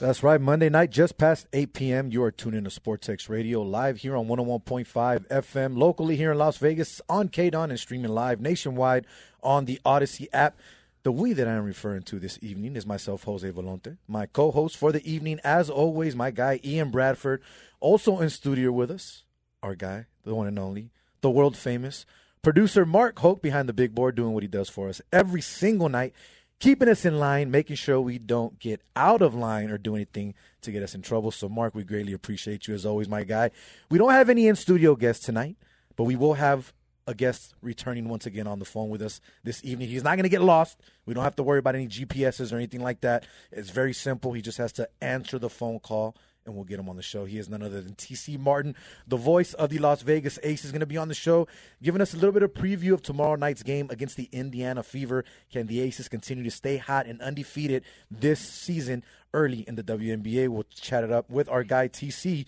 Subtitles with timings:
[0.00, 0.40] That's right.
[0.40, 4.14] Monday night, just past 8 p.m., you are tuning to Sports X Radio live here
[4.14, 9.06] on 101.5 FM, locally here in Las Vegas, on K-DAWN, and streaming live nationwide
[9.42, 10.56] on the Audacy app.
[11.02, 13.96] The we that I am referring to this evening is myself, Jose Volonte.
[14.06, 17.42] My co host for the evening, as always, my guy, Ian Bradford.
[17.80, 19.24] Also in studio with us,
[19.64, 20.90] our guy, the one and only,
[21.22, 22.06] the world famous
[22.42, 25.88] producer Mark Hoke behind the big board doing what he does for us every single
[25.88, 26.14] night,
[26.58, 30.34] keeping us in line, making sure we don't get out of line or do anything
[30.62, 31.30] to get us in trouble.
[31.30, 33.50] So, Mark, we greatly appreciate you as always, my guy.
[33.90, 35.56] We don't have any in studio guests tonight,
[35.96, 36.72] but we will have
[37.06, 39.88] a guest returning once again on the phone with us this evening.
[39.88, 40.78] He's not going to get lost.
[41.06, 43.24] We don't have to worry about any GPSs or anything like that.
[43.50, 44.32] It's very simple.
[44.32, 46.14] He just has to answer the phone call
[46.48, 47.24] and we'll get him on the show.
[47.24, 48.74] He is none other than TC Martin,
[49.06, 51.46] the voice of the Las Vegas Ace, is going to be on the show,
[51.82, 55.24] giving us a little bit of preview of tomorrow night's game against the Indiana Fever.
[55.52, 60.48] Can the Aces continue to stay hot and undefeated this season early in the WNBA?
[60.48, 62.46] We'll chat it up with our guy TC.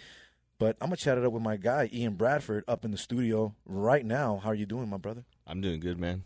[0.58, 3.54] But I'm gonna chat it up with my guy Ian Bradford up in the studio
[3.64, 4.40] right now.
[4.42, 5.24] How are you doing, my brother?
[5.46, 6.24] I'm doing good, man.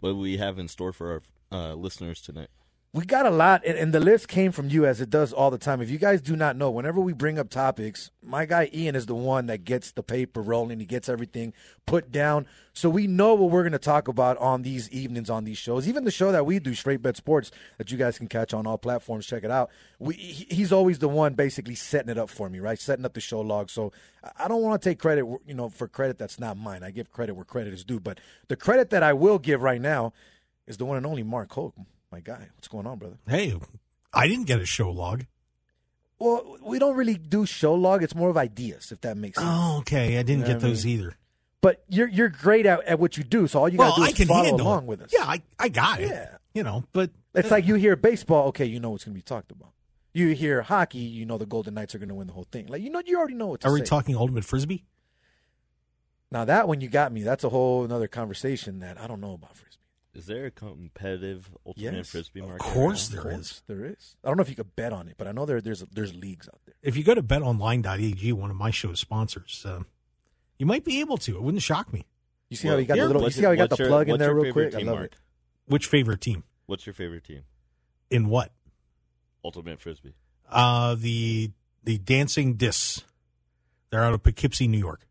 [0.00, 2.48] What do we have in store for our uh, listeners tonight?
[2.94, 5.50] We got a lot, and, and, the list came from you as it does all
[5.50, 5.82] the time.
[5.82, 9.06] If you guys do not know, whenever we bring up topics, my guy Ian is
[9.06, 10.78] the one that gets the paper rolling.
[10.78, 11.54] He gets everything
[11.86, 12.46] put down.
[12.72, 15.88] So we know what we're going to talk about on these evenings on these shows.
[15.88, 18.64] Even the show that we do, Straight Bet Sports, that you guys can catch on
[18.64, 19.26] all platforms.
[19.26, 19.70] Check it out.
[19.98, 22.78] We, he's always the one basically setting it up for me, right?
[22.78, 23.70] Setting up the show log.
[23.70, 23.92] So
[24.38, 26.84] I don't want to take credit, you know, for credit that's not mine.
[26.84, 27.98] I give credit where credit is due.
[27.98, 30.12] But the credit that I will give right now
[30.68, 31.74] is the one and only Mark Hoke
[32.14, 32.48] my guy.
[32.54, 33.18] What's going on, brother?
[33.26, 33.54] Hey,
[34.12, 35.24] I didn't get a show log.
[36.20, 38.04] Well, we don't really do show log.
[38.04, 39.50] It's more of ideas, if that makes sense.
[39.50, 40.16] Oh, okay.
[40.16, 41.00] I didn't you know get those mean?
[41.00, 41.16] either.
[41.60, 44.22] But you're you're great at, at what you do, so all you well, gotta do
[44.22, 44.86] is follow along it.
[44.86, 45.10] with us.
[45.12, 46.10] Yeah, I, I got it.
[46.10, 46.36] Yeah.
[46.52, 49.22] You know, but it's like uh, you hear baseball, okay, you know what's gonna be
[49.22, 49.70] talked about.
[50.12, 52.66] You hear hockey, you know the Golden Knights are gonna win the whole thing.
[52.66, 53.80] Like you know you already know what to Are say.
[53.80, 54.84] we talking ultimate frisbee?
[56.30, 57.22] Now that one you got me.
[57.22, 59.73] That's a whole another conversation that I don't know about frisbee.
[60.14, 62.64] Is there a competitive ultimate yes, frisbee market?
[62.64, 63.40] Of course, there there is.
[63.40, 63.62] is.
[63.66, 64.16] There is.
[64.22, 66.14] I don't know if you could bet on it, but I know there there's there's
[66.14, 66.76] leagues out there.
[66.82, 69.80] If you go to betonline.ag, one of my show's sponsors, uh,
[70.56, 71.34] you might be able to.
[71.34, 72.06] It wouldn't shock me.
[72.48, 73.22] You see well, how he got the little.
[73.24, 74.74] You see how he got the your, plug in there real quick.
[74.74, 75.12] I love Mark?
[75.12, 75.18] it.
[75.66, 76.44] Which favorite team?
[76.66, 77.42] What's your favorite team?
[78.10, 78.52] In what?
[79.44, 80.14] Ultimate frisbee.
[80.48, 81.50] Uh the
[81.82, 83.02] the Dancing Discs.
[83.90, 85.06] They're out of Poughkeepsie, New York.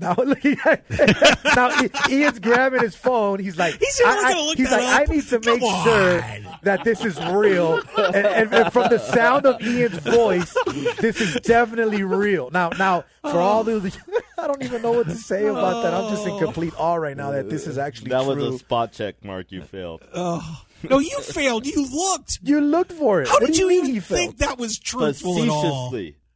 [0.00, 0.14] Now,
[1.56, 1.70] now
[2.08, 3.40] Ian's grabbing his phone.
[3.40, 5.00] He's like, he's, I, I, he's like, up.
[5.00, 6.24] I need to Come make sure
[6.62, 7.80] that this is real.
[7.96, 10.56] And, and, and, from the sound of Ian's voice,
[11.00, 12.50] this is definitely real.
[12.50, 13.96] Now, now for all the,
[14.38, 15.94] I don't even know what to say about that.
[15.94, 16.38] I'm just in oh.
[16.38, 18.36] complete awe right now that this is actually that true.
[18.36, 19.50] was a spot check, Mark.
[19.50, 20.02] You failed.
[20.14, 20.62] Oh.
[20.88, 21.66] No, you failed.
[21.66, 22.38] You looked.
[22.42, 23.28] You looked for it.
[23.28, 25.90] How what did you, you, even think that was truthful at all?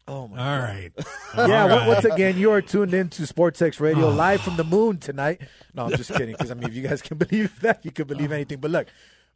[0.09, 0.37] Oh my!
[0.37, 0.65] All God.
[0.65, 0.93] right.
[1.49, 1.63] yeah.
[1.63, 1.89] All right.
[1.89, 4.15] Once again, you are tuned in to Sports X Radio oh.
[4.15, 5.43] live from the moon tonight.
[5.75, 6.33] No, I'm just kidding.
[6.33, 8.35] Because I mean, if you guys can believe that, you can believe oh.
[8.35, 8.59] anything.
[8.59, 8.89] But look,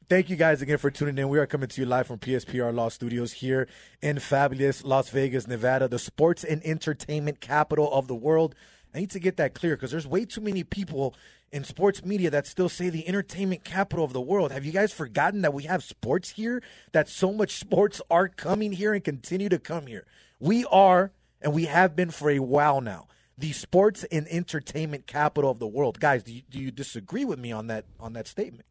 [0.08, 1.28] thank you guys again for tuning in.
[1.28, 3.68] We are coming to you live from PSBR Law Studios here
[4.02, 8.54] in fabulous Las Vegas, Nevada, the sports and entertainment capital of the world.
[8.92, 11.14] I need to get that clear because there's way too many people
[11.52, 14.50] in sports media that still say the entertainment capital of the world.
[14.50, 16.62] Have you guys forgotten that we have sports here?
[16.92, 20.06] That so much sports are coming here and continue to come here.
[20.38, 23.06] We are, and we have been for a while now,
[23.38, 26.00] the sports and entertainment capital of the world.
[26.00, 28.64] Guys, do you, do you disagree with me on that on that statement?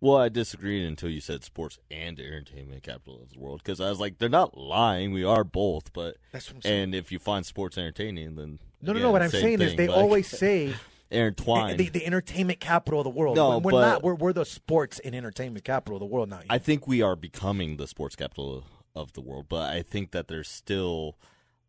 [0.00, 3.88] Well, I disagreed until you said sports and entertainment capital of the world because I
[3.88, 5.12] was like, they're not lying.
[5.12, 6.82] We are both, but That's what I'm saying.
[6.82, 9.10] and if you find sports entertaining, then No, no, again, no.
[9.12, 10.74] What I'm same saying is thing, they like, always say
[11.10, 11.78] intertwined.
[11.78, 13.36] the, the entertainment capital of the world.
[13.36, 14.02] No, we're but- not.
[14.02, 16.40] We're, we're the sports and entertainment capital of the world now.
[16.50, 20.28] I think we are becoming the sports capital of the world, but I think that
[20.28, 21.16] there's still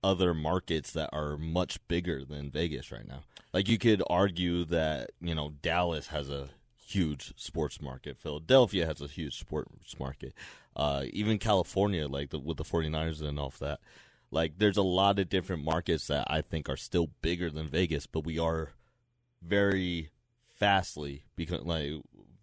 [0.03, 3.23] other markets that are much bigger than Vegas right now.
[3.53, 8.17] Like you could argue that, you know, Dallas has a huge sports market.
[8.17, 10.33] Philadelphia has a huge sports market.
[10.75, 13.79] Uh, even California, like the, with the 49ers and all of that.
[14.29, 18.05] Like there's a lot of different markets that I think are still bigger than Vegas,
[18.05, 18.73] but we are
[19.41, 20.09] very
[20.59, 21.93] fastly because like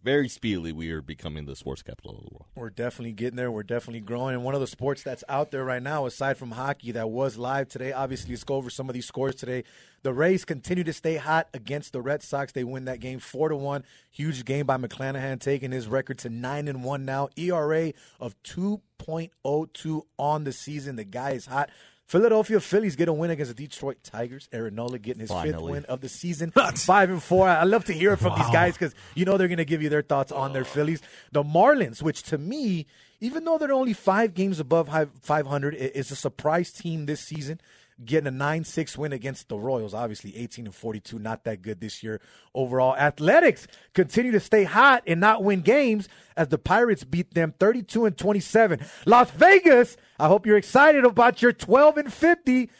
[0.02, 2.46] very speedily we are becoming the sports capital of the world.
[2.54, 3.50] We're definitely getting there.
[3.50, 4.34] We're definitely growing.
[4.34, 7.36] And one of the sports that's out there right now, aside from hockey, that was
[7.36, 7.92] live today.
[7.92, 9.64] Obviously, let's go over some of these scores today.
[10.02, 12.52] The Rays continue to stay hot against the Red Sox.
[12.52, 13.84] They win that game four to one.
[14.10, 17.28] Huge game by McClanahan, taking his record to nine and one now.
[17.36, 20.96] ERA of two point oh two on the season.
[20.96, 21.70] The guy is hot.
[22.06, 24.48] Philadelphia Phillies get a win against the Detroit Tigers.
[24.52, 26.50] Aaron Nola getting his fifth win of the season.
[26.84, 27.48] Five and four.
[27.48, 29.82] I love to hear it from these guys because you know they're going to give
[29.82, 31.00] you their thoughts on their Phillies.
[31.30, 32.86] The Marlins, which to me,
[33.20, 34.90] even though they're only five games above
[35.22, 37.60] 500, is a surprise team this season.
[38.04, 39.94] Getting a 9 6 win against the Royals.
[39.94, 42.20] Obviously, 18 and 42, not that good this year
[42.54, 42.96] overall.
[42.96, 48.06] Athletics continue to stay hot and not win games as the Pirates beat them 32
[48.06, 48.80] and 27.
[49.06, 52.70] Las Vegas, I hope you're excited about your 12 and 50.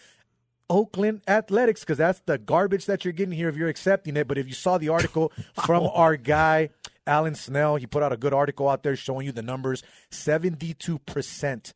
[0.71, 4.27] Oakland Athletics because that's the garbage that you're getting here if you're accepting it.
[4.27, 5.31] But if you saw the article
[5.65, 6.71] from our guy,
[7.07, 11.73] Alan Snel, he put out a good article out there showing you the numbers 72%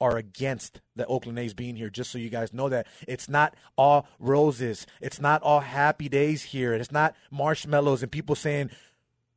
[0.00, 3.54] are against the Oakland A's being here, just so you guys know that it's not
[3.76, 4.86] all roses.
[5.00, 6.74] It's not all happy days here.
[6.74, 8.70] It's not marshmallows and people saying,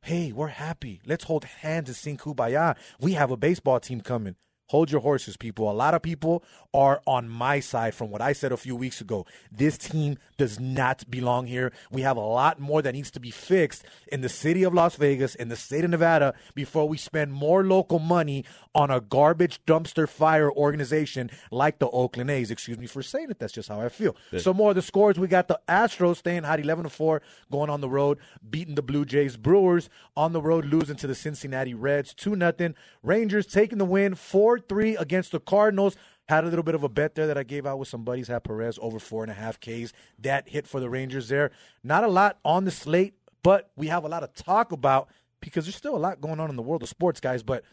[0.02, 1.00] hey, we're happy.
[1.06, 2.76] Let's hold hands and sing kumbaya.
[3.00, 4.36] We have a baseball team coming.
[4.68, 5.70] Hold your horses, people.
[5.70, 6.44] A lot of people
[6.74, 9.24] are on my side from what I said a few weeks ago.
[9.50, 11.72] This team does not belong here.
[11.90, 13.82] We have a lot more that needs to be fixed
[14.12, 17.64] in the city of Las Vegas, in the state of Nevada, before we spend more
[17.64, 18.44] local money
[18.74, 22.50] on a garbage dumpster fire organization like the Oakland A's.
[22.50, 23.38] Excuse me for saying it.
[23.38, 24.14] That's just how I feel.
[24.36, 25.18] So more of the scores.
[25.18, 28.18] We got the Astros staying hot, 11 to 4, going on the road,
[28.48, 29.38] beating the Blue Jays.
[29.38, 32.74] Brewers on the road, losing to the Cincinnati Reds, 2 nothing.
[33.02, 35.96] Rangers taking the win, 4 3 against the Cardinals.
[36.28, 38.28] Had a little bit of a bet there that I gave out with some buddies.
[38.28, 39.92] Had Perez over four and a half Ks.
[40.18, 41.50] That hit for the Rangers there.
[41.82, 45.08] Not a lot on the slate, but we have a lot of talk about
[45.40, 47.42] because there's still a lot going on in the world of sports, guys.
[47.42, 47.64] But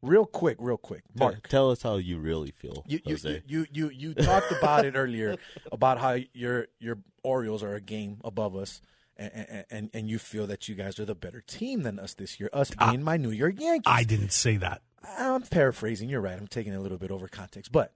[0.00, 1.48] real quick, real quick, Mark.
[1.48, 3.42] Tell us how you really feel, You you, Jose.
[3.48, 5.36] you you you you talked about it earlier
[5.72, 8.80] about how your your Orioles are a game above us,
[9.16, 12.38] and and and you feel that you guys are the better team than us this
[12.40, 12.50] year.
[12.52, 13.84] Us being my New York Yankees.
[13.86, 14.82] I didn't say that.
[15.18, 16.08] I'm paraphrasing.
[16.08, 16.38] You're right.
[16.38, 17.92] I'm taking it a little bit over context, but.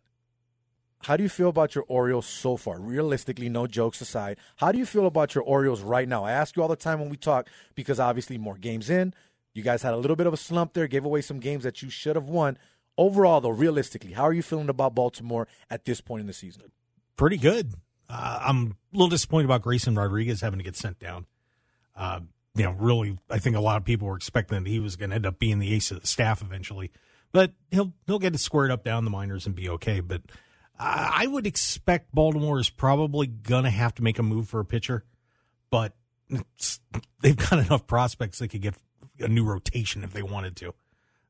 [1.02, 2.80] How do you feel about your Orioles so far?
[2.80, 6.24] Realistically, no jokes aside, how do you feel about your Orioles right now?
[6.24, 9.14] I ask you all the time when we talk because obviously more games in.
[9.54, 11.82] You guys had a little bit of a slump there, gave away some games that
[11.82, 12.58] you should have won.
[12.96, 16.64] Overall, though, realistically, how are you feeling about Baltimore at this point in the season?
[17.16, 17.74] Pretty good.
[18.08, 21.26] Uh, I'm a little disappointed about Grayson Rodriguez having to get sent down.
[21.94, 22.20] Uh,
[22.54, 25.10] you know, really, I think a lot of people were expecting that he was going
[25.10, 26.90] to end up being the ace of the staff eventually,
[27.32, 30.00] but he'll he'll get it squared up down the minors and be okay.
[30.00, 30.22] But
[30.78, 34.64] I would expect Baltimore is probably going to have to make a move for a
[34.64, 35.04] pitcher,
[35.70, 35.94] but
[37.20, 38.76] they've got enough prospects they could get
[39.18, 40.74] a new rotation if they wanted to.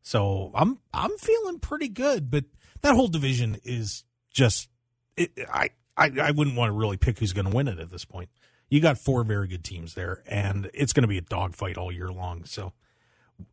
[0.02, 2.44] So I'm I'm feeling pretty good, but
[2.82, 4.68] that whole division is just
[5.16, 7.90] it, I, I I wouldn't want to really pick who's going to win it at
[7.90, 8.30] this point.
[8.70, 11.90] You got four very good teams there, and it's going to be a dogfight all
[11.90, 12.44] year long.
[12.44, 12.72] So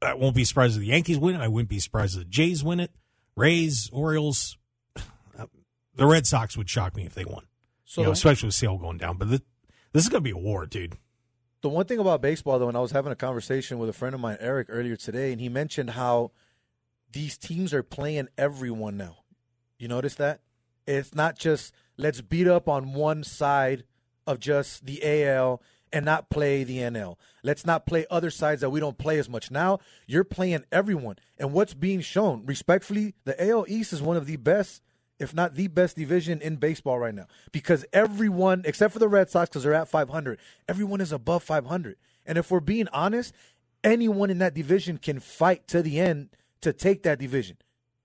[0.01, 1.41] I won't be surprised if the Yankees win it.
[1.41, 2.91] I wouldn't be surprised if the Jays win it.
[3.35, 4.57] Rays, Orioles,
[5.95, 7.45] the Red Sox would shock me if they won.
[7.85, 9.17] So you know, especially with Sale going down.
[9.17, 9.41] But this,
[9.93, 10.97] this is going to be a war, dude.
[11.61, 14.13] The one thing about baseball, though, and I was having a conversation with a friend
[14.13, 16.31] of mine, Eric, earlier today, and he mentioned how
[17.11, 19.17] these teams are playing everyone now.
[19.79, 20.41] You notice that?
[20.87, 23.83] It's not just let's beat up on one side
[24.27, 25.61] of just the AL
[25.93, 27.17] and not play the NL.
[27.43, 29.51] Let's not play other sides that we don't play as much.
[29.51, 31.17] Now you're playing everyone.
[31.37, 34.81] And what's being shown, respectfully, the AL East is one of the best
[35.19, 37.27] if not the best division in baseball right now.
[37.51, 41.95] Because everyone, except for the Red Sox, because they're at 500, everyone is above 500.
[42.25, 43.33] And if we're being honest,
[43.83, 46.29] anyone in that division can fight to the end
[46.61, 47.57] to take that division.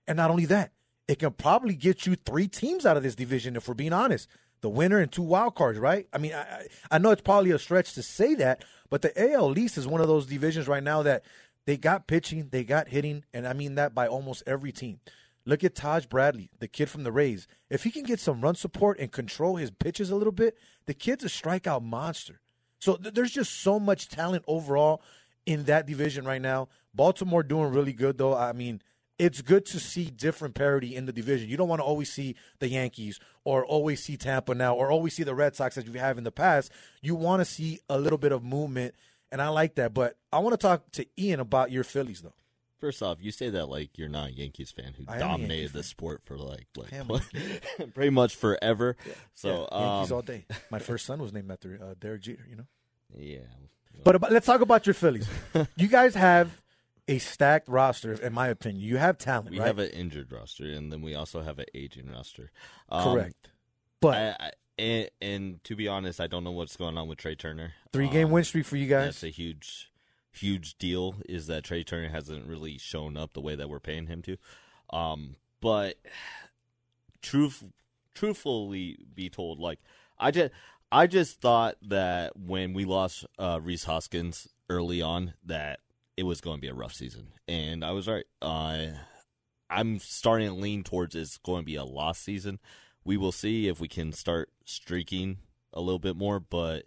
[0.07, 0.71] And not only that,
[1.11, 4.29] it can probably get you three teams out of this division if we're being honest.
[4.61, 6.07] The winner and two wild cards, right?
[6.13, 9.59] I mean, I, I know it's probably a stretch to say that, but the AL
[9.59, 11.25] East is one of those divisions right now that
[11.65, 15.01] they got pitching, they got hitting, and I mean that by almost every team.
[15.43, 17.45] Look at Taj Bradley, the kid from the Rays.
[17.69, 20.93] If he can get some run support and control his pitches a little bit, the
[20.93, 22.39] kid's a strikeout monster.
[22.79, 25.01] So th- there's just so much talent overall
[25.45, 26.69] in that division right now.
[26.93, 28.33] Baltimore doing really good though.
[28.33, 28.81] I mean,
[29.21, 31.47] it's good to see different parity in the division.
[31.47, 35.13] You don't want to always see the Yankees or always see Tampa now or always
[35.15, 36.71] see the Red Sox as you have in the past.
[37.03, 38.95] You want to see a little bit of movement,
[39.31, 39.93] and I like that.
[39.93, 42.33] But I want to talk to Ian about your Phillies though.
[42.79, 45.19] First off, you say that like you're not a Yankees fan who I am a
[45.19, 45.83] Yankees dominated the fan.
[45.83, 48.97] sport for like what, I am a pretty much forever.
[49.35, 50.45] So Yeah, Yankees um, all day.
[50.71, 52.47] My first son was named after uh, Derek Jeter.
[52.49, 52.67] You know.
[53.15, 53.41] yeah,
[54.03, 55.29] But about, let's talk about your Phillies.
[55.75, 56.59] you guys have
[57.07, 58.83] a stacked roster, in my opinion.
[58.83, 59.67] You have talent, we right?
[59.67, 62.51] have an injured roster, and then we also have an aging roster.
[62.89, 63.49] Um, Correct.
[63.99, 67.17] But I, I, and, and to be honest, I don't know what's going on with
[67.17, 67.73] Trea Turner.
[67.91, 69.05] three game Um, win streak for you guys.
[69.05, 69.91] That's a huge,
[70.31, 71.15] huge deal.
[71.27, 74.37] Is that Trea Turner hasn't really shown up the way that we're paying him to.
[74.91, 75.95] Um, but
[77.21, 77.63] truth,
[78.13, 79.79] truthfully, be told, like
[80.17, 80.51] I just,
[80.91, 85.79] I just thought that when we lost uh, Rhys Hoskins early on, that
[86.21, 88.25] it was going to be a rough season, and I was right.
[88.43, 88.89] Uh,
[89.71, 92.59] I'm starting to lean towards it's going to be a lost season.
[93.03, 95.39] We will see if we can start streaking
[95.73, 96.83] a little bit more, but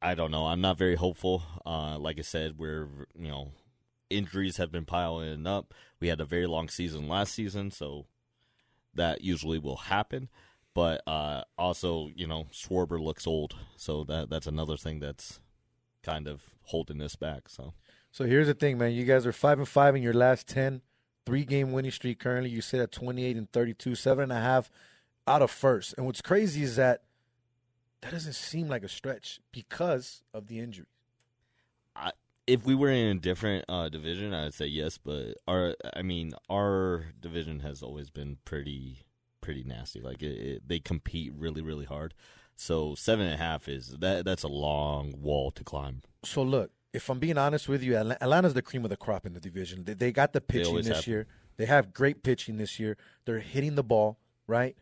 [0.00, 0.46] I don't know.
[0.46, 1.42] I'm not very hopeful.
[1.66, 3.52] Uh, like I said, we're you know
[4.08, 5.74] injuries have been piling up.
[6.00, 8.06] We had a very long season last season, so
[8.94, 10.30] that usually will happen.
[10.72, 15.38] But uh, also, you know, Schwarber looks old, so that that's another thing that's
[16.02, 17.50] kind of holding us back.
[17.50, 17.74] So
[18.16, 18.92] So here's the thing, man.
[18.92, 20.80] You guys are five and five in your last ten.
[21.26, 22.48] Three game winning streak currently.
[22.48, 24.70] You sit at twenty eight and thirty two, seven and a half
[25.26, 25.92] out of first.
[25.98, 27.02] And what's crazy is that
[28.00, 30.86] that doesn't seem like a stretch because of the injury.
[32.46, 34.96] if we were in a different uh, division, I'd say yes.
[34.96, 39.00] But our, I mean, our division has always been pretty,
[39.42, 40.00] pretty nasty.
[40.00, 42.14] Like it, it, they compete really, really hard.
[42.54, 44.24] So seven and a half is that.
[44.24, 46.00] That's a long wall to climb.
[46.24, 49.26] So look, if I'm being honest with you, Atla- Atlanta's the cream of the crop
[49.26, 49.84] in the division.
[49.84, 51.06] They, they got the pitching this have.
[51.06, 51.26] year.
[51.58, 52.96] They have great pitching this year.
[53.26, 54.74] They're hitting the ball right.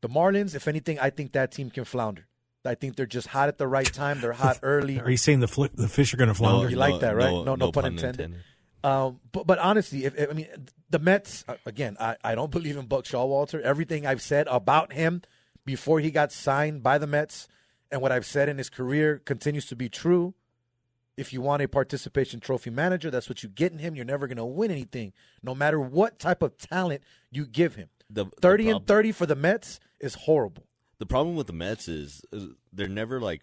[0.00, 2.26] The Marlins, if anything, I think that team can flounder.
[2.64, 4.20] I think they're just hot at the right time.
[4.22, 4.98] They're hot early.
[5.00, 6.70] Are you saying the flip, the fish are going to flounder?
[6.70, 7.30] you like that, right?
[7.30, 8.36] No- no pun intended.
[8.82, 10.48] Um, but but honestly, if, if I mean
[10.88, 13.60] the Mets uh, again, I, I don't believe in Buck Showalter.
[13.60, 15.20] Everything I've said about him
[15.66, 17.46] before he got signed by the Mets,
[17.90, 20.32] and what I've said in his career continues to be true.
[21.16, 23.94] If you want a participation trophy manager, that's what you get in him.
[23.94, 25.12] You're never going to win anything,
[25.42, 27.88] no matter what type of talent you give him.
[28.08, 30.66] The, the Thirty and thirty for the Mets is horrible.
[30.98, 33.42] The problem with the Mets is, is they're never like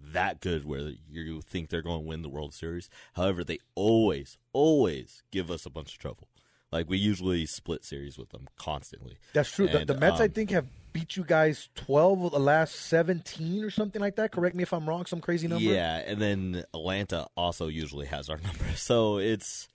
[0.00, 2.90] that good where you think they're going to win the World Series.
[3.14, 6.28] However, they always, always give us a bunch of trouble.
[6.74, 9.18] Like we usually split series with them constantly.
[9.32, 9.68] That's true.
[9.68, 12.74] The, And, the Mets, I um, think, have beat you guys twelve of the last
[12.74, 14.32] seventeen or something like that.
[14.32, 15.06] Correct me if I'm wrong.
[15.06, 15.64] Some crazy number.
[15.64, 18.64] Yeah, and then Atlanta also usually has our number.
[18.74, 19.68] So it's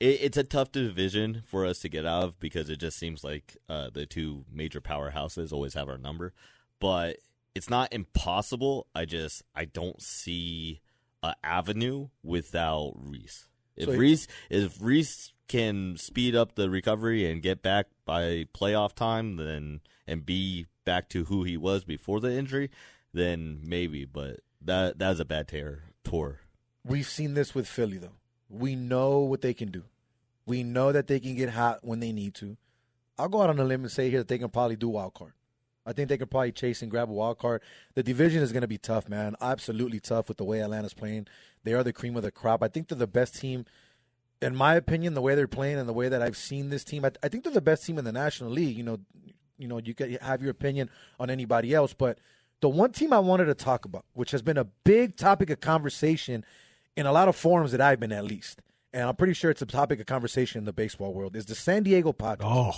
[0.00, 3.24] it, it's a tough division for us to get out of because it just seems
[3.24, 6.34] like uh, the two major powerhouses always have our number.
[6.78, 7.16] But
[7.54, 8.86] it's not impossible.
[8.94, 10.82] I just I don't see
[11.22, 13.48] a avenue without Rhys.
[13.76, 18.94] If So- Rhys if Rhys can speed up the recovery and get back by playoff
[18.94, 22.70] time, then and be back to who he was before the injury,
[23.12, 24.04] then maybe.
[24.04, 26.40] But that that's a bad tear tour.
[26.84, 28.16] We've seen this with Philly, though.
[28.48, 29.84] We know what they can do.
[30.46, 32.56] We know that they can get hot when they need to.
[33.18, 35.14] I'll go out on a limb and say here that they can probably do wild
[35.14, 35.32] card.
[35.86, 37.62] I think they could probably chase and grab a wild card.
[37.94, 39.36] The division is going to be tough, man.
[39.40, 41.26] Absolutely tough with the way Atlanta's playing.
[41.62, 42.62] They are the cream of the crop.
[42.62, 43.66] I think they're the best team,
[44.44, 47.04] in my opinion, the way they're playing and the way that I've seen this team.
[47.04, 48.76] I, I think they're the best team in the National League.
[48.76, 49.00] You know,
[49.58, 52.18] you know, you can have your opinion on anybody else, but
[52.60, 55.60] the one team I wanted to talk about, which has been a big topic of
[55.60, 56.44] conversation
[56.96, 58.60] in a lot of forums that I've been at least,
[58.92, 61.54] and I'm pretty sure it's a topic of conversation in the baseball world, is the
[61.54, 62.48] San Diego Padres.
[62.50, 62.72] Oh,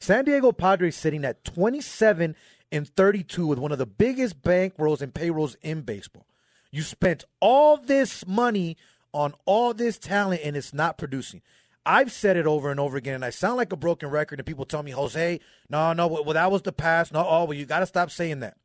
[0.00, 2.36] San Diego Padres sitting at 27
[2.70, 6.26] and 32 with one of the biggest bankrolls and payrolls in baseball.
[6.70, 8.76] You spent all this money
[9.12, 11.42] on all this talent and it's not producing.
[11.86, 14.38] I've said it over and over again, and I sound like a broken record.
[14.38, 17.12] And people tell me, Jose, no, no, well, that was the past.
[17.12, 18.58] No, oh, well, you got to stop saying that.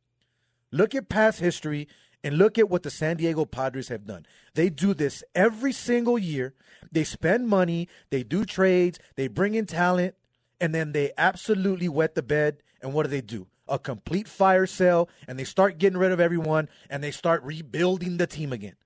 [0.70, 1.88] Look at past history
[2.22, 4.26] and look at what the San Diego Padres have done.
[4.54, 6.52] They do this every single year.
[6.92, 10.14] They spend money, they do trades, they bring in talent,
[10.60, 12.62] and then they absolutely wet the bed.
[12.82, 13.46] And what do they do?
[13.68, 18.18] A complete fire sale, and they start getting rid of everyone, and they start rebuilding
[18.18, 18.76] the team again.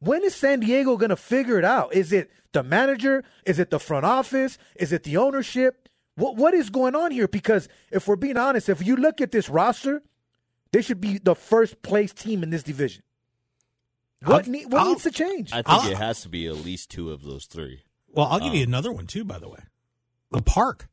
[0.00, 1.92] When is San Diego going to figure it out?
[1.94, 3.24] Is it the manager?
[3.44, 4.56] Is it the front office?
[4.76, 5.88] Is it the ownership?
[6.14, 7.28] What what is going on here?
[7.28, 10.02] Because if we're being honest, if you look at this roster,
[10.72, 13.02] they should be the first place team in this division.
[14.24, 15.52] What, I'll- what I'll- needs to change?
[15.52, 17.82] I think I'll- it has to be at least two of those three.
[18.08, 19.24] Well, I'll give you Um, another one too.
[19.24, 19.60] By the way,
[20.32, 20.88] the park.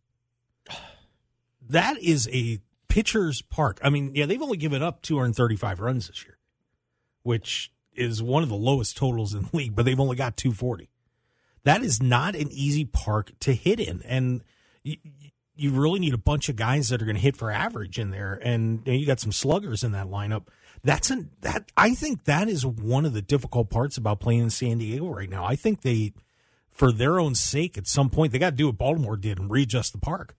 [1.68, 3.80] That is a pitcher's park.
[3.84, 6.38] I mean, yeah, they've only given up 235 runs this year,
[7.24, 9.76] which is one of the lowest totals in the league.
[9.76, 10.90] But they've only got 240.
[11.64, 14.44] That is not an easy park to hit in, and
[14.84, 14.98] you,
[15.56, 18.12] you really need a bunch of guys that are going to hit for average in
[18.12, 18.40] there.
[18.44, 20.48] And you, know, you got some sluggers in that lineup.
[20.84, 24.50] That's an that I think that is one of the difficult parts about playing in
[24.52, 25.44] San Diego right now.
[25.44, 26.14] I think they
[26.76, 29.50] for their own sake, at some point, they got to do what Baltimore did and
[29.50, 30.36] readjust the park.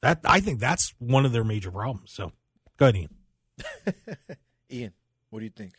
[0.00, 2.12] That I think that's one of their major problems.
[2.12, 2.32] So,
[2.76, 4.36] go ahead, Ian.
[4.70, 4.92] Ian,
[5.30, 5.72] what do you think?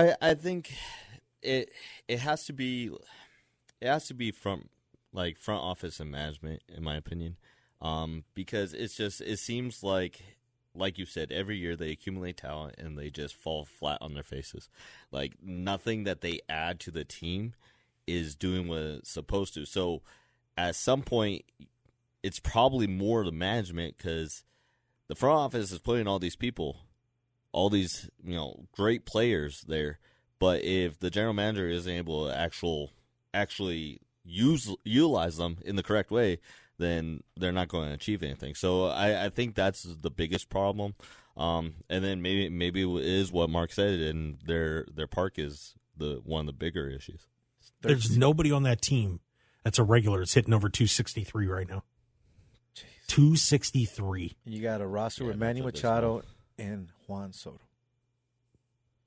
[0.00, 0.72] I I think
[1.42, 1.72] it
[2.08, 2.90] it has to be
[3.80, 4.68] it has to be from
[5.12, 7.36] like front office and management in my opinion.
[7.80, 10.22] Um because it's just it seems like
[10.74, 14.22] like you said every year they accumulate talent and they just fall flat on their
[14.22, 14.68] faces.
[15.10, 17.54] Like nothing that they add to the team
[18.06, 19.66] is doing what it's supposed to.
[19.66, 20.02] So
[20.56, 21.44] at some point
[22.22, 24.44] it's probably more the management cuz
[25.08, 26.76] the front office is putting all these people
[27.52, 29.98] all these you know great players there,
[30.38, 32.90] but if the general manager isn't able to actual
[33.34, 36.38] actually use utilize them in the correct way,
[36.78, 38.54] then they're not going to achieve anything.
[38.54, 40.94] So I, I think that's the biggest problem.
[41.36, 45.74] Um, and then maybe maybe it is what Mark said, and their their park is
[45.96, 47.26] the one of the bigger issues.
[47.82, 49.20] There's nobody on that team
[49.64, 50.22] that's a regular.
[50.22, 51.82] It's hitting over 263 right now.
[53.06, 54.36] 263.
[54.44, 56.22] You got a roster Yeah, with Manny Machado
[56.58, 57.60] and Juan Soto.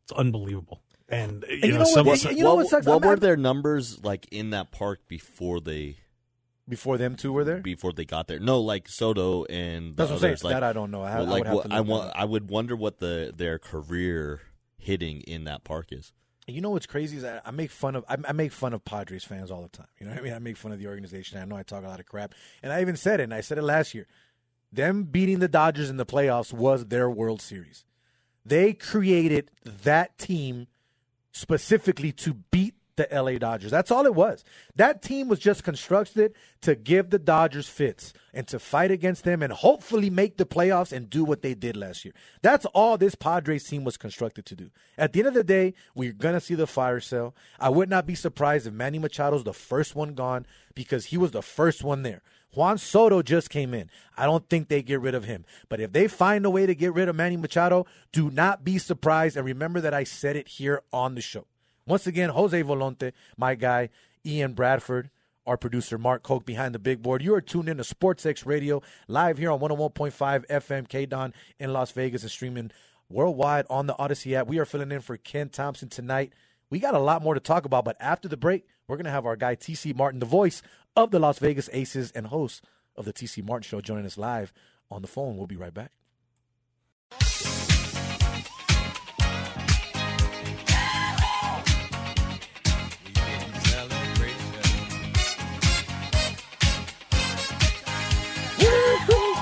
[0.04, 0.82] It's unbelievable.
[1.10, 2.20] And, you, you know, know some, what?
[2.20, 2.86] some- You know what what sucks?
[2.86, 5.98] what I'm were not- their numbers like in that park before they
[6.68, 7.60] Before them two were there?
[7.60, 8.40] before they got there?
[8.40, 10.38] No, like Soto and the That's what I'm saying.
[10.44, 11.02] like, that I don't know.
[11.04, 12.12] I, Well, I like would have what to I look want.
[12.16, 14.42] I would wonder what the their career
[14.78, 16.12] hitting in that park is.
[16.48, 18.84] You know what's crazy is that I make fun of I, I make fun of
[18.84, 19.88] Padres fans all the time.
[20.00, 20.34] You know what I mean?
[20.34, 21.38] I make fun of the organization.
[21.40, 23.24] I know I talk a lot of crap, and I even said it.
[23.24, 24.08] and I said it last year.
[24.72, 27.86] Them beating the Dodgers in the playoffs was their World Series.
[28.46, 29.52] They created
[29.84, 30.68] that team
[31.32, 33.72] specifically to beat the LA Dodgers.
[33.72, 34.44] That's all it was.
[34.76, 39.42] That team was just constructed to give the Dodgers fits and to fight against them
[39.42, 42.14] and hopefully make the playoffs and do what they did last year.
[42.42, 44.70] That's all this Padres team was constructed to do.
[44.98, 47.36] At the end of the day, we're going to see the fire sale.
[47.60, 51.32] I would not be surprised if Manny Machado's the first one gone because he was
[51.32, 52.22] the first one there.
[52.56, 53.90] Juan Soto just came in.
[54.16, 55.46] I don't think they get rid of him.
[55.70, 58.78] But if they find a way to get rid of Manny Machado, do not be
[58.78, 59.36] surprised.
[59.38, 61.48] And remember that I said it here on the show.
[61.86, 63.90] Once again, Jose Volonte, my guy,
[64.26, 65.10] Ian Bradford,
[65.46, 67.22] our producer, Mark Hoke behind the big board.
[67.22, 71.74] You are tuned in to Sports X Radio, live here on 101.5 FM K-DAWN in
[71.74, 72.72] Las Vegas and streaming
[73.10, 74.48] worldwide on the Audacy app.
[74.48, 76.32] We are filling in for Ken Thompson tonight.
[76.70, 79.12] We got a lot more to talk about, but after the break, we're going to
[79.12, 80.62] have our guy TC Martin, the voice
[80.96, 82.64] of the Las Vegas Aces and host
[82.96, 84.54] of the TC Martin Show, joining us live
[84.92, 85.38] on the phone.
[85.38, 85.92] We'll be right back.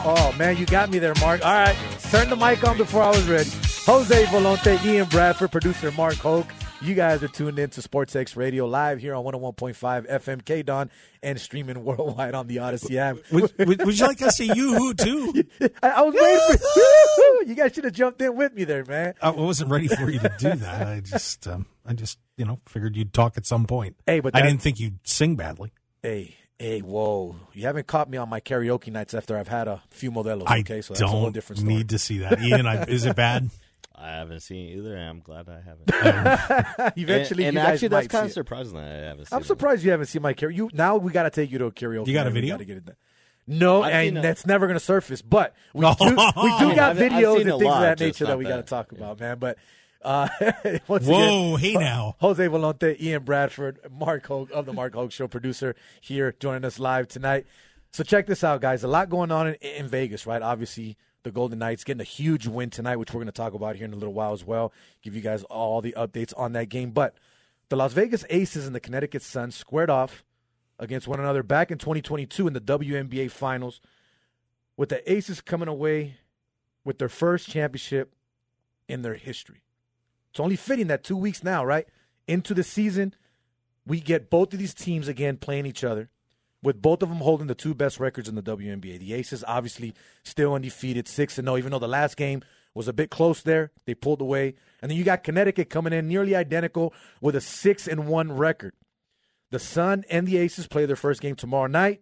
[0.04, 1.45] Oh man, you got me there, Mark.
[1.45, 1.75] All right,
[2.10, 3.49] turn the mic on before I was ready.
[3.86, 6.47] Jose Volonte, Ian Bradford, producer Mark Hoke.
[6.84, 10.89] You guys are tuned in to Sports X Radio live here on 101.5 FM K-DAWN
[11.22, 13.17] and streaming worldwide on the Audacy app.
[13.32, 15.44] would, would, would you like us to yoo-hoo too?
[15.84, 18.84] I, I was waiting for you You guys should have jumped in with me there,
[18.84, 19.13] man.
[19.22, 20.88] I wasn't ready for you to do that.
[20.88, 23.96] I just, um, I just, you know, figured you'd talk at some point.
[24.08, 25.74] Hey, but I didn't think you'd sing badly.
[26.02, 27.36] Hey, hey, whoa!
[27.54, 30.46] You haven't caught me on my karaoke nights after I've had a few modelos.
[30.48, 31.76] I Okay, so that's a whole don't different story.
[31.76, 32.41] need to see that.
[32.41, 33.52] Ian, I, is it bad?
[34.02, 36.94] I haven't seen it either, and I'm glad I haven't.
[36.98, 38.34] Eventually, and, you and guys actually, that's kind see of it.
[38.34, 39.26] surprising that I haven't.
[39.28, 40.56] Seen I'm surprised you haven't seen my karaoke.
[40.56, 42.08] You now we got to take you to a karaoke.
[42.08, 42.34] You got a night.
[42.36, 42.54] We video?
[42.56, 42.96] gotta get it done.
[43.48, 45.22] No, I've and a- that's never going to surface.
[45.22, 48.26] But we do, we do got I've- I've videos and things lot, of that nature
[48.26, 49.38] that we got to talk about, man.
[49.40, 49.58] But
[50.04, 50.28] Uh,
[50.88, 52.16] once Whoa, again, hey now.
[52.20, 56.80] Jose Volonte, Ian Bradford, Mark Hoke of the Mark Hoke Show, producer here joining us
[56.80, 57.46] live tonight.
[57.92, 58.84] So check this out, guys.
[58.84, 60.42] A lot going on in, in Vegas, right?
[60.42, 63.75] Obviously, the Golden Knights getting a huge win tonight, which we're going to talk about
[63.75, 64.73] here in a little while as well.
[65.01, 66.91] Give you guys all the updates on that game.
[66.91, 67.15] But
[67.69, 70.23] the Las Vegas Aces and the Connecticut Sun squared off
[70.79, 73.79] against one another back in 2022 in the WNBA Finals,
[74.75, 76.15] with the Aces coming away
[76.84, 78.15] with their first championship
[78.88, 79.62] in their history.
[80.31, 81.88] It's only fitting that two weeks now, right?
[82.27, 83.13] Into the season,
[83.86, 86.10] we get both of these teams again playing each other,
[86.63, 89.00] with both of them holding the two best records in the WNBA.
[89.00, 89.93] The Aces obviously
[90.24, 92.41] still undefeated, 6 and 0, even though the last game
[92.74, 93.71] was a bit close there.
[93.86, 94.56] They pulled away.
[94.82, 98.74] And then you got Connecticut coming in nearly identical with a 6 and 1 record.
[99.50, 102.02] The Sun and the Aces play their first game tomorrow night.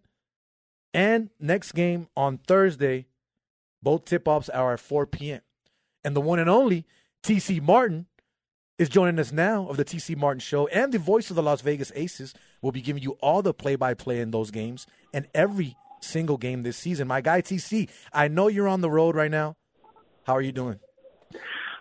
[0.93, 3.08] And next game on Thursday,
[3.82, 5.41] both tip offs are at 4 p.m.
[6.04, 6.86] And the one and only
[7.24, 8.08] TC Martin
[8.80, 11.62] is joining us now of the TC Martin Show and the voice of the Las
[11.62, 15.28] Vegas Aces will be giving you all the play by play in those games and
[15.36, 17.06] every single game this season.
[17.06, 19.58] My guy TC, I know you're on the road right now.
[20.24, 20.80] How are you doing?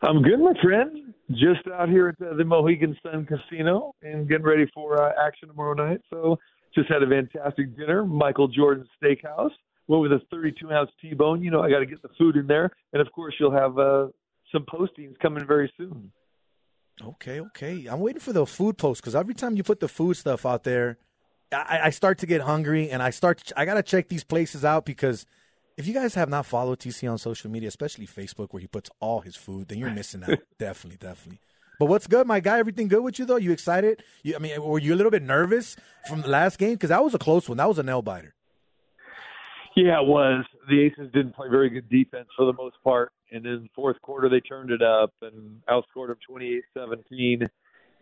[0.02, 1.14] I'm good, my friend.
[1.30, 5.74] Just out here at the, Mohegan Sun Casino and getting ready for uh, action tomorrow
[5.74, 6.00] night.
[6.10, 6.36] So
[6.74, 9.50] just had a fantastic dinner, Michael Jordan Steakhouse.
[9.86, 11.42] Went with a 32 ounce T-bone.
[11.42, 13.78] You know, I got to get the food in there, and of course, you'll have
[13.78, 14.08] uh,
[14.52, 16.10] some postings coming very soon.
[17.02, 17.86] Okay, okay.
[17.86, 20.64] I'm waiting for the food post because every time you put the food stuff out
[20.64, 20.98] there,
[21.52, 23.38] I, I start to get hungry, and I start.
[23.38, 25.24] To, I gotta check these places out because
[25.76, 28.90] if you guys have not followed TC on social media, especially Facebook, where he puts
[29.00, 30.38] all his food, then you're missing out.
[30.58, 31.40] definitely, definitely.
[31.78, 32.58] But what's good, my guy?
[32.58, 33.36] Everything good with you though?
[33.36, 34.02] You excited?
[34.24, 35.76] You, I mean, were you a little bit nervous
[36.08, 37.58] from the last game because that was a close one.
[37.58, 38.34] That was a nail biter.
[39.76, 40.44] Yeah, it was.
[40.68, 44.00] The Aces didn't play very good defense for the most part, and in the fourth
[44.02, 46.18] quarter they turned it up and outscored them
[46.76, 47.48] 28-17.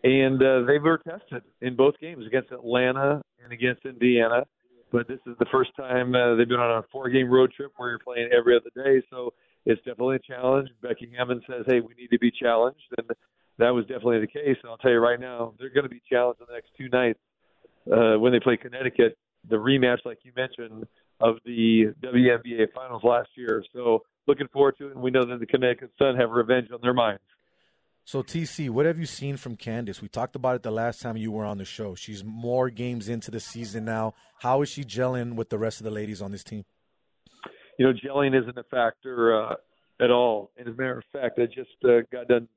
[0.03, 4.45] And uh, they were tested in both games against Atlanta and against Indiana.
[4.91, 7.89] But this is the first time uh, they've been on a four-game road trip where
[7.89, 9.33] you're playing every other day, so
[9.65, 10.69] it's definitely a challenge.
[10.81, 13.09] Becky Hammon says, "Hey, we need to be challenged," and
[13.57, 14.55] that was definitely the case.
[14.63, 17.19] And I'll tell you right now, they're going to be challenged the next two nights
[17.91, 19.17] uh, when they play Connecticut,
[19.49, 20.85] the rematch, like you mentioned,
[21.19, 23.63] of the WNBA Finals last year.
[23.73, 26.79] So looking forward to it, and we know that the Connecticut Sun have revenge on
[26.81, 27.21] their minds.
[28.03, 30.01] So TC, what have you seen from Candace?
[30.01, 31.93] We talked about it the last time you were on the show.
[31.93, 34.13] She's more games into the season now.
[34.39, 36.63] How is she gelling with the rest of the ladies on this team?
[37.77, 39.55] You know, gelling isn't a factor uh,
[39.99, 40.51] at all.
[40.57, 42.47] And as a matter of fact, I just uh, got done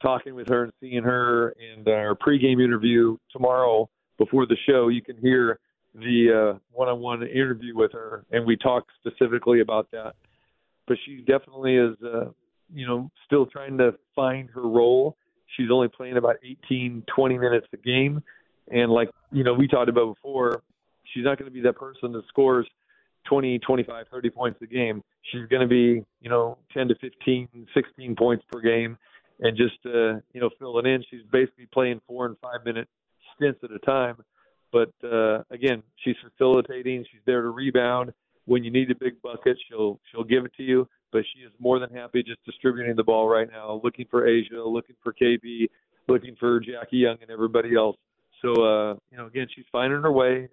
[0.00, 4.88] talking with her and seeing her in our pregame interview tomorrow before the show.
[4.88, 5.58] You can hear
[5.94, 10.14] the uh, one-on-one interview with her, and we talk specifically about that.
[10.86, 12.30] But she definitely is, uh,
[12.72, 15.16] you know, still trying to find her role.
[15.56, 18.22] She's only playing about 18, 20 minutes a game,
[18.70, 20.62] and like you know we talked about before,
[21.12, 22.66] she's not going to be that person that scores
[23.26, 25.02] 20, 25, 30 points a game.
[25.30, 28.98] She's going to be, you know, 10 to 15, 16 points per game,
[29.40, 31.04] and just uh, you know fill it in.
[31.10, 32.88] She's basically playing four and five minute
[33.36, 34.16] stints at a time
[34.74, 37.04] but uh, again, she's facilitating.
[37.10, 38.12] She's there to rebound.
[38.46, 40.88] When you need a big bucket, she'll she'll give it to you.
[41.12, 44.66] But she is more than happy just distributing the ball right now, looking for A'ja,
[44.66, 45.68] looking for KB,
[46.08, 47.96] looking for Jackie Young and everybody else.
[48.42, 50.48] So uh, you know, again, she's finding her way.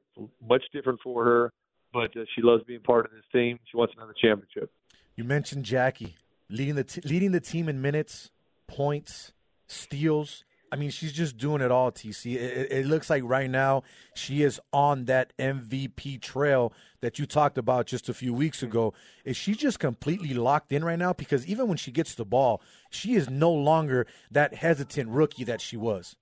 [0.48, 1.54] Much different for her,
[1.94, 3.60] but uh, she loves being part of this team.
[3.70, 4.72] She wants another championship.
[5.16, 6.16] You mentioned Jackie
[6.50, 8.32] leading the t- leading the team in minutes,
[8.68, 9.34] points,
[9.68, 10.44] steals.
[10.72, 12.36] I mean, she's just doing it all, TC.
[12.36, 13.84] It, it, looks like right now
[14.16, 18.94] she is on that MVP trail that you talked about just a few weeks ago.
[19.26, 21.12] Is she just completely locked in right now?
[21.12, 25.60] Because even when she gets the ball, she is no longer that hesitant rookie that
[25.60, 26.16] she was.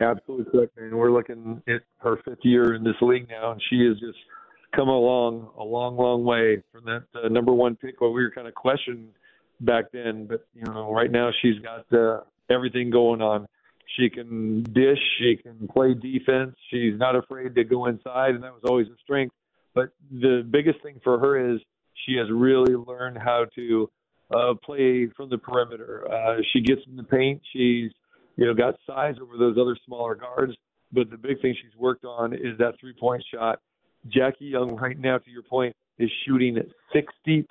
[0.00, 0.96] Absolutely correct, man.
[0.96, 4.18] We're looking at her fifth year in this league now, and she has just
[4.74, 8.00] come along a long, long way from that uh, number one pick.
[8.00, 9.08] What we were kind of questioning
[9.60, 11.92] back then, but you know, right now she's got.
[11.92, 13.46] Uh, everything going on.
[13.96, 16.54] She can dish, she can play defense.
[16.70, 19.34] She's not afraid to go inside, and that was always a strength.
[19.74, 21.60] But the biggest thing for her is
[22.06, 23.90] she has really learned how to
[24.34, 26.06] uh, play from the perimeter.
[26.10, 27.40] Uh, she gets in the paint.
[27.52, 27.90] She's
[28.36, 30.52] you know got size over those other smaller guards.
[30.92, 33.60] But the big thing she's worked on is that three point shot.
[34.06, 37.44] Jackie Young, right now, to your point, is shooting at 60%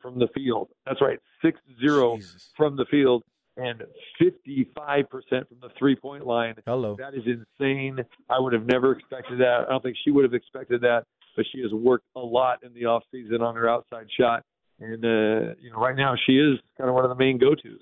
[0.00, 0.68] from the field.
[0.86, 2.18] That's right, 6 0
[2.56, 3.24] from the field
[3.58, 3.82] and
[4.20, 6.54] 55% from the three point line.
[6.66, 6.96] Hello.
[6.98, 7.98] That is insane.
[8.30, 9.64] I would have never expected that.
[9.66, 11.04] I don't think she would have expected that,
[11.36, 14.44] but she has worked a lot in the off season on her outside shot.
[14.80, 17.54] And, uh, you know, right now she is kind of one of the main go
[17.54, 17.80] tos.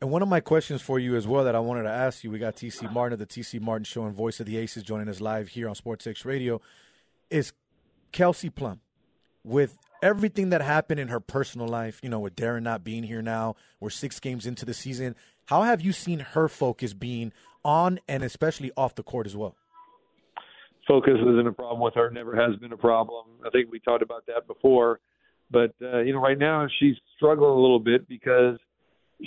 [0.00, 2.30] And one of my questions for you as well that I wanted to ask you,
[2.30, 5.08] we got TC Martin of the TC Martin Show and Voice of the Aces joining
[5.08, 6.60] us live here on Sports X Radio,
[7.30, 7.52] is
[8.10, 8.80] Kelsey Plum.
[9.44, 13.22] With everything that happened in her personal life, you know, with Darren not being here
[13.22, 15.14] now, we're six games into the season.
[15.46, 17.32] How have you seen her focus being
[17.64, 19.56] on and especially off the court as well?
[20.86, 23.26] Focus isn't a problem with her, never has been a problem.
[23.46, 25.00] I think we talked about that before.
[25.50, 28.58] But, uh, you know, right now she's struggling a little bit because–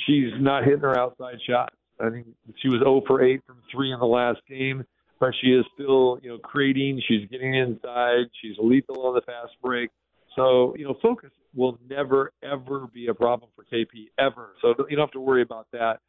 [0.05, 1.73] she's not hitting her outside shot.
[1.99, 2.27] I think
[2.61, 4.83] she was 0 for 8 from three in the last game,
[5.19, 7.01] but she is still, you know, creating.
[7.07, 8.25] She's getting inside.
[8.41, 9.89] She's lethal on the fast break.
[10.35, 14.53] So, you know, focus will never ever be a problem for KP ever.
[14.61, 15.99] So you don't have to worry about that.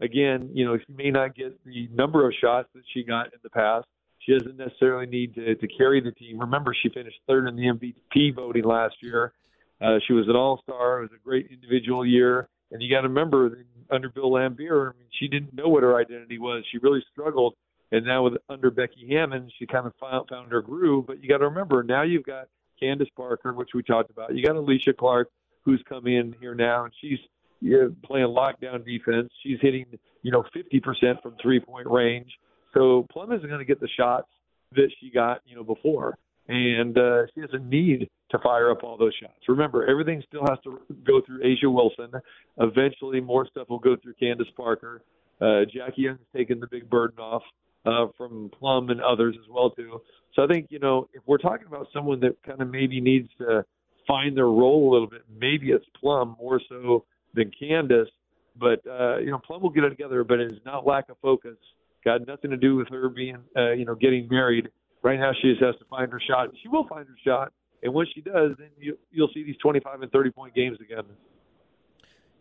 [0.00, 3.40] Again, you know, she may not get the number of shots that she got in
[3.42, 3.86] the past.
[4.20, 6.38] She doesn't necessarily need to, to carry the team.
[6.38, 9.32] Remember, she finished third in the MVP voting last year.
[9.80, 10.98] Uh, she was an All Star.
[10.98, 12.48] It was a great individual year.
[12.70, 15.98] And you got to remember, under Bill Laimbeer, I mean, she didn't know what her
[15.98, 16.64] identity was.
[16.70, 17.54] She really struggled.
[17.92, 21.06] And now with under Becky Hammon, she kind of found, found her groove.
[21.06, 22.48] But you got to remember, now you've got
[22.80, 24.34] Candace Parker, which we talked about.
[24.34, 25.28] You got Alysha Clark,
[25.64, 27.18] who's come in here now, and she's
[27.60, 29.30] you know, playing lockdown defense.
[29.42, 29.86] She's hitting,
[30.22, 32.30] you know, 50% from three point range.
[32.74, 34.28] So Plum isn't going to get the shots
[34.72, 36.16] that she got, you know, before
[36.50, 39.38] and uh, she doesn't need to fire up all those shots.
[39.48, 42.10] Remember, everything still has to go through A'ja Wilson.
[42.58, 45.02] Eventually, more stuff will go through Candace Parker.
[45.40, 47.42] Uh, Jackie Young's taken the big burden off
[47.86, 50.00] uh, from Plum and others as well too.
[50.34, 53.28] So I think you know if we're talking about someone that kind of maybe needs
[53.38, 53.64] to
[54.06, 58.08] find their role a little bit, maybe it's Plum more so than Candace.
[58.58, 61.56] But uh, you know, Plum will get it together, but it's not lack of focus.
[62.04, 64.70] Got nothing to do with her being, uh, you know, getting married
[65.02, 66.48] Right now, she just has to find her shot.
[66.62, 70.02] She will find her shot, and when she does, then you, you'll see these 25
[70.02, 71.04] and 30 point games again.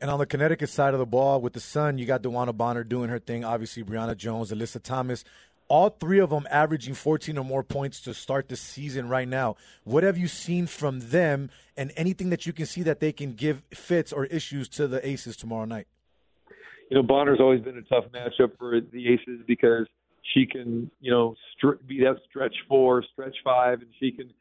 [0.01, 2.85] And on the Connecticut side of the ball, with the Sun, you got DeWanna Bonner
[2.85, 3.43] doing her thing.
[3.43, 5.25] Obviously, Brionna Jones, Alyssa Thomas,
[5.67, 9.55] all three of them averaging 14 or more points to start the season right now.
[9.83, 13.33] What have you seen from them, and anything that you can see that they can
[13.33, 15.87] give fits or issues to the Aces tomorrow night?
[16.89, 19.85] You know, Bonner's always been a tough matchup for the Aces because
[20.33, 21.35] she can, you know,
[21.87, 24.31] be that stretch four, stretch five, and she can,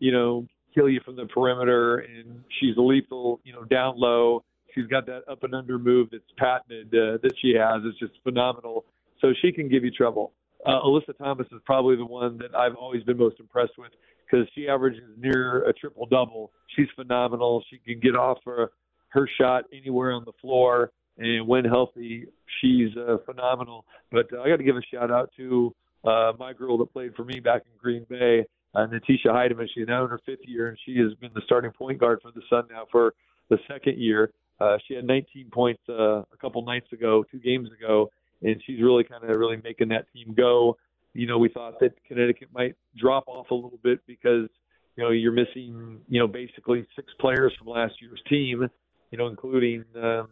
[0.00, 1.98] you know, kill you from the perimeter.
[1.98, 4.44] And she's lethal, you know, down low.
[4.74, 7.82] She's got that up and under move that's patented uh, that she has.
[7.84, 8.84] It's just phenomenal.
[9.20, 10.32] So she can give you trouble.
[10.66, 13.92] Uh, Alyssa Thomas is probably the one that I've always been most impressed with
[14.24, 16.52] because she averages near a triple double.
[16.74, 17.62] She's phenomenal.
[17.70, 18.72] She can get off her,
[19.08, 22.26] her shot anywhere on the floor and when healthy,
[22.60, 23.84] she's uh, phenomenal.
[24.10, 27.14] But uh, I got to give a shout out to uh, my girl that played
[27.14, 29.68] for me back in Green Bay, uh, Natisha Hiedeman.
[29.74, 32.32] She's now in her fifth year, and she has been the starting point guard for
[32.32, 33.14] the Sun now for
[33.48, 34.32] the second year.
[34.60, 38.10] Uh, she had 19 points uh, a couple nights ago, two games ago,
[38.42, 40.76] and she's really kind of really making that team go.
[41.12, 44.48] You know, we thought that Connecticut might drop off a little bit because
[44.96, 48.68] you know you're missing you know basically six players from last year's team,
[49.10, 49.84] you know, including.
[49.96, 50.28] Um,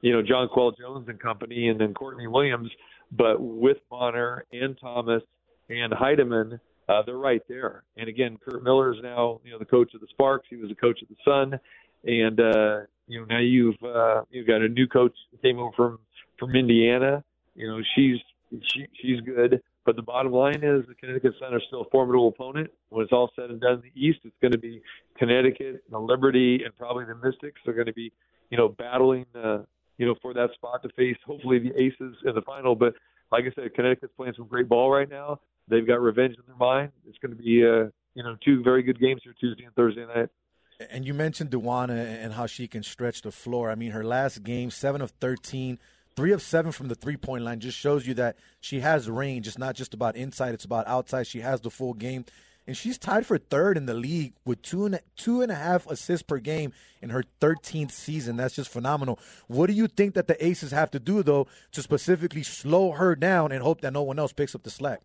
[0.00, 2.70] you know, Jonquel Jones and company, and then Courtney Williams.
[3.10, 5.22] But with Bonner and Thomas
[5.68, 7.84] and Hiedeman, uh, they're right there.
[7.96, 10.46] And again, Curt Miller is now, you know, the coach of the Sparks.
[10.48, 11.58] He was the coach of the Sun,
[12.04, 15.98] and uh, you know now you've uh, you've got a new coach came over from
[16.38, 17.24] from Indiana.
[17.54, 18.18] You know, she's
[18.72, 19.60] she, she's good.
[19.84, 22.70] But the bottom line is the Connecticut Sun are still a formidable opponent.
[22.90, 24.82] When it's all said and done in the East, it's going to be
[25.16, 28.12] Connecticut, the Liberty, and probably the Mystics are going to be,
[28.50, 29.60] you know, battling uh,
[29.98, 32.74] you know, for that spot to face hopefully the Aces in the final.
[32.74, 32.94] But
[33.30, 35.40] like I said, Connecticut's playing some great ball right now.
[35.68, 36.92] They've got revenge in their mind.
[37.06, 40.06] It's going to be, uh, you know, two very good games here Tuesday and Thursday
[40.06, 40.30] night.
[40.90, 43.70] And you mentioned DeWanna and how she can stretch the floor.
[43.70, 45.78] I mean, her last game, seven of 13,
[46.14, 49.48] three of seven from the three point line, just shows you that she has range.
[49.48, 51.26] It's not just about inside, it's about outside.
[51.26, 52.24] She has the full game
[52.68, 55.86] and she's tied for third in the league with two and two and a half
[55.86, 58.36] assists per game in her 13th season.
[58.36, 59.18] That's just phenomenal.
[59.46, 63.16] What do you think that the Aces have to do though to specifically slow her
[63.16, 65.00] down and hope that no one else picks up the slack?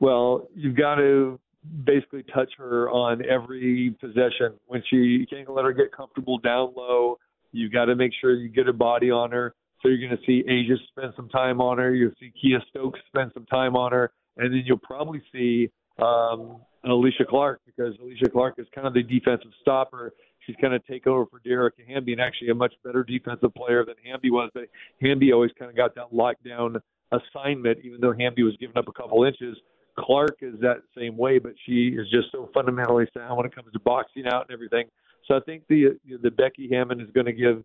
[0.00, 1.38] Well, you've got to
[1.84, 4.54] basically touch her on every possession.
[4.66, 7.18] When she you can't let her get comfortable down low.
[7.52, 9.54] You've got to make sure you get a body on her.
[9.82, 11.94] So you're going to see A'ja spend some time on her.
[11.94, 15.70] You'll see Kiah Stokes spend some time on her, and then you'll probably see
[16.00, 20.12] um, Alysha Clark because Alysha Clark is kind of the defensive stopper.
[20.46, 23.84] She's kind of take over for Dearica Hamby and actually a much better defensive player
[23.84, 24.50] than Hamby was.
[24.54, 24.64] But
[25.00, 26.80] Hamby always kind of got that lockdown
[27.12, 29.56] assignment, even though Hamby was giving up a couple inches.
[29.98, 33.72] Clark is that same way, but she is just so fundamentally sound when it comes
[33.72, 34.86] to boxing out and everything.
[35.28, 37.62] So I think the the Becky Hammon is going to give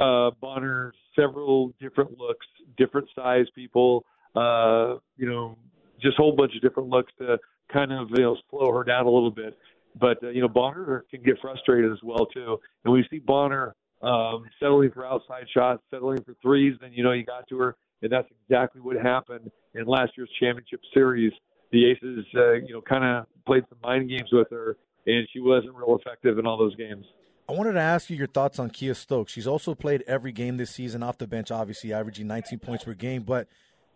[0.00, 5.56] uh, Bonner several different looks, different size people, uh, you know,
[6.02, 7.38] just a whole bunch of different looks to
[7.72, 9.56] kind of you know slow her down a little bit.
[9.98, 12.58] But uh, you know, Bonner can get frustrated as well too.
[12.84, 17.12] And you see Bonner um, settling for outside shots, settling for threes, then you know
[17.12, 21.32] you got to her, and that's exactly what happened in last year's championship series.
[21.70, 24.76] The Aces, uh, you know, kind of played some mind games with her,
[25.06, 27.04] and she wasn't real effective in all those games.
[27.48, 29.32] I wanted to ask you your thoughts on Kiah Stokes.
[29.32, 32.92] She's also played every game this season off the bench, obviously averaging 19 points per
[32.92, 33.48] game, but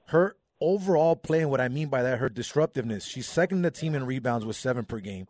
[0.06, 3.04] her overall play, and what I mean by that, her disruptiveness.
[3.04, 5.26] She's second in the team in rebounds with seven per game.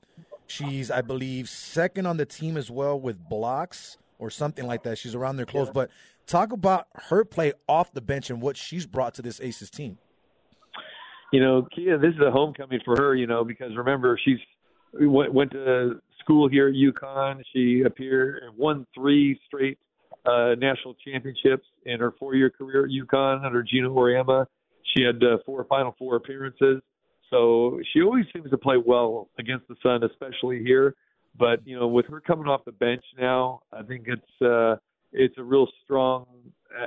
[0.47, 4.99] She's, I believe, second on the team as well with blocks or something like that.
[4.99, 5.69] She's around there close.
[5.69, 5.73] Yeah.
[5.73, 5.91] But
[6.27, 9.99] talk about her play off the bench and what she's brought to this Aces team.
[11.33, 13.15] You know, Kiah, this is a homecoming for her.
[13.15, 14.39] You know, because remember she's
[14.93, 17.43] went went to school here at UConn.
[17.53, 19.79] She appeared won three straight
[20.27, 24.47] uh, national championships in her four-year career at UConn under Geno Auriemma.
[24.95, 26.83] She had uh, four Final Four appearances.
[27.31, 30.95] So she always seems to play well against the Sun, especially here.
[31.39, 34.77] But you know, with her coming off the bench now, I think it's uh,
[35.13, 36.27] it's a real strong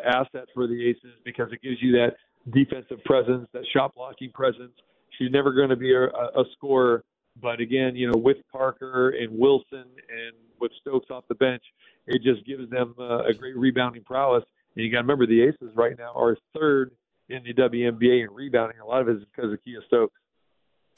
[0.06, 2.12] asset for the Aces because it gives you that
[2.52, 4.74] defensive presence, that shot blocking presence.
[5.18, 7.04] She's never going to be a, a scorer,
[7.42, 11.64] but again, you know, with Parker and Wilson and with Stokes off the bench,
[12.08, 14.44] it just gives them uh, a great rebounding prowess.
[14.76, 16.92] And you got to remember the Aces right now are third
[17.30, 18.80] in the WNBA in rebounding.
[18.80, 20.14] A lot of it is because of Kiah Stokes.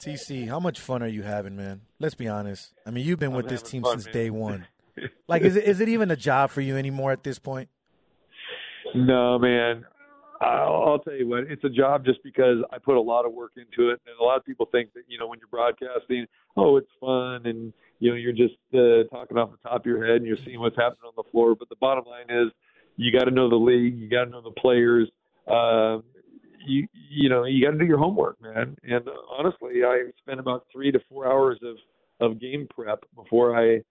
[0.00, 1.80] TC, how much fun are you having, man?
[1.98, 2.72] Let's be honest.
[2.86, 4.12] I mean, you've been I'm with this team fun, since man.
[4.12, 4.66] day one.
[5.28, 7.68] like, is it is it even a job for you anymore at this point?
[8.94, 9.84] No, man.
[10.40, 13.32] I'll, I'll tell you what, it's a job just because I put a lot of
[13.32, 16.26] work into it, and a lot of people think that you know when you're broadcasting,
[16.56, 20.06] oh, it's fun, and you know you're just uh, talking off the top of your
[20.06, 21.54] head and you're seeing what's happening on the floor.
[21.54, 22.52] But the bottom line is,
[22.96, 25.08] you got to know the league, you got to know the players.
[25.46, 25.98] Uh,
[26.66, 28.76] you you know you got to do your homework, man.
[28.84, 31.76] And honestly, I spend about three to four hours of
[32.20, 33.82] of game prep before I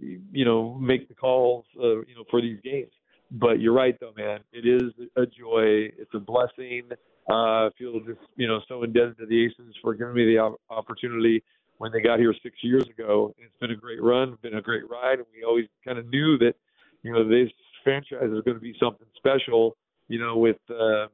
[0.00, 2.90] you know make the calls uh, you know for these games.
[3.30, 4.40] But you're right though, man.
[4.52, 5.90] It is a joy.
[5.98, 6.88] It's a blessing.
[7.28, 10.56] Uh, I feel just you know so indebted to the Aces for giving me the
[10.70, 11.42] opportunity
[11.78, 13.34] when they got here six years ago.
[13.38, 16.38] It's been a great run, been a great ride, and we always kind of knew
[16.38, 16.54] that
[17.02, 17.50] you know this
[17.82, 19.76] franchise is going to be something special.
[20.08, 21.08] You know, with um,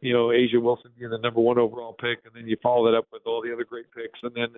[0.00, 2.96] you know, A'ja Wilson being the number one overall pick, and then you follow that
[2.96, 4.48] up with all the other great picks, and then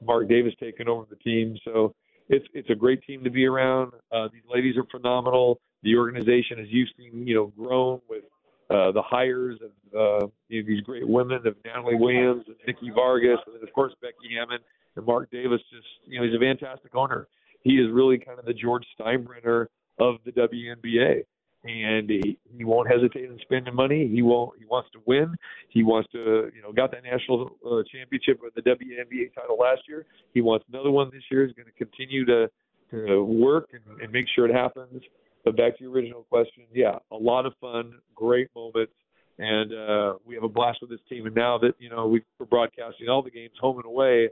[0.00, 1.56] Mark Davis taking over the team.
[1.64, 1.94] So
[2.28, 3.92] it's it's a great team to be around.
[4.12, 5.60] Uh, these ladies are phenomenal.
[5.82, 8.24] The organization, as you've seen, you know, grown with
[8.70, 12.90] uh, the hires of uh, you know, these great women of Natalie Williams and Nikki
[12.94, 14.58] Fargas, and then of course Becky Hammon
[14.96, 15.60] and Mark Davis.
[15.72, 17.28] Just you know, he's a fantastic owner.
[17.62, 19.66] He is really kind of the George Steinbrenner
[19.98, 21.24] of the WNBA
[21.64, 24.08] and he, he won't hesitate in spending money.
[24.08, 24.58] He won't.
[24.58, 25.36] He wants to win.
[25.68, 29.82] He wants to, you know, got that national uh, championship with the WNBA title last
[29.88, 30.04] year.
[30.34, 31.46] He wants another one this year.
[31.46, 32.50] He's going to continue to
[32.90, 35.02] to work and, and make sure it happens.
[35.44, 38.92] But back to your original question, yeah, a lot of fun, great moments,
[39.38, 41.26] and uh, we have a blast with this team.
[41.26, 44.28] And now that you know we're broadcasting all the games home and away,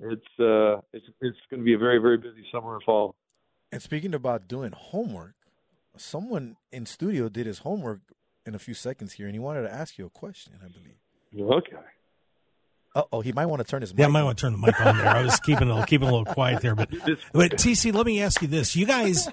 [0.00, 3.14] it's uh, it's it's going to be a very very busy summer and fall.
[3.72, 5.34] And speaking about doing homework,
[5.96, 8.00] someone in studio did his homework
[8.46, 10.54] in a few seconds here, and he wanted to ask you a question.
[10.64, 11.50] I believe.
[11.50, 11.76] Okay.
[12.94, 13.92] Oh, he might want to turn his.
[13.92, 14.00] Mic.
[14.00, 15.08] Yeah, I might want to turn the mic on there.
[15.08, 16.90] I was keeping a, keeping a little quiet there, but
[17.32, 19.28] but TC, let me ask you this: You guys,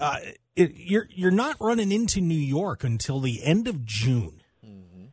[0.00, 0.18] uh,
[0.56, 5.06] it, you're you're not running into New York until the end of June, mm-hmm.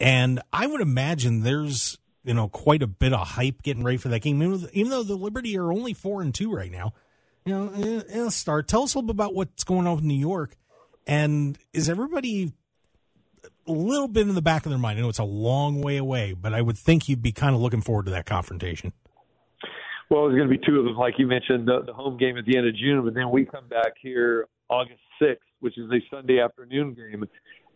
[0.00, 4.08] and I would imagine there's you know quite a bit of hype getting ready for
[4.08, 4.42] that game.
[4.42, 6.92] Even though the Liberty are only four and two right now,
[7.44, 8.68] you know, it'll start.
[8.68, 10.56] Tell us a little bit about what's going on with New York,
[11.06, 12.52] and is everybody
[13.66, 14.98] a little bit in the back of their mind?
[14.98, 17.60] I know it's a long way away, but I would think you'd be kind of
[17.60, 18.92] looking forward to that confrontation.
[20.08, 22.38] Well, there's going to be two of them, like you mentioned, the, the home game
[22.38, 25.90] at the end of June, but then we come back here August 6th, which is
[25.90, 27.24] a Sunday afternoon game,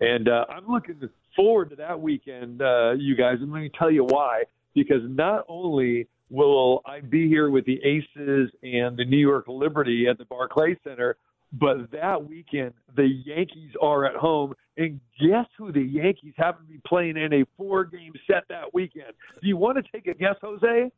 [0.00, 1.00] and uh, I'm looking
[1.36, 3.36] forward to that weekend, uh, you guys.
[3.40, 4.44] And let me tell you why.
[4.74, 10.06] Because not only will I be here with the Aces and the New York Liberty
[10.08, 11.16] at the Barclay Center.
[11.52, 14.54] But that weekend, the Yankees are at home.
[14.76, 18.72] And guess who the Yankees happen to be playing in a four game set that
[18.72, 19.12] weekend?
[19.42, 20.90] Do you want to take a guess, Jose?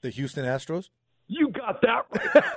[0.00, 0.88] The Houston Astros?
[1.28, 2.06] You got that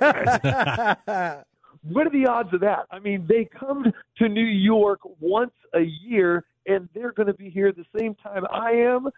[0.00, 1.44] right.
[1.82, 2.86] what are the odds of that?
[2.90, 3.84] I mean, they come
[4.18, 8.44] to New York once a year, and they're going to be here the same time
[8.50, 9.08] I am.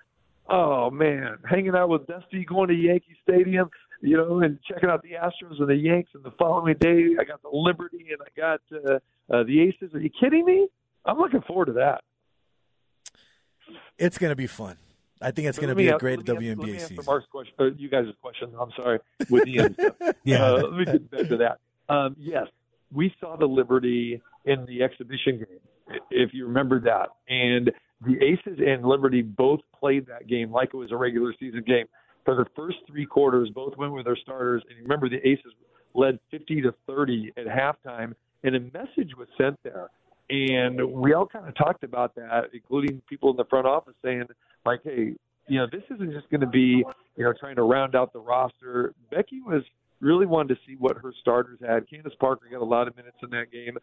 [0.51, 3.71] Oh man, hanging out with Dusty, going to Yankee Stadium,
[4.01, 6.11] you know, and checking out the Astros and the Yanks.
[6.15, 8.99] And the following day, I got the Liberty and I got uh,
[9.35, 9.95] uh, the Aces.
[9.95, 10.69] Are you kidding me?
[11.05, 12.03] I'm looking forward to that.
[13.99, 14.77] It's going to be fun.
[15.21, 17.05] I think it's going to be a great let me WNBA let me answer season.
[17.05, 18.53] Mark's question, uh, you guys' question.
[18.59, 19.77] I'm sorry, with Ian.
[20.25, 20.45] Yeah.
[20.45, 21.59] Uh, let me get back to that.
[21.93, 22.47] Um, yes,
[22.93, 27.09] we saw the Liberty in the exhibition game, if you remember that.
[27.29, 27.73] And
[28.05, 31.87] the Aces and Liberty both played that game like it was a regular season game.
[32.29, 34.63] For the first three quarters, both went with their starters.
[34.69, 35.55] And remember, the Aces
[35.95, 38.13] led 50 to 30 at halftime,
[38.45, 39.89] and a message was sent there.
[40.29, 44.25] And we all kind of talked about that, including people in the front office saying,
[44.67, 45.15] like, hey,
[45.49, 46.85] you know, this isn't just going to be,
[47.17, 48.93] you know, trying to round out the roster.
[49.11, 49.63] Becky was
[50.01, 51.89] really wanted to see what her starters had.
[51.89, 53.79] Candace Parker got a lot of minutes in that game,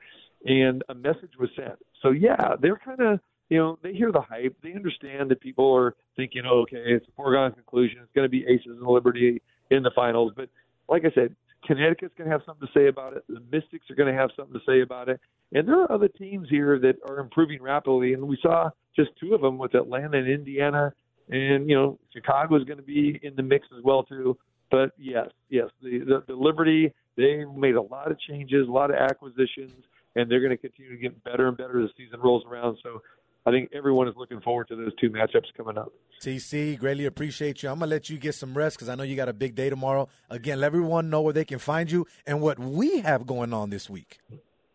[0.45, 1.79] and a message was sent.
[2.03, 3.19] So yeah, they're kind of,
[3.49, 4.55] you know, they hear the hype.
[4.63, 7.99] They understand that people are thinking, oh, okay, it's a foregone conclusion.
[8.01, 10.33] It's going to be Aces and Liberty in the finals.
[10.35, 10.49] But
[10.89, 11.35] like I said,
[11.65, 13.23] Connecticut's going to have something to say about it.
[13.27, 15.19] The Mystics are going to have something to say about it.
[15.53, 18.13] And there are other teams here that are improving rapidly.
[18.13, 20.93] And we saw just two of them with Atlanta and Indiana.
[21.29, 24.37] And, you know, Chicago is going to be in the mix as well, too.
[24.71, 28.89] But yes, yes, the, the, the Liberty, they made a lot of changes, a lot
[28.89, 29.73] of acquisitions,
[30.15, 32.77] and they're going to continue to get better and better as the season rolls around.
[32.81, 33.01] So
[33.45, 35.93] I think everyone is looking forward to those two matchups coming up.
[36.21, 37.69] TC, greatly appreciate you.
[37.69, 39.53] I'm going to let you get some rest because I know you got a big
[39.53, 40.09] day tomorrow.
[40.29, 43.69] Again, let everyone know where they can find you and what we have going on
[43.69, 44.19] this week.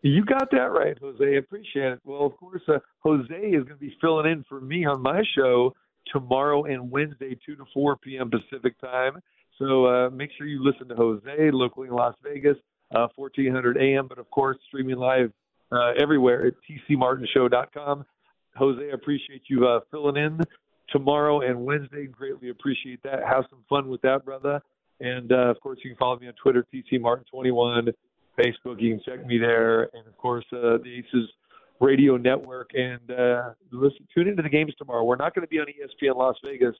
[0.03, 1.35] You got that right, Jose.
[1.37, 1.99] Appreciate it.
[2.05, 5.21] Well, of course, uh, Jose is going to be filling in for me on my
[5.35, 5.75] show
[6.11, 8.31] tomorrow and Wednesday, 2 to 4 p.m.
[8.31, 9.21] Pacific time.
[9.59, 12.57] So uh, make sure you listen to Jose locally in Las Vegas,
[12.95, 15.31] uh, 1400 AM, but of course, streaming live
[15.71, 16.53] uh, everywhere at
[16.89, 18.05] tcmartinshow.com.
[18.55, 20.39] Jose, I appreciate you uh, filling in
[20.89, 22.05] tomorrow and Wednesday.
[22.05, 23.19] Greatly appreciate that.
[23.27, 24.61] Have some fun with that, brother.
[24.99, 27.93] And uh, of course, you can follow me on Twitter, tcmartin21.
[28.37, 28.79] Facebook.
[28.79, 31.29] You can check me there, and of course, uh, the Aces
[31.79, 32.71] Radio Network.
[32.73, 35.03] And uh, listen, tune into the games tomorrow.
[35.03, 36.75] We're not going to be on ESPN Las Vegas,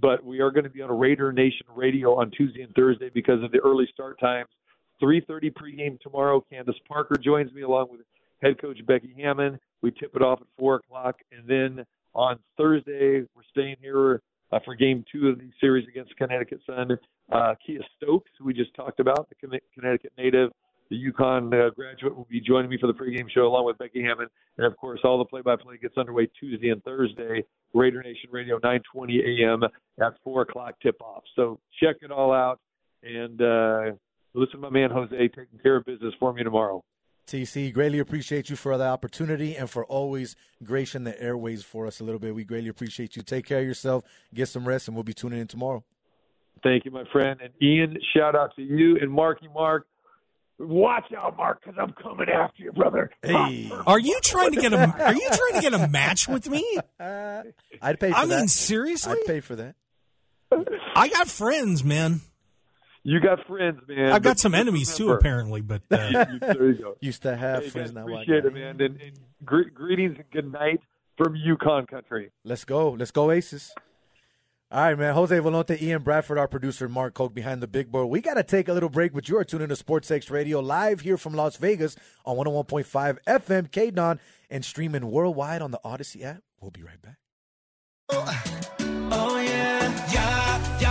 [0.00, 3.42] but we are going to be on Raider Nation Radio on Tuesday and Thursday because
[3.42, 4.48] of the early start times.
[5.02, 6.44] 3:30 pregame tomorrow.
[6.50, 8.00] Candace Parker joins me along with
[8.42, 9.58] head coach Becky Hammon.
[9.82, 14.20] We tip it off at four o'clock, and then on Thursday we're staying here
[14.52, 16.98] uh, for Game Two of the series against Connecticut Sun.
[17.32, 20.50] Uh, Kiah Stokes, who we just talked about, the Connecticut native,
[20.90, 24.02] the UConn uh, graduate, will be joining me for the pregame show along with Becky
[24.02, 24.26] Hammon,
[24.58, 27.44] and of course, all the play-by-play gets underway Tuesday and Thursday.
[27.72, 29.62] Raider Nation Radio, 9:20 a.m.
[29.62, 31.22] at four o'clock tip-off.
[31.36, 32.58] So check it all out,
[33.04, 33.92] and uh,
[34.34, 36.82] listen to my man Jose taking care of business for me tomorrow.
[37.30, 42.00] TC, greatly appreciate you for the opportunity and for always gracing the airways for us
[42.00, 42.34] a little bit.
[42.34, 43.22] We greatly appreciate you.
[43.22, 44.04] Take care of yourself,
[44.34, 45.84] get some rest, and we'll be tuning in tomorrow.
[46.64, 47.40] Thank you, my friend.
[47.40, 49.86] And Ian, shout out to you and Marky Mark.
[50.58, 53.10] Watch out, Mark, because I'm coming after you, brother.
[53.22, 56.50] Hey, Are you trying to get a Are you trying to get a match with
[56.50, 56.78] me?
[56.98, 58.16] I'd pay for that.
[58.16, 58.28] I that.
[58.28, 59.76] mean, seriously, I'd pay for that.
[60.96, 62.20] I got friends, man.
[63.02, 64.12] You got friends, man.
[64.12, 65.60] I've got But some just enemies too, apparently.
[65.62, 65.96] But uh,
[66.40, 66.96] there you go.
[67.00, 68.00] Used to have Hey, friends guys, now.
[68.08, 68.80] I appreciate got- it, man.
[68.80, 70.80] And, and gre- greetings and good night
[71.16, 72.30] from UConn country.
[72.44, 72.90] Let's go.
[72.90, 73.72] Let's go, Aces.
[74.72, 75.14] All right, man.
[75.14, 78.08] Jose Volonte, Ian Bradford, our producer, Mark Hoke behind the big board.
[78.08, 80.60] We got to take a little break, but you are tuning to Sports X Radio
[80.60, 86.22] live here from Las Vegas on 101.5 FM, K-DAWN, and streaming worldwide on the Audacy
[86.22, 86.42] app.
[86.60, 87.16] We'll be right back.
[88.10, 88.79] Oh yeah, ya, ya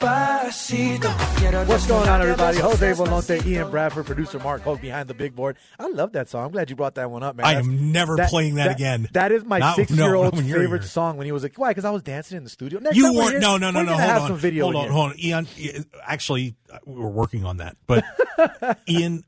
[0.00, 2.58] What's going on, everybody?
[2.58, 3.44] Jose Volonte.
[3.46, 5.56] Ian Bradford, producer Mark Hoke behind the big board.
[5.78, 6.44] I love that song.
[6.44, 7.46] I'm glad you brought that one up, man.
[7.46, 9.08] I That's- am never playing that again.
[9.12, 10.88] That is my six-year-old's not favorite here.
[10.88, 11.70] song when he was like, why?
[11.70, 12.78] Because I was dancing in the studio.
[12.80, 13.30] Next you weren't.
[13.32, 13.96] here, No, no, no, no.
[13.96, 14.36] Hold on.
[14.38, 14.90] video hold on.
[14.90, 15.18] Hold on.
[15.18, 17.76] Ian, Ian, actually, uh, we were working on that.
[17.86, 18.04] But
[18.88, 19.24] Ian,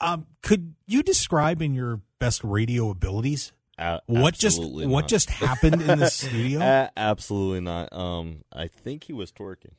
[0.00, 5.28] um, could you describe in your best radio abilities A- what just absolutely what just
[5.30, 6.60] happened in the studio?
[6.60, 7.92] A- absolutely not.
[7.92, 9.72] Um, I think he was twerking.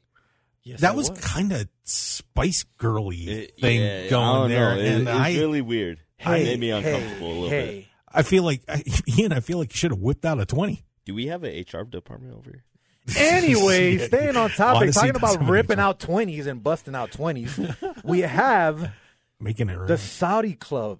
[0.68, 4.76] Yes, that I was, kind of Spice Girly It- thing yeah, I going don't there,
[4.76, 4.82] know.
[4.82, 6.00] It- and it's I really weird.
[6.18, 7.76] Hey, it made me uncomfortable hey, a little hey.
[7.80, 7.86] bit.
[8.12, 8.84] I feel like I,
[9.18, 9.32] Ian.
[9.32, 10.84] I feel like you should have whipped out a twenty.
[11.06, 12.64] Do we have an HR department over here?
[13.18, 18.20] Anyway, staying on topic, Odyssey talking about ripping out 20s and busting out 20s, we
[18.20, 18.92] have
[19.40, 21.00] Making it the Saudi club,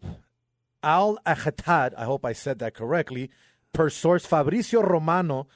[0.82, 1.94] Al Akhatad.
[1.98, 3.30] I hope I said that correctly.
[3.74, 5.48] Per source Fabrizio Romano,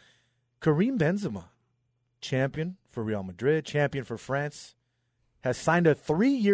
[0.60, 1.46] Karim Benzema,
[2.20, 4.76] champion for Real Madrid, champion for France.
[5.42, 5.96] has signed a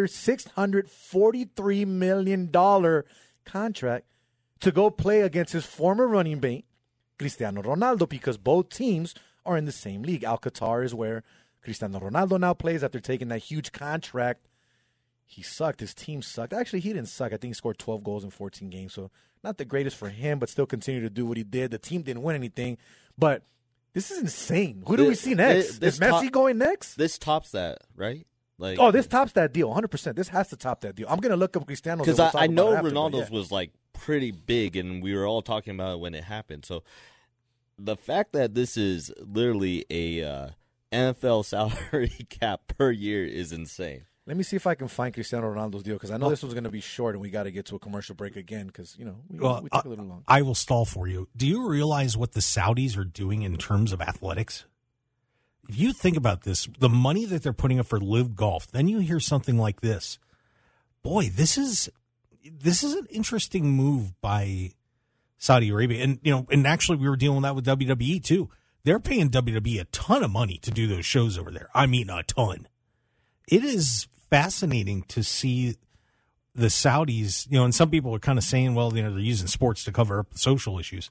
[0.08, 3.04] six hundred forty-three million dollar
[3.44, 4.06] contract
[4.60, 6.64] to go play against his former running mate,
[7.18, 9.14] Cristiano Ronaldo, because both teams
[9.44, 10.22] are in the same league.
[10.22, 11.22] Alcatar is where
[11.62, 14.46] Cristiano Ronaldo now plays after taking that huge contract.
[15.24, 15.80] He sucked.
[15.80, 16.52] His team sucked.
[16.52, 17.32] Actually, he didn't suck.
[17.32, 18.94] I think he scored 12 goals in 14 games.
[18.94, 19.10] So,
[19.44, 21.70] not the greatest for him, but still continue to do what he did.
[21.70, 22.78] The team didn't win anything.
[23.18, 23.42] But
[23.94, 24.82] this is insane.
[24.86, 25.78] Who do we see next?
[25.78, 26.94] this is Messi top- going next?
[26.96, 28.26] This tops that, right?
[28.58, 29.72] Like, Oh, this tops that deal.
[29.72, 30.16] 100%.
[30.16, 31.06] This has to top that deal.
[31.08, 34.76] I'm going to look up Cristiano because I, I know Ronaldo's was like pretty big,
[34.76, 36.64] and we were all talking about it when it happened.
[36.64, 36.82] So
[37.78, 40.48] the fact that this is literally a uh,
[40.92, 44.04] NFL salary cap per year is insane.
[44.28, 46.52] Let me see if I can find Cristiano Ronaldo's deal because I know this was
[46.52, 48.94] going to be short and we got to get to a commercial break again because,
[48.98, 50.22] you know, we, Well, we took I- a little long.
[50.28, 51.28] I will stall for you.
[51.34, 54.66] Do you realize what the Saudis are doing in terms of athletics?
[55.66, 58.86] If you think about this, the money that they're putting up for live golf, then
[58.86, 60.18] you hear something like this.
[61.02, 61.88] Boy, this is
[62.44, 64.72] this is an interesting move by
[65.38, 66.04] Saudi Arabia.
[66.04, 68.50] And you know, and actually we were dealing with that with WWE too.
[68.84, 71.70] They're paying WWE a ton of money to do those shows over there.
[71.74, 72.68] I mean a ton.
[73.46, 75.76] It is fascinating to see
[76.54, 79.20] the Saudis, you know, and some people are kind of saying, well, you know, they're
[79.20, 81.10] using sports to cover up social issues,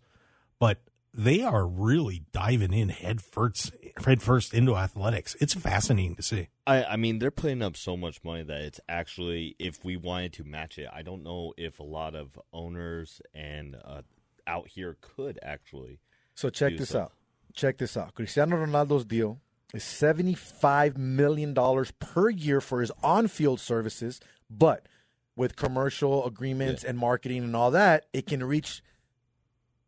[0.59, 0.80] but
[1.13, 3.72] they are really diving in head first,
[4.05, 5.36] head first into athletics.
[5.39, 6.49] It's fascinating to see.
[6.68, 10.34] I, I mean, they're putting up so much money that it's actually, if we wanted
[10.34, 14.01] to match it, I don't know if a lot of owners and uh,
[14.45, 15.99] out here could actually.
[16.36, 17.01] So check this so.
[17.01, 17.13] out.
[17.53, 18.13] Check this out.
[18.13, 19.39] Cristiano Ronaldo's deal
[19.74, 21.55] is $75 million
[21.99, 24.88] per year for his on field services, but
[25.36, 28.82] with commercial agreements and marketing and all that, it can reach,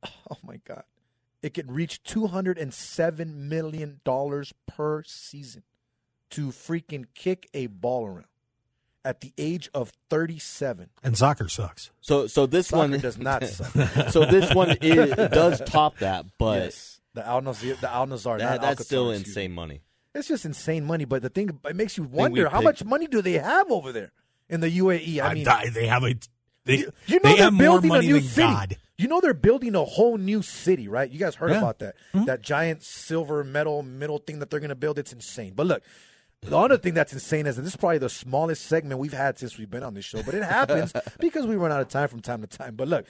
[0.04, 0.84] oh my God,
[1.42, 4.02] it can reach $207 million
[4.68, 5.64] per season
[6.32, 8.26] to freaking kick a ball around
[9.06, 10.90] at the age of 37.
[11.04, 11.90] And soccer sucks.
[12.02, 14.10] So, so this Soccer one does not suck.
[14.10, 16.99] so this one is, does top that, but yes.
[17.14, 19.82] The Al Nassr, the Al Nassr, that, not that's still insane money.
[20.14, 21.06] It's just insane money.
[21.06, 23.92] But the thing, it makes you wonder how picked- much money do they have over
[23.92, 24.12] there
[24.48, 25.20] in the UAE?
[25.20, 26.16] I I mean, they have a
[26.66, 28.42] they, you, you know they they're have more building a new city.
[28.48, 28.78] God.
[28.98, 31.10] You know they're building a whole new city, right?
[31.10, 31.56] You guys heard Yeah.
[31.56, 31.64] Mm-hmm.
[31.64, 31.96] about that?
[32.26, 35.00] That giant silver metal middle thing that they're going to build.
[35.00, 35.54] It's insane.
[35.56, 35.84] But look.
[36.42, 39.38] The other thing that's insane is that this is probably the smallest segment we've had
[39.38, 42.08] since we've been on this show, but it happens because we run out of time
[42.08, 42.76] from time to time.
[42.76, 43.06] But look,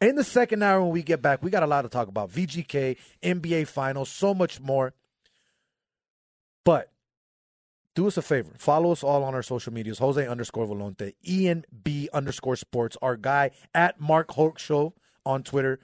[0.00, 2.30] in the second hour when we get back, we got a lot to talk about
[2.30, 4.94] VGK, NBA Finals, so much more.
[6.64, 6.90] But
[7.94, 8.52] do us a favor.
[8.58, 9.98] Follow us all on our social medias.
[9.98, 15.78] Jose underscore Volonte, Ian B underscore sports, our guy at Mark Hoke Show on Twitter,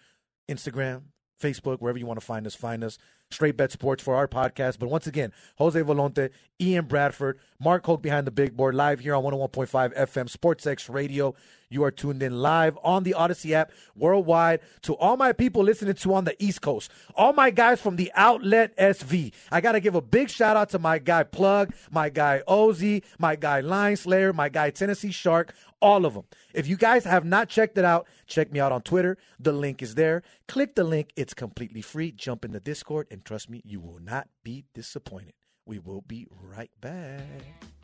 [0.48, 1.02] Instagram,
[1.40, 2.98] Facebook, wherever you want to find us, find us.
[3.30, 4.78] Straight Bet Sports for our podcast.
[4.78, 9.14] But once again, Jose Volonte, Ian Bradford, Mark Hoke behind the big board, live here
[9.14, 11.34] on 101.5 FM Sports X Radio.
[11.70, 14.60] You are tuned in live on the Audacy app worldwide.
[14.82, 18.10] To all my people listening to on the East Coast, all my guys from the
[18.14, 22.08] Outlet SV, I got to give a big shout out to my guy Plug, my
[22.08, 26.24] guy Ozzy, my guy Line Slayer, my guy Tennessee Shark, all of them.
[26.54, 29.18] If you guys have not checked it out, check me out on Twitter.
[29.38, 30.22] The link is there.
[30.46, 32.12] Click the link, it's completely free.
[32.12, 35.34] Jump in the Discord, and trust me, you will not be disappointed.
[35.66, 37.77] We will be right back.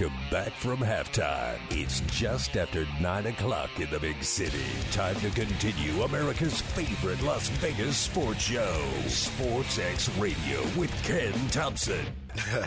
[0.00, 1.58] Welcome back from halftime.
[1.68, 4.64] It's just after 9 o'clock in the big city.
[4.92, 12.06] Time to continue America's favorite Las Vegas sports show, Sports X Radio with Ken Thompson.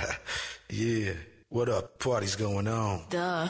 [0.69, 1.13] Yeah.
[1.49, 1.99] What up?
[1.99, 3.03] Party's going on.
[3.09, 3.49] Going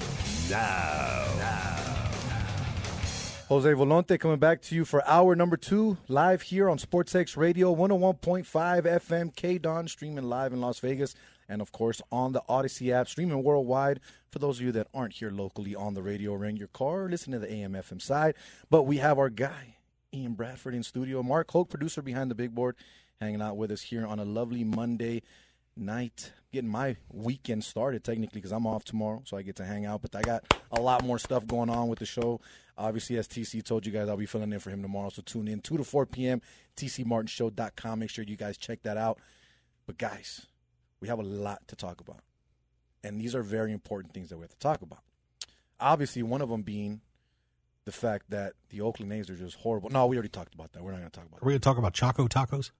[0.52, 1.26] now.
[3.50, 7.36] Jose Volonte coming back to you for hour number two, live here on Sports X
[7.36, 11.16] Radio, 101.5 FM, K-DAWN, streaming live in Las Vegas,
[11.54, 14.00] and of course on the Audacy app, streaming worldwide.
[14.32, 17.08] For those of you that aren't here locally on the radio or in your car,
[17.08, 18.34] listen to the AM FM side.
[18.72, 19.76] But we have our guy,
[20.12, 21.22] Ian Bradford, in studio.
[21.22, 22.76] Mark Hoke, producer behind the big board,
[23.22, 25.22] hanging out with us here on a lovely Monday
[25.78, 26.34] night.
[26.52, 30.02] Getting my weekend started technically because I'm off tomorrow, so I get to hang out.
[30.02, 32.42] But I got a lot more stuff going on with the show.
[32.76, 35.10] Obviously, as TC told you guys, I'll be filling in for him tomorrow.
[35.10, 36.42] So tune in 2 to 4 p.m.
[36.78, 38.00] TCMartinShow.com.
[38.00, 39.20] Make sure you guys check that out.
[39.86, 40.48] But guys,
[41.04, 42.22] we have a lot to talk about.
[43.04, 45.00] And these are very important things that we have to talk about.
[45.78, 47.02] Obviously, one of them being
[47.84, 49.90] the fact that the Oakland A's are just horrible.
[49.90, 50.82] No, we already talked about that.
[50.82, 52.72] We're not going to talk about Are we going to talk about Choco Tacos?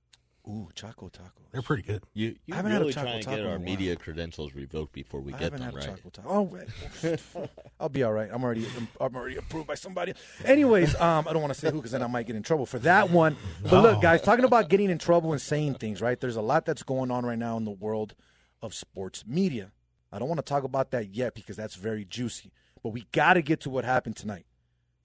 [0.46, 0.50] That.
[0.52, 1.52] Ooh, Choco Tacos.
[1.52, 2.04] They're pretty good.
[2.14, 3.58] You, I you haven't had a really Choco try and Taco get in a our
[3.58, 3.66] while.
[3.66, 5.98] media credentials revoked before we I get haven't them, had a right?
[5.98, 6.30] Choco Taco.
[6.30, 7.50] Oh, wait.
[7.80, 8.30] I'll be all right.
[8.32, 8.66] I'm already
[9.00, 10.14] I'm already approved by somebody.
[10.44, 12.66] Anyways, um, I don't want to say who because then I might get in trouble
[12.66, 13.36] for that one.
[13.62, 16.20] But look, guys, talking about getting in trouble and saying things, right?
[16.20, 18.16] There's a lot that's going on right now in the world
[18.62, 19.72] of sports media.
[20.12, 22.52] I don't want to talk about that yet because that's very juicy.
[22.84, 24.46] But we got to get to what happened tonight.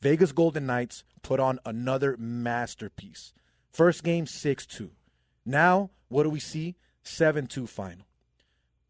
[0.00, 3.32] Vegas Golden Knights put on another masterpiece.
[3.72, 4.90] First game 6-2.
[5.48, 6.76] Now, what do we see?
[7.04, 8.04] 7-2 final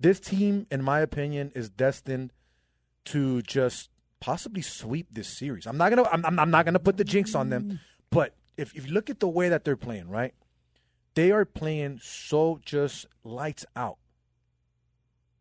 [0.00, 2.32] this team, in my opinion, is destined
[3.06, 3.90] to just
[4.20, 5.66] possibly sweep this series.
[5.66, 7.80] I'm not gonna I'm- I'm not gonna put the jinx on them,
[8.10, 10.34] but if, if you look at the way that they're playing, right,
[11.14, 13.98] they are playing so just lights out.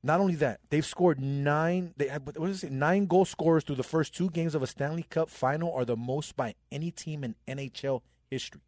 [0.03, 1.93] Not only that, they've scored nine.
[1.97, 2.71] They have what is it?
[2.71, 5.95] Nine goal scorers through the first two games of a Stanley Cup final are the
[5.97, 8.61] most by any team in NHL history.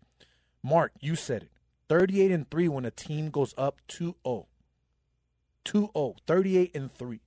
[0.63, 1.51] Mark, you said it.
[1.89, 4.45] 38 and 3 when a team goes up 2-0.
[5.65, 7.19] 2-0, 38 and 3.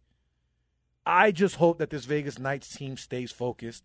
[1.05, 3.85] I just hope that this Vegas Knights team stays focused.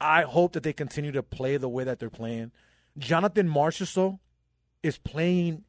[0.00, 2.52] I hope that they continue to play the way that they're playing.
[2.96, 4.18] Jonathan Marchessault
[4.82, 5.64] is playing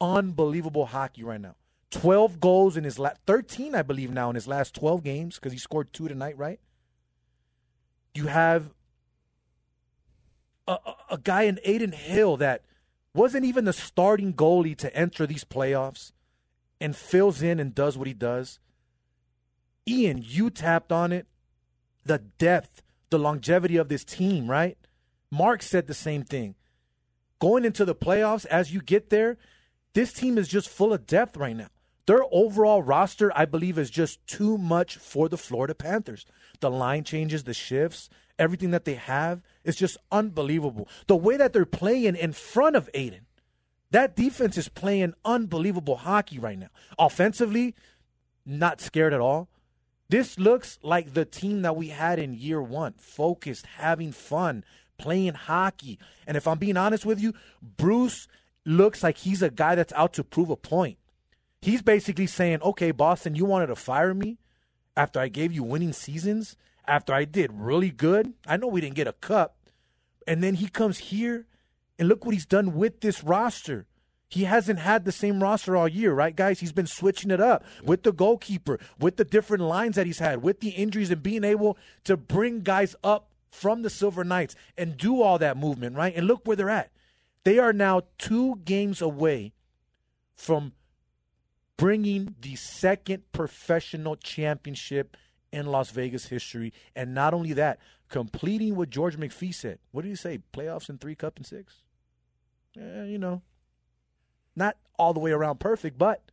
[0.00, 1.56] unbelievable hockey right now.
[1.90, 5.52] 12 goals in his last 13 I believe now in his last 12 games cuz
[5.52, 6.60] he scored 2 tonight, right?
[8.14, 8.70] You have
[10.68, 12.62] a, a, a guy in Adin Hill that
[13.14, 16.12] wasn't even the starting goalie to enter these playoffs
[16.80, 18.58] and fills in and does what he does.
[19.86, 21.26] Ian, you tapped on it.
[22.04, 24.78] The depth, the longevity of this team, right?
[25.30, 26.54] Mark said the same thing.
[27.40, 29.36] Going into the playoffs, as you get there,
[29.94, 31.68] this team is just full of depth right now.
[32.06, 36.26] Their overall roster, I believe, is just too much for the Florida Panthers.
[36.60, 38.08] The line changes, the shifts,
[38.40, 40.88] everything that they have is just unbelievable.
[41.06, 43.26] The way that they're playing in front of Adin,
[43.92, 46.70] that defense is playing unbelievable hockey right now.
[46.98, 47.74] Offensively,
[48.46, 49.48] not scared at all.
[50.08, 54.64] This looks like the team that we had in year one focused, having fun,
[54.98, 55.98] playing hockey.
[56.26, 57.32] And if I'm being honest with you,
[57.62, 58.26] Bruce
[58.64, 60.98] looks like he's a guy that's out to prove a point.
[61.62, 64.38] He's basically saying, okay, Boston, you wanted to fire me
[64.96, 66.56] after I gave you winning seasons,
[66.86, 68.34] after I did really good.
[68.46, 69.56] I know we didn't get a cup.
[70.26, 71.46] And then he comes here
[71.98, 73.86] and look what he's done with this roster.
[74.28, 76.60] He hasn't had the same roster all year, right, guys?
[76.60, 80.42] He's been switching it up with the goalkeeper, with the different lines that he's had,
[80.42, 84.96] with the injuries, and being able to bring guys up from the Silver Knights and
[84.96, 86.14] do all that movement, right?
[86.14, 86.92] And look where they're at.
[87.42, 89.52] They are now two games away
[90.36, 90.74] from
[91.76, 95.16] bringing the second professional championship
[95.52, 96.72] in Las Vegas history.
[96.94, 97.78] And not only that,
[98.08, 99.78] completing what George McPhee said.
[99.92, 100.40] What did he say?
[100.52, 101.82] Playoffs in three, cup in six?
[102.78, 103.42] Eh, you know,
[104.54, 106.30] not all the way around perfect, but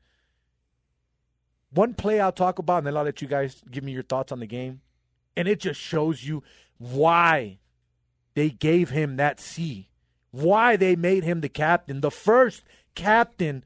[1.71, 4.31] one play I'll talk about, and then I'll let you guys give me your thoughts
[4.31, 4.81] on the game.
[5.35, 6.43] And it just shows you
[6.77, 7.59] why
[8.33, 9.89] they gave him that C,
[10.31, 12.63] why they made him the captain, the first
[12.95, 13.63] captain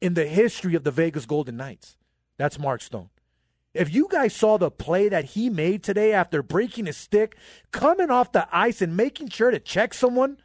[0.00, 1.96] in the history of the Vegas Golden Knights.
[2.36, 3.10] That's Mark Stone.
[3.74, 7.36] If you guys saw the play that he made today after breaking his stick,
[7.72, 10.38] coming off the ice and making sure to check someone,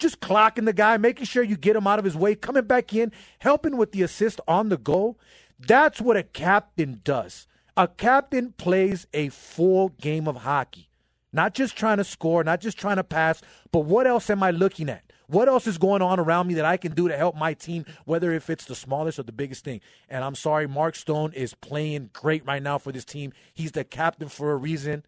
[0.00, 2.92] just clocking the guy, making sure you get him out of his way, coming back
[2.92, 5.16] in, helping with the assist on the goal,
[5.60, 7.46] that's what a captain does.
[7.76, 10.88] A captain plays a full game of hockey.
[11.32, 14.50] Not just trying to score, not just trying to pass, but what else am I
[14.50, 15.11] looking at?
[15.32, 17.86] What else is going on around me that I can do to help my team,
[18.04, 19.80] whether if it's the smallest or the biggest thing?
[20.10, 23.32] And I'm sorry, Mark Stone is playing great right now for this team.
[23.54, 25.06] He's the captain for a reason.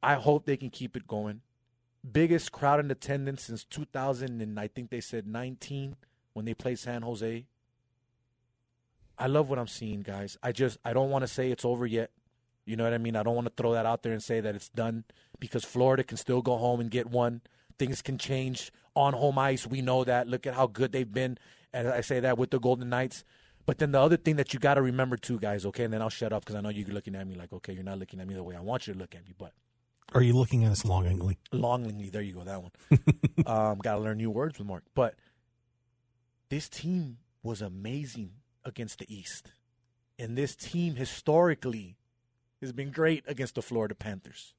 [0.00, 1.40] I hope they can keep it going.
[2.08, 5.96] Biggest crowd in attendance since 2000, and I think they said 19
[6.32, 7.46] when they played San Jose.
[9.18, 10.38] I love what I'm seeing, guys.
[10.40, 12.12] I just I don't want to say it's over yet.
[12.64, 13.16] You know what I mean?
[13.16, 15.02] I don't want to throw that out there and say that it's done
[15.40, 17.40] because Florida can still go home and get one.
[17.80, 19.66] Things can change on home ice.
[19.66, 20.28] We know that.
[20.28, 21.38] Look at how good they've been.
[21.72, 23.24] And I say that with the Golden Knights.
[23.64, 25.84] But then the other thing that you got to remember too, guys, okay?
[25.84, 27.82] And then I'll shut up because I know you're looking at me like, okay, you're
[27.82, 29.32] not looking at me the way I want you to look at me.
[29.38, 29.52] But
[30.12, 31.38] Are you looking at us longingly?
[31.52, 32.72] longingly, there you go, that one.
[33.46, 34.84] um, got to learn new words with Mark.
[34.94, 35.14] But
[36.50, 39.52] this team was amazing against the East.
[40.18, 41.96] And this team historically
[42.60, 44.52] has been great against the Florida Panthers.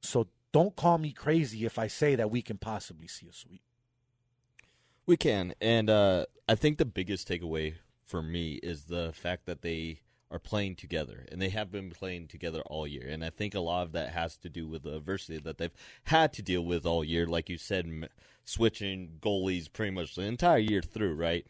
[0.00, 3.62] So don't call me crazy if I say that we can possibly see a sweep.
[5.06, 7.74] We can, and uh, I think the biggest takeaway
[8.04, 12.28] for me is the fact that they are playing together, and they have been playing
[12.28, 13.06] together all year.
[13.08, 15.72] And I think a lot of that has to do with the adversity that they've
[16.04, 17.26] had to deal with all year.
[17.26, 18.08] Like you said, m-
[18.44, 21.46] switching goalies pretty much the entire year through, right?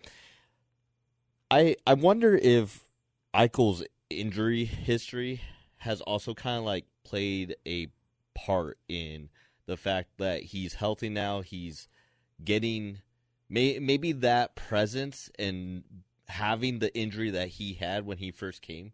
[1.50, 2.84] I I wonder if
[3.34, 5.40] Eichel's injury history
[5.78, 7.88] has also kind of like played a
[8.44, 9.28] part in
[9.66, 11.40] the fact that he's healthy now.
[11.40, 11.88] He's
[12.42, 12.98] getting
[13.48, 15.82] may, maybe that presence and
[16.28, 18.92] having the injury that he had when he first came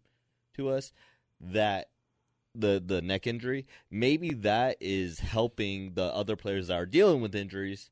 [0.54, 0.92] to us
[1.40, 1.90] that
[2.54, 7.34] the the neck injury maybe that is helping the other players that are dealing with
[7.34, 7.90] injuries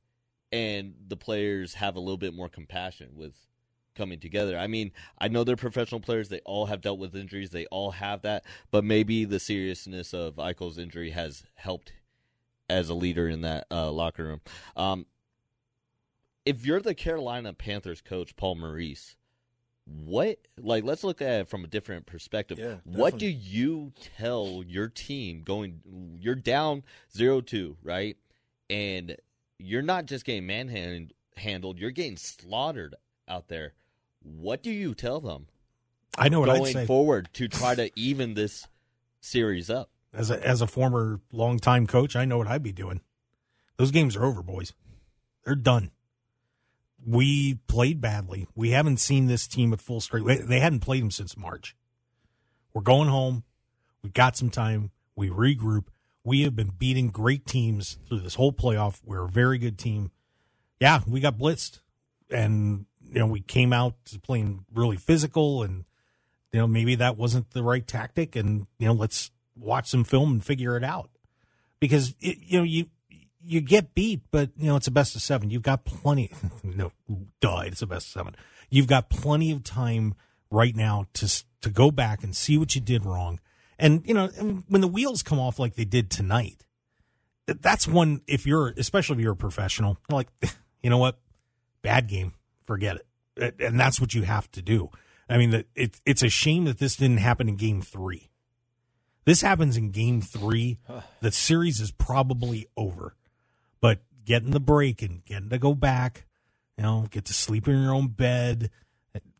[0.52, 3.34] and the players have a little bit more compassion with
[3.94, 4.58] coming together.
[4.58, 6.28] I mean, I know they're professional players.
[6.28, 7.50] They all have dealt with injuries.
[7.50, 8.44] They all have that.
[8.70, 11.92] But maybe the seriousness of Eichel's injury has helped
[12.68, 14.40] as a leader in that uh, locker room.
[14.76, 15.06] Um,
[16.44, 19.16] if you're the Carolina Panthers coach, Paul Maurice,
[19.84, 22.58] what like let's look at it from a different perspective.
[22.58, 25.80] Yeah, what do you tell your team going
[26.20, 26.84] you're down
[27.16, 28.16] 0-2, right?
[28.70, 29.16] And
[29.58, 32.94] you're not just getting manhandled, handled, you're getting slaughtered
[33.28, 33.74] out there.
[34.22, 35.46] What do you tell them
[36.16, 36.86] I know what I'd going say.
[36.86, 38.66] forward to try to even this
[39.20, 39.90] series up?
[40.14, 43.00] as a as a former longtime coach, I know what I'd be doing.
[43.78, 44.74] Those games are over, boys.
[45.44, 45.90] They're done.
[47.04, 48.46] We played badly.
[48.54, 50.26] We haven't seen this team at full strength.
[50.26, 51.74] They- They hadn't played them since March.
[52.74, 53.44] We're going home.
[54.02, 54.90] We've got some time.
[55.16, 55.86] We regroup.
[56.24, 59.00] We have been beating great teams through this whole playoff.
[59.04, 60.12] We're a very good team.
[60.80, 61.80] Yeah, we got blitzed,
[62.30, 65.84] and you know we came out playing really physical, and
[66.52, 70.32] you know maybe that wasn't the right tactic, and you know let's watch some film
[70.32, 71.10] and figure it out
[71.78, 72.86] because it, you know you
[73.44, 75.50] you get beat, but you know it's a best of seven.
[75.50, 76.30] You've got plenty.
[76.64, 76.92] No,
[77.40, 78.36] duh, it's a best of seven.
[78.70, 80.14] You've got plenty of time
[80.50, 83.40] right now to to go back and see what you did wrong.
[83.78, 84.28] And you know
[84.68, 86.64] when the wheels come off like they did tonight,
[87.46, 88.22] that's one.
[88.26, 90.28] If you're especially if you're a professional, like
[90.82, 91.18] you know what,
[91.82, 92.32] bad game,
[92.66, 92.98] forget
[93.36, 93.54] it.
[93.60, 94.90] And that's what you have to do.
[95.28, 98.30] I mean, that it, it's a shame that this didn't happen in Game Three.
[99.24, 100.78] This happens in Game Three.
[101.20, 103.16] The series is probably over.
[103.80, 106.26] But getting the break and getting to go back,
[106.76, 108.70] you know, get to sleep in your own bed,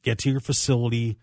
[0.03, 1.19] get to your facility,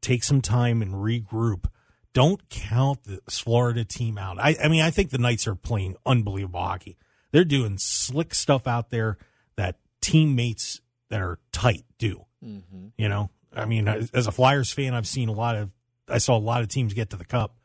[0.00, 1.66] take some time and regroup.
[2.14, 4.38] Don't count this Florida team out.
[4.40, 6.96] I, I mean, I think the Knights are playing unbelievable hockey.
[7.30, 9.18] They're doing slick stuff out there
[9.56, 10.80] that teammates
[11.10, 12.24] that are tight do.
[12.44, 12.88] Mm-hmm.
[12.96, 15.70] You know, I mean, as a Flyers fan, I've seen a lot of,
[16.08, 17.56] I saw a lot of teams get to the cup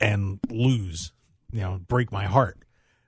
[0.00, 1.12] and lose,
[1.52, 2.64] you know, break my heart.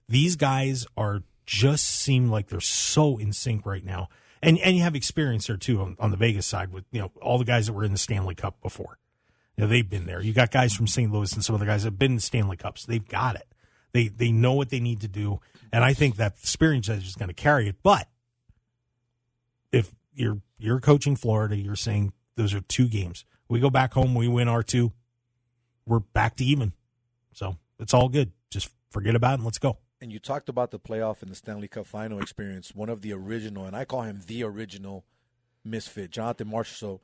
[0.09, 4.09] These guys are just seem like they're so in sync right now.
[4.43, 7.11] And and you have experience there too on, on the Vegas side with, you know,
[7.23, 8.99] all the guys that were in the Stanley Cup before.
[9.57, 10.21] You know, they've been there.
[10.21, 11.11] You got guys from St.
[11.11, 12.85] Louis and some other guys that have been in Stanley Cups.
[12.85, 13.47] They've got it.
[13.93, 15.41] They they know what they need to do.
[15.73, 17.77] And I think that experience is just going to carry it.
[17.83, 18.07] But
[20.15, 23.25] you're you're coaching Florida, you're saying those are two games.
[23.49, 24.93] We go back home, we win our two,
[25.87, 26.73] we're back to even.
[27.33, 28.33] So it's all good.
[28.51, 29.79] Just forget about it and let's go.
[30.01, 32.75] And you talked about the playoff and the Stanley Cup final experience.
[32.75, 35.05] One of the original, and I call him the original
[35.65, 37.01] misfit, Jonathan Marchessault.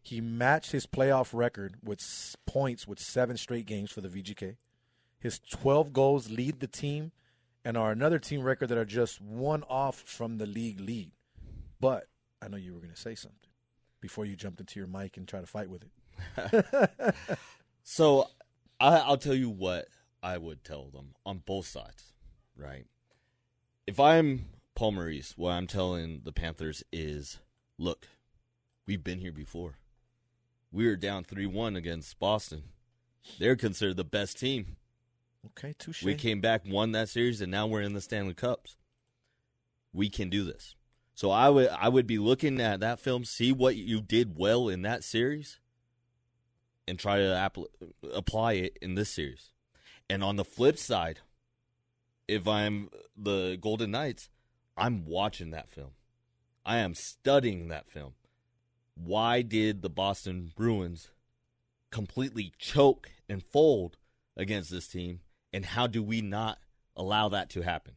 [0.00, 2.00] He matched his playoff record with
[2.46, 4.56] points with seven straight games for the VGK.
[5.18, 7.12] His 12 goals lead the team
[7.64, 11.12] and are another team record that are just one off from the league lead.
[11.80, 12.08] But
[12.44, 13.38] I know you were going to say something
[14.00, 17.14] before you jumped into your mic and try to fight with it.
[17.84, 18.28] So
[18.80, 19.86] I, I'll tell you what
[20.22, 22.14] I would tell them on both sides,
[22.56, 22.86] right?
[23.86, 27.38] If I'm Paul Maurice, what I'm telling the Panthers is,
[27.78, 28.08] look,
[28.86, 29.74] we've been here before.
[30.72, 32.64] We were down three one against Boston.
[33.38, 34.76] They're considered the best team.
[35.48, 36.02] Okay, touche.
[36.02, 38.76] We came back, won that series, and now we're in the Stanley Cups.
[39.92, 40.74] We can do this.
[41.14, 44.68] So I would I would be looking at that film, see what you did well
[44.68, 45.60] in that series,
[46.88, 47.68] and try to appl-
[48.12, 49.50] apply it in this series.
[50.10, 51.20] And on the flip side,
[52.26, 54.28] if I'm the Golden Knights,
[54.76, 55.92] I'm watching that film.
[56.66, 58.14] I am studying that film.
[58.94, 61.10] Why did the Boston Bruins
[61.90, 63.98] completely choke and fold
[64.36, 65.20] against this team
[65.52, 66.58] and how do we not
[66.96, 67.94] allow that to happen?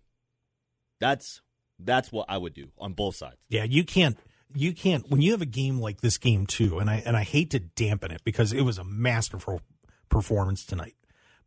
[0.99, 1.41] That's
[1.79, 3.37] that's what I would do on both sides.
[3.49, 4.17] Yeah, you can't
[4.55, 7.23] you can't when you have a game like this game too, and I and I
[7.23, 9.61] hate to dampen it because it was a masterful
[10.09, 10.95] performance tonight.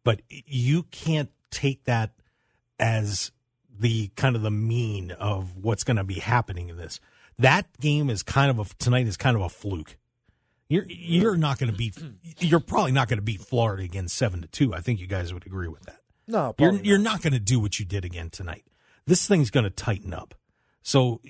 [0.05, 2.13] But you can't take that
[2.79, 3.33] as
[3.79, 7.01] the kind of the mean of what's going to be happening in this.
[7.39, 9.97] That game is kind of a tonight is kind of a fluke.
[10.69, 11.97] You're you're not going to beat.
[12.39, 14.73] You're probably not going to beat Florida again seven to two.
[14.75, 15.99] I think you guys would agree with that.
[16.29, 17.13] no, You're probably you're not.
[17.15, 18.65] not going to do what you did again tonight.
[19.07, 20.35] This thing's going to tighten up.
[20.83, 21.21] So,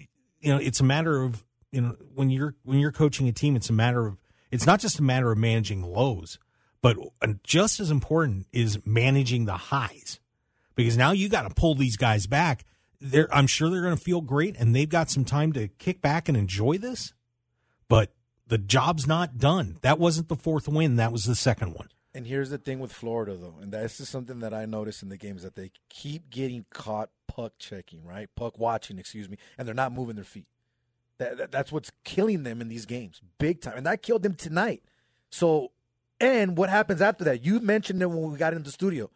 [0.41, 3.57] you know, it's a matter of you know when you're when you're coaching a team,
[3.57, 4.19] it's a matter of
[4.51, 6.39] it's not just a matter of managing lows,
[6.83, 6.97] but
[7.43, 10.19] just as important is managing the highs.
[10.75, 12.65] Because now you got to pull these guys back.
[13.01, 16.01] They're, I'm sure they're going to feel great, and they've got some time to kick
[16.01, 17.13] back and enjoy this.
[17.89, 18.13] But
[18.47, 19.79] the job's not done.
[19.83, 20.97] That wasn't the fourth win.
[20.97, 21.89] That was the second one.
[22.15, 25.11] And here's the thing with Florida, though, and this is something that I noticed in
[25.11, 28.29] the games that they keep getting caught puck checking, right?
[28.35, 30.47] Puck watching, excuse me, and they're not moving their feet.
[31.19, 34.35] That, that- that's what's killing them in these games, big time, and that killed them
[34.35, 34.83] tonight.
[35.31, 35.71] So,
[36.19, 37.45] and what happens after that?
[37.45, 39.09] You mentioned it when we got into the studio.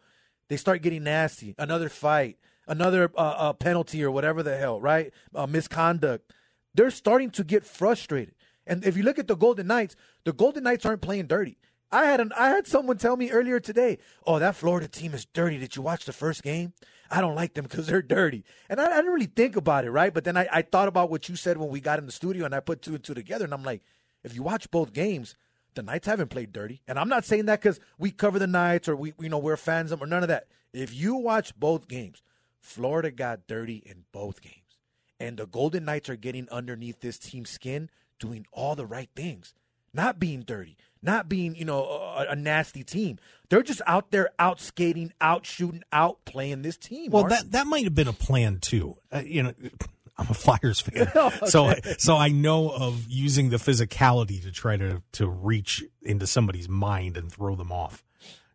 [0.47, 1.53] They start getting nasty.
[1.57, 2.37] Another fight,
[2.67, 5.11] another uh, uh, penalty or whatever the hell, right?
[5.33, 6.31] Uh, misconduct.
[6.73, 8.35] They're starting to get frustrated.
[8.65, 11.57] And if you look at the Golden Knights, the Golden Knights aren't playing dirty.
[11.91, 15.25] I had an I had someone tell me earlier today, "Oh, that Florida team is
[15.25, 15.57] dirty.
[15.57, 16.73] Did you watch the first game?
[17.09, 19.91] I don't like them because they're dirty." And I, I didn't really think about it,
[19.91, 20.13] right?
[20.13, 22.45] But then I, I thought about what you said when we got in the studio,
[22.45, 23.81] and I put two and two together, and I'm like,
[24.23, 25.35] if you watch both games,
[25.75, 26.81] the Knights haven't played dirty.
[26.87, 29.57] And I'm not saying that because we cover the Knights or we you know we're
[29.57, 30.47] fans of them or none of that.
[30.73, 32.23] If you watch both games,
[32.59, 34.79] Florida got dirty in both games,
[35.19, 39.53] and the Golden Knights are getting underneath this team's skin, doing all the right things
[39.95, 40.75] not being dirty,
[41.05, 43.17] not being, you know, a, a nasty team.
[43.49, 47.11] They're just out there out skating, out shooting, out playing this team.
[47.11, 48.97] Well, that that might have been a plan too.
[49.11, 49.53] Uh, you know,
[50.17, 51.11] I'm a Flyers fan,
[51.45, 56.25] so I, so I know of using the physicality to try to to reach into
[56.25, 58.03] somebody's mind and throw them off.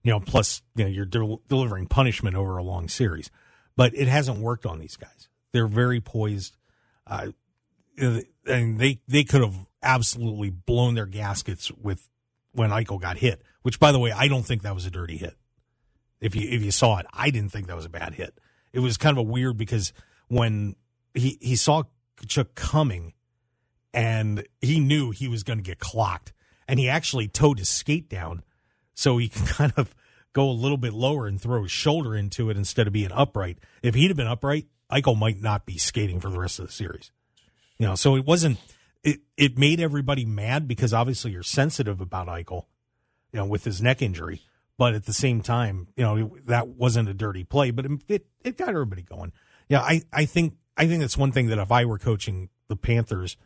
[0.02, 3.30] You know, plus you know you're del- delivering punishment over a long series,
[3.76, 5.28] but it hasn't worked on these guys.
[5.52, 6.56] They're very poised,
[7.06, 7.28] uh,
[7.98, 12.08] and they they could have absolutely blown their gaskets with
[12.52, 13.42] when Eichel got hit.
[13.62, 15.36] Which, by the way, I don't think that was a dirty hit
[16.20, 17.06] if you if you saw it.
[17.12, 18.38] I didn't think that was a bad hit.
[18.72, 19.92] It was kind of a weird because
[20.28, 20.76] when
[21.14, 21.82] he he saw
[22.22, 23.14] Tkachuk coming,
[23.92, 26.32] and he knew he was going to get clocked,
[26.68, 28.42] and he actually towed his skate down
[28.94, 29.94] so he can kind of
[30.32, 33.58] go a little bit lower and throw his shoulder into it instead of being upright.
[33.82, 36.72] If he'd have been upright, Eichel might not be skating for the rest of the
[36.72, 37.10] series.
[37.78, 38.58] You know, so it wasn't.
[39.02, 42.66] It it made everybody mad because obviously you're sensitive about Eichel,
[43.32, 44.42] you know, with his neck injury.
[44.76, 48.56] But at the same time, you know, that wasn't a dirty play, but it it,
[48.56, 49.32] got everybody going.
[49.68, 52.76] Yeah, I, I think I think that's one thing that if I were coaching the
[52.76, 53.36] Panthers,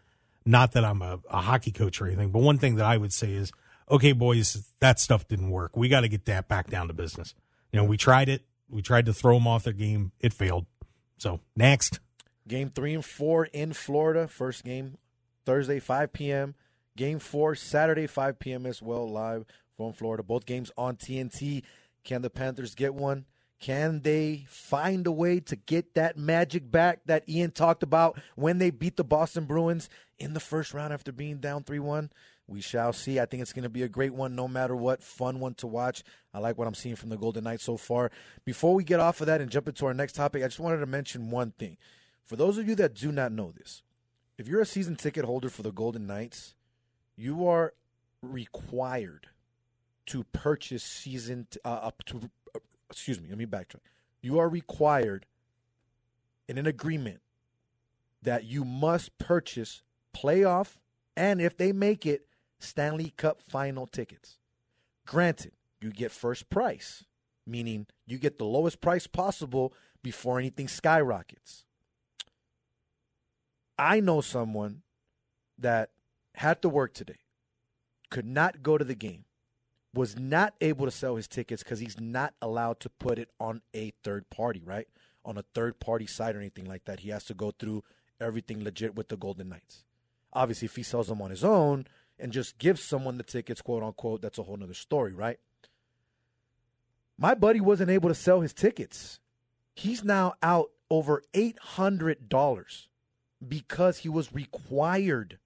[0.47, 3.13] not that I'm a, a hockey coach or anything, but one thing that I would
[3.13, 3.51] say is,
[3.91, 5.77] okay, boys, that stuff didn't work.
[5.77, 7.35] We got to get that back down to business.
[7.73, 8.43] You know, we tried it.
[8.69, 10.13] We tried to throw them off their game.
[10.21, 10.67] It failed.
[11.19, 11.99] So next.
[12.47, 14.29] Game three and four in Florida.
[14.29, 14.99] First game
[15.45, 16.55] Thursday, 5 p.m.
[16.97, 18.67] Game four Saturday, 5 p.m.
[18.67, 19.45] as well, live
[19.77, 20.23] from Florida.
[20.23, 21.63] Both games on TNT.
[22.05, 23.25] Can the Panthers get one?
[23.61, 28.59] Can they find a way to get that magic back that Ian talked about when
[28.59, 29.89] they beat the Boston Bruins
[30.19, 32.11] in the first round after being down 3 1?
[32.47, 33.19] We shall see.
[33.19, 35.03] I think it's going to be a great one no matter what.
[35.03, 36.05] Fun one to watch.
[36.35, 38.11] I like what I'm seeing from the Golden Knights so far.
[38.45, 40.81] Before we get off of that and jump into our next topic, I just wanted
[40.81, 41.79] to mention one thing.
[42.23, 43.83] For those of you that do not know this,
[44.37, 46.55] if you're a season ticket holder for the Golden Knights,
[47.17, 47.75] you are
[48.23, 49.29] required
[50.07, 52.59] to purchase season t- uh, up to uh,
[52.91, 53.81] excuse me let me backtrack.
[54.21, 55.27] You are required
[56.49, 57.21] in an agreement
[58.23, 59.83] that you must purchase
[60.15, 60.77] playoff
[61.17, 62.27] and if they make it
[62.59, 64.39] stanley cup final tickets.
[65.07, 67.05] Granted you get first price
[67.47, 71.65] meaning you get the lowest price possible before anything skyrockets
[73.79, 74.83] i know someone
[75.59, 75.91] that
[76.35, 77.19] had to work today
[78.11, 79.25] could not go to the game
[79.95, 83.63] was not able to sell his tickets because he's not allowed to put it on
[83.73, 84.89] a third party, right?
[85.25, 87.01] On a third party site or anything like that.
[87.01, 87.85] He has to go through
[88.21, 89.85] everything legit with the Golden Knights.
[90.33, 91.87] Obviously, if he sells them on his own
[92.19, 95.39] and just gives someone the tickets, quote unquote, that's a whole nother story, right?
[97.17, 99.21] My buddy wasn't able to sell his tickets.
[99.77, 102.87] He's now out over $800
[103.49, 105.39] because he was required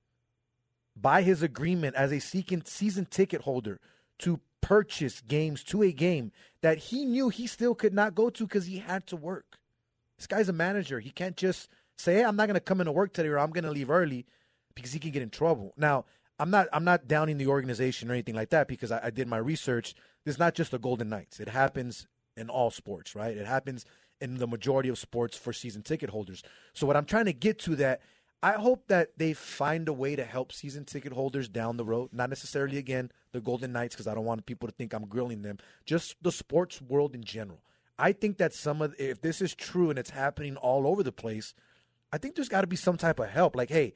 [0.96, 3.80] by his agreement as a season ticket holder
[4.18, 8.44] to purchase games to a game that he knew he still could not go to
[8.44, 9.58] because he had to work.
[10.16, 10.98] This guy's a manager.
[10.98, 13.50] He can't just say, "Hey, I'm not going to come into work today or I'm
[13.50, 14.26] going to leave early,"
[14.74, 15.72] because he can get in trouble.
[15.76, 16.04] Now,
[16.38, 19.28] I'm not I'm not downing the organization or anything like that because I, I did
[19.28, 19.94] my research.
[20.26, 21.40] It's not just the Golden Knights.
[21.40, 23.36] It happens in all sports, right?
[23.36, 23.84] It happens
[24.20, 26.42] in the majority of sports for season ticket holders.
[26.72, 28.00] So what I'm trying to get to that
[28.42, 32.10] I hope that they find a way to help season ticket holders down the road.
[32.12, 35.42] Not necessarily again the Golden Knights because I don't want people to think I'm grilling
[35.42, 35.58] them.
[35.84, 37.60] Just the sports world in general.
[37.98, 41.10] I think that some of if this is true and it's happening all over the
[41.10, 41.52] place,
[42.12, 43.56] I think there's got to be some type of help.
[43.56, 43.94] Like, hey,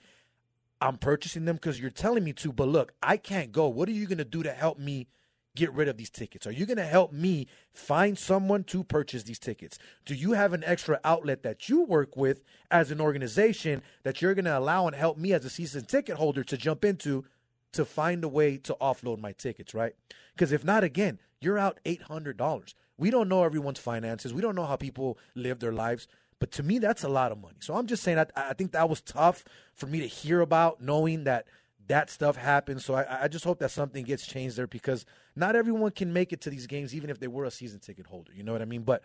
[0.81, 3.69] I'm purchasing them because you're telling me to, but look, I can't go.
[3.69, 5.07] What are you going to do to help me
[5.55, 6.47] get rid of these tickets?
[6.47, 9.79] Are you going to help me find someone to purchase these tickets?
[10.05, 14.35] Do you have an extra outlet that you work with as an organization that you're
[14.35, 17.25] going to allow and help me as a season ticket holder to jump into
[17.73, 19.95] to find a way to offload my tickets, right?
[20.35, 22.75] Because if not, again, you're out $800.
[22.99, 24.33] We don't know everyone's finances.
[24.33, 26.07] We don't know how people live their lives.
[26.39, 27.59] But to me, that's a lot of money.
[27.61, 29.45] So I'm just saying, I, I think that was tough
[29.75, 31.47] for me to hear about, knowing that
[31.93, 32.87] that stuff happens.
[32.87, 35.05] So I, I just hope that something gets changed there because
[35.37, 38.07] not everyone can make it to these games, even if they were a season ticket
[38.07, 38.33] holder.
[38.35, 38.81] You know what I mean?
[38.81, 39.03] But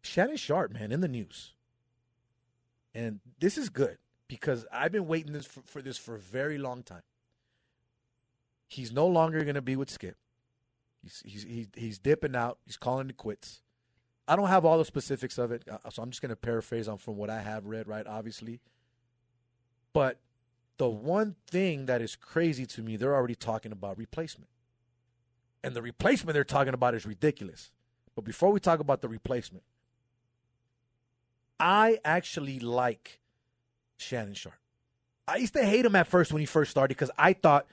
[0.00, 1.52] Shannon Sharpe, man, in the news.
[2.94, 3.98] And this is good
[4.28, 7.02] because I've been waiting this for, for this for a very long time.
[8.66, 10.16] He's no longer going to be with Skip.
[11.02, 12.60] He's, he's, he's, dipping out.
[12.64, 13.60] He's calling it quits.
[14.26, 16.88] I don't have all the specifics of it, uh, so I'm just going to paraphrase
[16.88, 18.06] on from what I have read, right?
[18.06, 18.60] Obviously.
[19.92, 20.18] But
[20.78, 24.48] the one thing that is crazy to me, they're already talking about replacement.
[25.62, 27.70] And the replacement they're talking about is ridiculous.
[28.14, 29.64] But before we talk about the replacement,
[31.60, 33.20] I actually like
[33.96, 34.56] Shannon Sharpe.
[35.28, 37.66] I used to hate him at first when he first started because I thought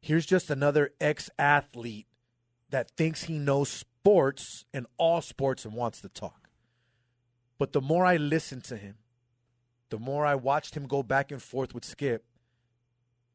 [0.00, 2.06] here's just another ex athlete
[2.70, 6.48] that thinks he knows sports and all sports and wants to talk.
[7.58, 8.96] But the more I listen to him,
[9.94, 12.24] the more I watched him go back and forth with Skip,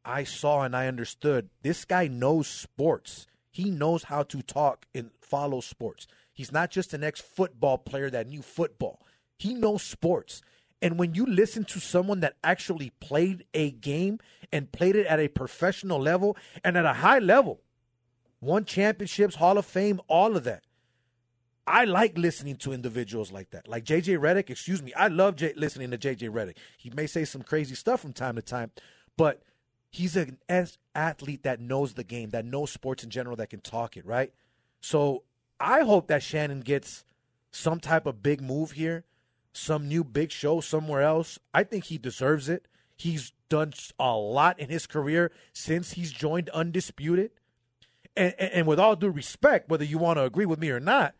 [0.04, 3.28] I saw and I understood this guy knows sports.
[3.50, 6.06] He knows how to talk and follow sports.
[6.34, 9.00] He's not just an ex football player that knew football,
[9.38, 10.42] he knows sports.
[10.82, 14.20] And when you listen to someone that actually played a game
[14.52, 17.62] and played it at a professional level and at a high level,
[18.42, 20.66] won championships, Hall of Fame, all of that,
[21.70, 23.68] I like listening to individuals like that.
[23.68, 24.92] Like JJ Redick, excuse me.
[24.94, 26.58] I love J- listening to JJ Redick.
[26.80, 28.72] He may say some crazy stuff from time to time,
[29.16, 29.44] but
[29.92, 30.40] he's an
[30.96, 34.34] athlete that knows the game, that knows sports in general, that can talk it, right?
[34.82, 35.24] So
[35.60, 37.06] I hope that Shannon gets
[37.52, 39.06] some type of big move here,
[39.54, 41.38] some new big show somewhere else.
[41.54, 42.68] I think he deserves it.
[42.96, 47.30] He's done a lot in his career since he's joined Undisputed.
[48.18, 50.80] And, and, and with all due respect, whether you want to agree with me or
[50.80, 51.14] not,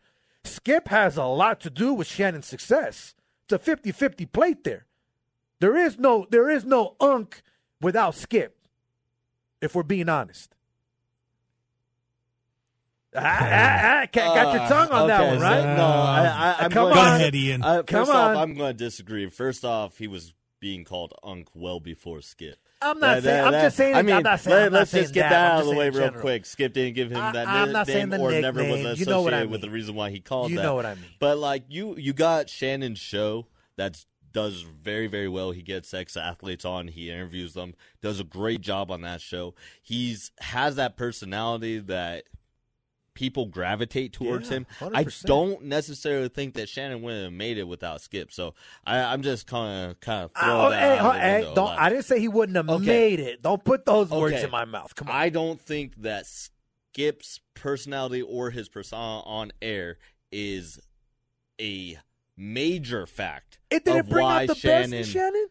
[0.44, 3.14] Skip has a lot to do with Shannon's success.
[3.48, 4.86] It's a 50-50 plate there.
[5.60, 7.42] There is no there is no unk
[7.80, 8.56] without Skip.
[9.60, 10.54] If we're being honest.
[13.14, 15.76] I, I, I got your uh, tongue on that Okay, one, so- right?
[15.76, 17.16] no, I, I, I'm Come going Go on.
[17.16, 17.62] ahead, Ian.
[17.62, 18.36] Uh, Come first off, on.
[18.36, 19.28] I'm going to disagree.
[19.28, 22.56] First off, he was being called Unk well before Skip.
[22.82, 23.36] I'm not That- saying.
[23.36, 23.94] that- I'm that- just saying.
[23.94, 24.72] I mean, I'm not saying.
[24.72, 25.30] let, us just get that.
[25.30, 26.20] that out of the way real general.
[26.20, 26.46] quick.
[26.46, 27.46] Skip didn't give him I- that
[27.88, 28.86] name or never was nickname.
[28.86, 30.50] associated You know I with the reason why he called that.
[30.52, 30.62] You that.
[30.62, 31.04] know what I mean.
[31.18, 33.46] But like you, you got Shannon's show
[33.76, 35.50] that's does very very well.
[35.50, 36.88] He gets ex athletes on.
[36.88, 37.74] He interviews them.
[38.00, 39.54] Does a great job on that show.
[39.82, 42.24] He's has that personality that
[43.14, 44.66] people gravitate towards Yeah, him.
[44.80, 45.26] I 100%.
[45.26, 48.32] don't necessarily think that Shannon wouldn't have made it without Skip.
[48.32, 48.54] So
[48.84, 51.54] I, I'm just kind of kind of throw Oh, that hey, out hey, window.
[51.54, 52.86] don't, Like, I didn't say he wouldn't have Okay.
[52.86, 53.42] made it.
[53.42, 54.44] Don't put those words Okay.
[54.44, 54.94] in my mouth.
[54.94, 55.14] Come on.
[55.16, 59.98] I don't think that Skip's personality or his persona on air
[60.32, 60.78] is
[61.60, 61.98] a
[62.36, 64.90] major fact it didn't of bring why out the Shannon.
[64.92, 65.46] best in Shannon.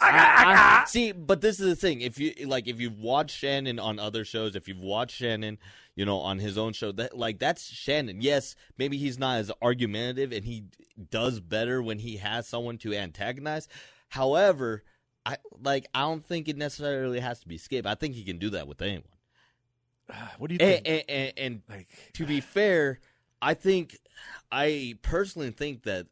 [0.00, 2.00] I- I- see, but this is the thing.
[2.00, 5.58] If you like, if you've watched Shannon on other shows, if you've watched Shannon,
[5.94, 8.20] you know, on his own show, that like that's Shannon.
[8.20, 10.64] Yes, maybe he's not as argumentative, and he
[11.10, 13.68] does better when he has someone to antagonize.
[14.08, 14.82] However,
[15.24, 17.86] I like I don't think it necessarily has to be Skip.
[17.86, 19.04] I think he can do that with anyone.
[20.38, 21.04] What do you And, think?
[21.08, 22.98] and, and, and like, to be fair,
[23.40, 23.96] I think
[24.52, 26.06] I personally think that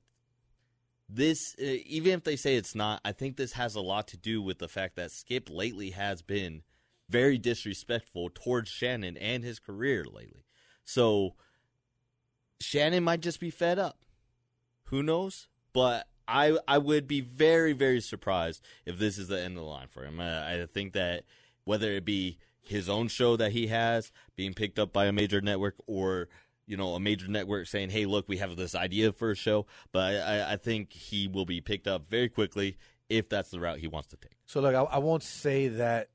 [1.14, 4.16] this, uh, even if they say it's not, I think this has a lot to
[4.16, 6.62] do with the fact that Skip lately has been
[7.08, 10.46] very disrespectful towards Shannon and his career lately.
[10.84, 11.34] So
[12.60, 14.04] Shannon might just be fed up.
[14.84, 15.48] Who knows?
[15.72, 19.68] But I I would be very very surprised if this is the end of the
[19.68, 20.20] line for him.
[20.20, 21.24] I, I think that
[21.64, 25.40] whether it be his own show that he has being picked up by a major
[25.40, 26.28] network or
[26.66, 29.66] you know a major network saying hey look we have this idea for a show
[29.90, 32.76] but I, I think he will be picked up very quickly
[33.08, 36.08] if that's the route he wants to take So look, I, I won't say that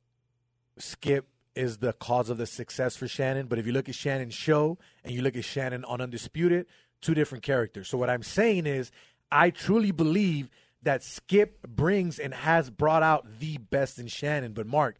[0.77, 4.33] Skip is the cause of the success for Shannon, but if you look at Shannon's
[4.33, 6.67] show and you look at Shannon on Undisputed,
[7.01, 7.87] two different characters.
[7.89, 8.91] So what I'm saying is,
[9.31, 10.49] I truly believe
[10.83, 14.53] that Skip brings and has brought out the best in Shannon.
[14.53, 14.97] But Mark,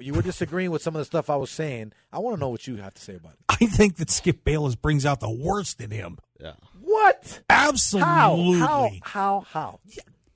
[0.00, 1.92] you were disagreeing with some of the stuff I was saying.
[2.12, 3.38] I want to know what you have to say about it.
[3.48, 6.18] I think that Skip Bayless brings out the worst in him.
[6.40, 7.40] yeah What?
[7.50, 8.08] Absolutely.
[8.58, 8.58] How?
[8.58, 8.90] How?
[9.02, 9.40] How?
[9.48, 9.80] How?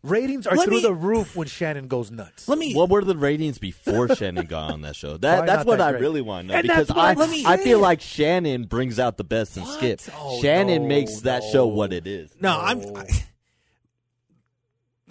[0.02, 2.46] Ratings are Let through me- the roof when Shannon goes nuts.
[2.46, 2.74] Let me.
[2.74, 5.16] what were the ratings before Shannon got on that show?
[5.16, 6.02] That that's what that I great.
[6.02, 8.98] really want to know And because I I'm Let me- I feel like Shannon brings
[8.98, 9.78] out the best in What?
[9.78, 10.00] Skip.
[10.18, 11.50] Oh, Shannon no, makes that no.
[11.52, 12.30] show what it is.
[12.38, 12.82] no, I'm.
[12.94, 13.06] I,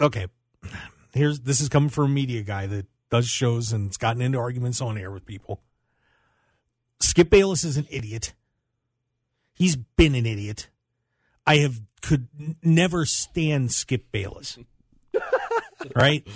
[0.00, 0.28] okay.
[1.12, 4.38] Here's this is coming from a media guy that does shows and has gotten into
[4.38, 5.60] arguments on air with people.
[6.98, 8.34] Skip Bayless is an idiot.
[9.52, 10.68] He's been an idiot.
[11.46, 12.26] I have could
[12.60, 14.58] never stand Skip Bayless.
[15.94, 16.26] right?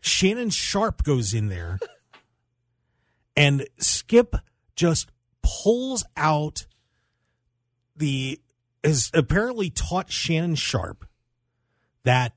[0.00, 1.78] Shannon Sharpe goes in there
[3.36, 4.34] and Skip
[4.74, 5.12] just
[5.42, 6.64] pulls out
[7.94, 8.40] the
[8.82, 11.04] has apparently taught Shannon Sharpe
[12.04, 12.32] that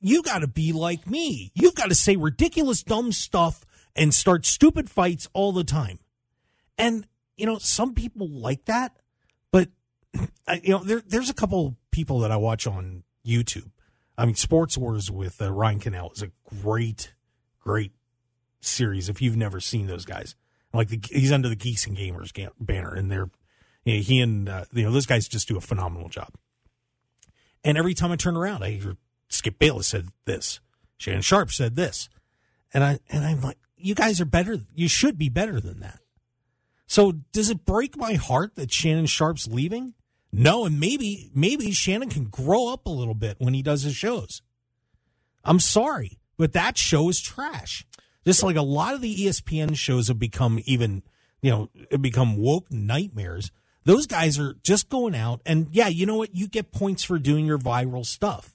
[0.00, 1.52] you got to be like me.
[1.54, 5.98] You've got to say ridiculous, dumb stuff and start stupid fights all the time.
[6.78, 8.96] And you know, some people like that,
[9.50, 9.68] but
[10.46, 13.70] I, you know, there, there's a couple people that I watch on YouTube.
[14.18, 16.30] I mean, Sports Wars with uh, Ryan Cannell is a
[16.62, 17.14] great,
[17.58, 17.92] great
[18.60, 19.08] series.
[19.08, 20.34] If you've never seen those guys,
[20.74, 23.30] like the, he's under the Geeks and Gamers ga- banner, and they're
[23.84, 26.34] you know, he and uh, you know those guys just do a phenomenal job.
[27.64, 28.96] And every time I turn around, I hear
[29.30, 30.60] Skip Bayless said this,
[30.98, 32.08] Shannon Sharpe said this,
[32.74, 34.58] and I and I'm like, you guys are better.
[34.74, 36.00] You should be better than that.
[36.86, 39.94] So does it break my heart that Shannon Sharpe's leaving?
[40.32, 43.96] No, and maybe maybe Shannon can grow up a little bit when he does his
[43.96, 44.42] shows.
[45.44, 47.86] I'm sorry, but that show is trash.
[48.26, 51.02] Just like a lot of the ESPN shows have become even,
[51.40, 53.50] you know, become woke nightmares.
[53.84, 56.34] Those guys are just going out and yeah, you know what?
[56.34, 58.54] You get points for doing your viral stuff.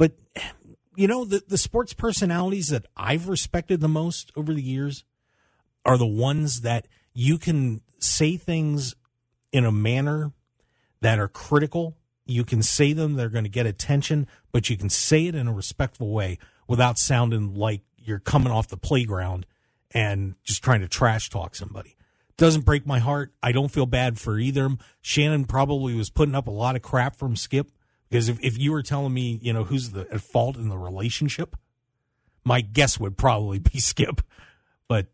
[0.00, 0.12] But
[0.96, 5.04] you know, the the sports personalities that I've respected the most over the years
[5.84, 8.96] are the ones that you can say things
[9.52, 10.32] in a manner
[11.02, 11.98] that are critical.
[12.24, 15.46] You can say them, they're going to get attention, but you can say it in
[15.48, 19.44] a respectful way without sounding like you're coming off the playground
[19.90, 21.94] and just trying to trash talk somebody.
[22.38, 23.34] Doesn't break my heart.
[23.42, 24.70] I don't feel bad for either.
[25.02, 27.70] Shannon probably was putting up a lot of crap from Skip
[28.10, 30.78] because if, if you were telling me, you know, who's the at fault in the
[30.78, 31.56] relationship,
[32.44, 34.20] my guess would probably be Skip.
[34.88, 35.06] But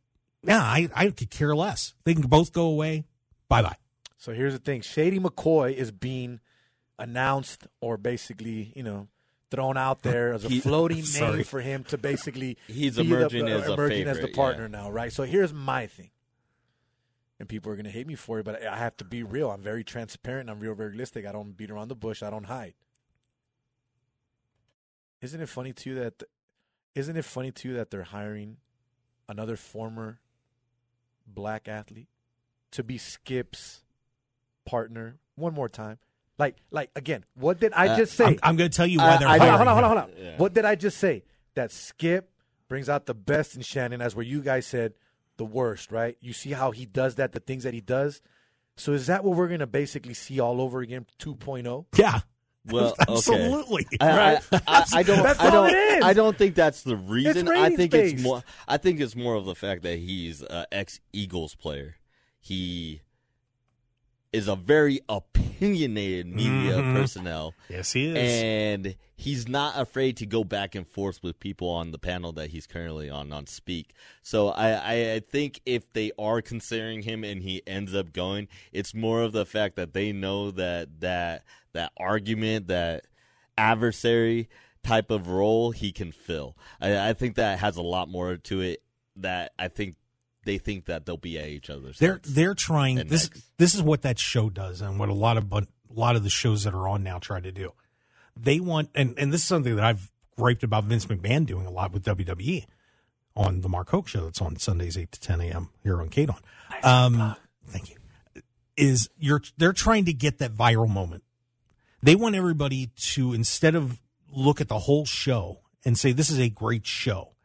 [0.43, 1.94] yeah, I, I could care less.
[2.05, 3.05] They can both go away.
[3.48, 3.77] Bye bye.
[4.16, 6.40] So here's the thing: Shady McCoy is being
[6.98, 9.09] announced, or basically, you know,
[9.51, 11.36] thrown out there as a He- floating sorry.
[11.36, 14.81] name for him to basically He's emerging the, as a emerging as the partner yeah.
[14.82, 15.12] now, right?
[15.12, 16.10] So here's my thing,
[17.39, 19.51] and people are gonna hate me for it, but I I have to be real.
[19.51, 20.48] I'm very transparent.
[20.48, 21.27] I'm real realistic.
[21.27, 22.23] I don't beat around the bush.
[22.23, 22.74] I don't hide.
[25.22, 26.22] Isn't it funny to you that?
[26.94, 28.56] Isn't it funny to you that they're hiring
[29.28, 30.20] another former
[31.26, 32.09] black athlete
[32.72, 33.82] to be Skip's
[34.64, 35.98] partner one more time?
[36.38, 38.24] Like, like again, what did I Uh, just say?
[38.26, 39.84] I'm, I'm going to tell you why I- they're I hiring hold on, him.
[39.84, 40.24] hold on, hold on.
[40.24, 40.36] Yeah.
[40.36, 41.24] What did I just say?
[41.55, 42.30] That Skip
[42.68, 44.93] brings out the best in Shannon, as where you guys said
[45.38, 46.18] the worst, right?
[46.20, 48.20] You see how he does that, the things that he does.
[48.76, 51.86] So is that what we're going to basically see all over again 2.0?
[51.97, 52.20] Yeah.
[52.70, 53.12] Well, okay.
[53.12, 53.86] absolutely.
[54.01, 55.22] I, I, I, I don't.
[55.22, 55.70] That's I don't.
[55.70, 56.05] it is.
[56.05, 57.48] I don't think that's the reason.
[57.48, 58.14] I think based.
[58.14, 58.43] it's more.
[58.66, 61.97] I think it's more of the fact that he's an ex Eagles player.
[62.40, 63.02] He
[64.32, 66.93] is a very opinionated media Mhm.
[66.94, 68.16] personnel, yes, he is.
[68.16, 72.51] and he's not afraid to go back and forth with people on the panel that
[72.51, 73.93] he's currently on on Speak.
[74.23, 78.48] So I, I, I think if they are considering him and he ends up going,
[78.73, 83.07] it's more of the fact that they know that that that argument, that
[83.57, 84.48] adversary
[84.82, 86.57] type of role he can fill.
[86.81, 88.82] I, I think that has a lot more to it.
[89.16, 89.97] That I think
[90.47, 91.98] they think that they'll be at each other's.
[91.98, 92.31] they're throats.
[92.31, 93.51] they're trying and this necks.
[93.59, 96.23] this is what that show does and what a lot of but a lot of
[96.23, 97.73] the shows that are on now try to do
[98.35, 101.70] they want and and this is something that i've griped about vince mcmahon doing a
[101.70, 102.64] lot with wwe
[103.35, 106.40] on the mark hoke show that's on sundays 8 to 10 a.m here on K-DAWN
[106.82, 107.36] um
[107.66, 107.97] thank you
[108.77, 111.24] is you're they're trying to get that viral moment
[112.02, 114.01] they want everybody to instead of
[114.32, 117.35] look at the whole show and say this is a great show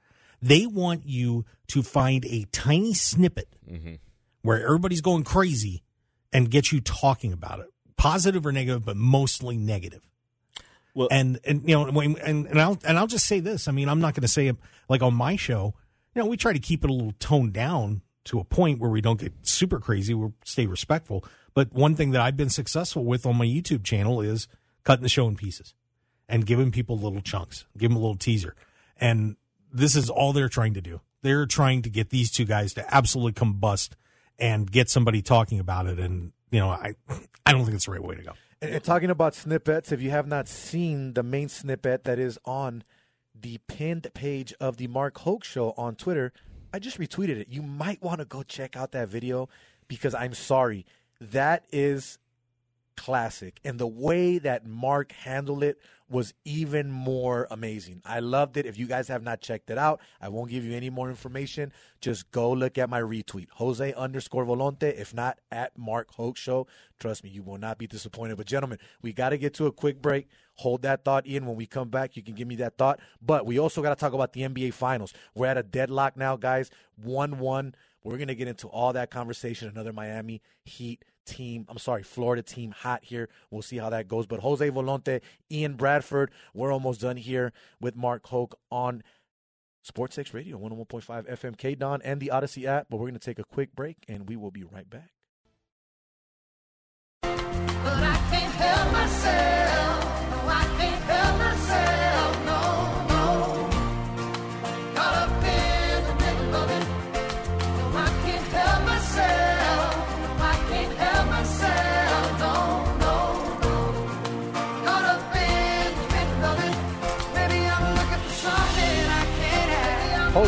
[0.41, 3.95] they want you to find a tiny snippet mm-hmm.
[4.41, 5.83] where everybody's going crazy
[6.33, 10.01] and get you talking about it, positive or negative, but mostly negative.
[10.93, 13.67] Well- and and you know, and and I'll and I'll just say this.
[13.67, 14.57] I mean, I'm not going to say it
[14.89, 15.73] like on my show.
[16.15, 18.89] You know, we try to keep it a little toned down to a point where
[18.89, 20.13] we don't get super crazy.
[20.13, 21.23] We stay respectful.
[21.53, 24.47] But one thing that I've been successful with on my YouTube channel is
[24.83, 25.73] cutting the show in pieces
[26.27, 28.55] and giving people little chunks, give them a little teaser.
[28.97, 29.35] And
[29.71, 31.01] this is all they're trying to do.
[31.21, 33.91] They're trying to get these two guys to absolutely combust
[34.39, 35.99] and get somebody talking about it.
[35.99, 36.95] And you know, I
[37.45, 38.31] I don't think it's the right way to go.
[38.61, 42.83] And, talking about snippets, if you have not seen the main snippet that is on
[43.39, 46.31] the pinned page of the Mark Hoke Show on Twitter,
[46.71, 47.47] I just retweeted it.
[47.49, 49.49] You might want to go check out that video
[49.87, 50.85] because I'm sorry,
[51.19, 52.19] that is
[53.01, 53.59] classic.
[53.65, 57.99] And the way that Mark handled it was even more amazing.
[58.05, 58.67] I loved it.
[58.67, 61.73] If you guys have not checked it out, I won't give you any more information.
[61.99, 64.83] Just go look at my retweet, Jose underscore Volonte.
[64.83, 66.67] If not, at Mark Hoke Show.
[66.99, 68.37] Trust me, you will not be disappointed.
[68.37, 70.27] But gentlemen, we got to get to a quick break.
[70.55, 71.47] Hold that thought, Ian.
[71.47, 72.99] When we come back, you can give me that thought.
[73.19, 75.11] But we also got to talk about the NBA Finals.
[75.33, 76.69] We're at a deadlock now, guys.
[77.01, 77.73] 1 1.
[78.03, 79.69] We're going to get into all that conversation.
[79.69, 81.65] Another Miami Heat team.
[81.69, 83.29] I'm sorry, Florida team hot here.
[83.49, 84.25] We'll see how that goes.
[84.25, 85.21] But Jose Volonte,
[85.51, 89.03] Ian Bradford, we're almost done here with Mark Hoke on
[89.83, 92.87] Sports X Radio, 101.5 FM K-DAWN and the Audacy app.
[92.89, 95.11] But we're going to take a quick break and we will be right back.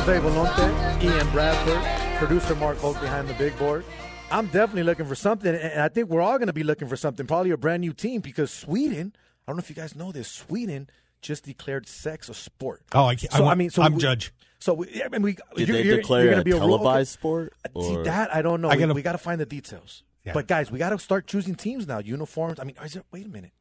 [0.06, 3.86] Jose Volonte, Ian Bradford, producer Mark Hoke behind the big board.
[4.32, 6.98] I'm definitely looking for something, and I think we're all going to be looking for
[6.98, 7.26] something.
[7.26, 9.16] Probably a brand new team because Sweden.
[9.16, 10.28] I don't know if you guys know this.
[10.30, 10.90] Sweden
[11.22, 12.82] just declared sex a sport.
[12.94, 14.34] Oh, I, can't, So, I, I mean, so I'm we- judge.
[14.60, 16.56] So we, I mean, we Did you're, they you're, declare you're gonna a be a
[16.56, 17.54] rule- televised sport?
[17.76, 18.70] Uh, see that I don't know.
[18.70, 20.04] I we, gotta- we got to find the details.
[20.26, 20.34] Yeah.
[20.34, 22.00] But guys, we got to start choosing teams now.
[22.00, 22.60] Uniforms.
[22.60, 23.52] I mean, is there, wait a minute.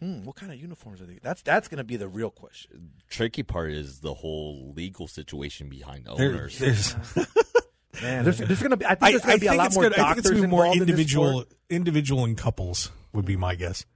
[0.00, 1.18] Hmm, what kind of uniforms are they?
[1.22, 2.90] That's that's going to be the real question.
[3.08, 6.58] tricky part is the whole legal situation behind There- owners.
[6.58, 6.94] there's,
[8.02, 8.84] Man, there's, there's going to be.
[8.84, 10.42] I think there's going to be a lot it's more gonna, I think it's gonna
[10.42, 13.86] be more involved in this individual, individual and couples would be my guess.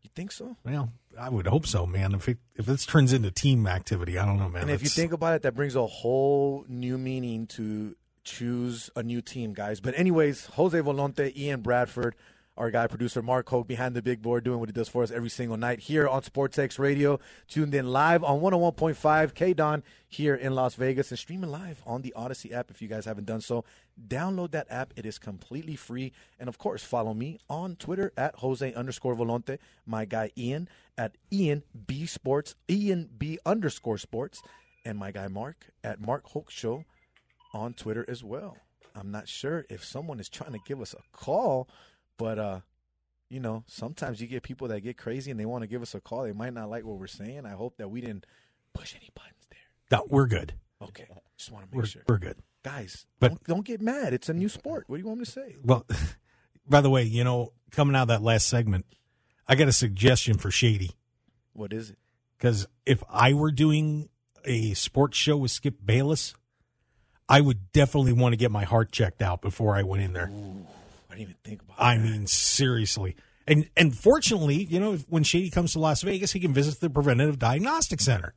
[0.00, 0.56] You think so?
[0.64, 2.14] Well, I would hope so, man.
[2.14, 4.62] If it if this turns into team activity, I don't know, man.
[4.62, 9.02] And if you think about it, that brings a whole new meaning to choose a
[9.02, 9.78] new team, guys.
[9.80, 12.16] But anyways, Jose Volonte, Ian Bradford,
[12.60, 15.10] our guy producer Mark Hoke behind the big board doing what he does for us
[15.10, 17.18] every single night here on Sports X Radio,
[17.48, 22.12] tuned in live on 101.5 K-DAWN here in Las Vegas and streaming live on the
[22.14, 23.64] Audacy app if you guys haven't done so.
[24.06, 24.92] Download that app.
[24.94, 26.12] It is completely free.
[26.38, 30.68] And of course, follow me on Twitter at Jose underscore Volonte, my guy Ian
[30.98, 34.42] at Ian B Sports, Ian B underscore sports,
[34.84, 36.84] and my guy Mark at Mark Hoke Show
[37.54, 38.58] on Twitter as well.
[38.94, 41.68] I'm not sure if someone is trying to give us a call,
[42.20, 42.60] but uh,
[43.30, 45.94] you know, sometimes you get people that get crazy and they want to give us
[45.94, 46.22] a call.
[46.24, 47.46] They might not like what we're saying.
[47.46, 48.26] I hope that we didn't
[48.74, 49.98] push any buttons there.
[49.98, 50.52] No, we're good.
[50.82, 51.06] Okay,
[51.36, 52.36] just want to make We're, sure, we're good.
[52.62, 53.06] guys.
[53.18, 54.12] But- don't, don't get mad.
[54.14, 54.84] It's a new sport.
[54.86, 55.56] What do you want me to say?
[55.62, 55.86] Well,
[56.68, 58.86] by the way, you know, coming out of that last segment,
[59.46, 60.92] I got a suggestion for Shady
[61.52, 61.98] What is it?
[62.38, 64.08] because if I were doing
[64.44, 66.34] a sports show with Skip Bayless,
[67.28, 70.30] I would definitely want to get my heart checked out before I went in there.
[71.10, 71.76] I didn't even think about.
[71.78, 72.04] I that.
[72.04, 73.16] mean, seriously.
[73.46, 76.90] And and fortunately, you know, when Shady comes to Las Vegas, he can visit the
[76.90, 78.34] Preventative Diagnostic Center.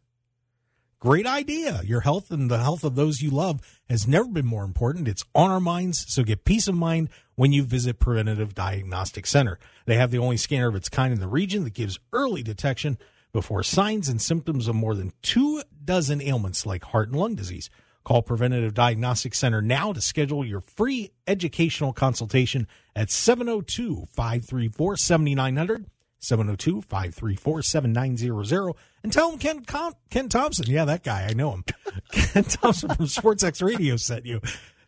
[1.00, 1.82] Great idea.
[1.84, 3.60] Your health and the health of those you love
[3.90, 5.10] has never been more important.
[5.10, 9.60] It's on our minds, so get peace of mind when you visit Preventative Diagnostic Center.
[9.86, 12.98] They have the only scanner of its kind in the region that gives early detection
[13.34, 17.70] before signs and symptoms of more than two dozen ailments like heart and lung disease.
[18.04, 25.86] Call Preventative Diagnostic Center now to schedule your free educational consultation at 702 534 7900.
[26.20, 28.76] 702 534 7900.
[29.04, 29.66] And tell them Ken,
[30.10, 30.66] Ken Thompson.
[30.70, 31.28] Yeah, that guy.
[31.30, 31.66] I know him.
[32.12, 34.40] Ken Thompson from Sports X Radio sent you.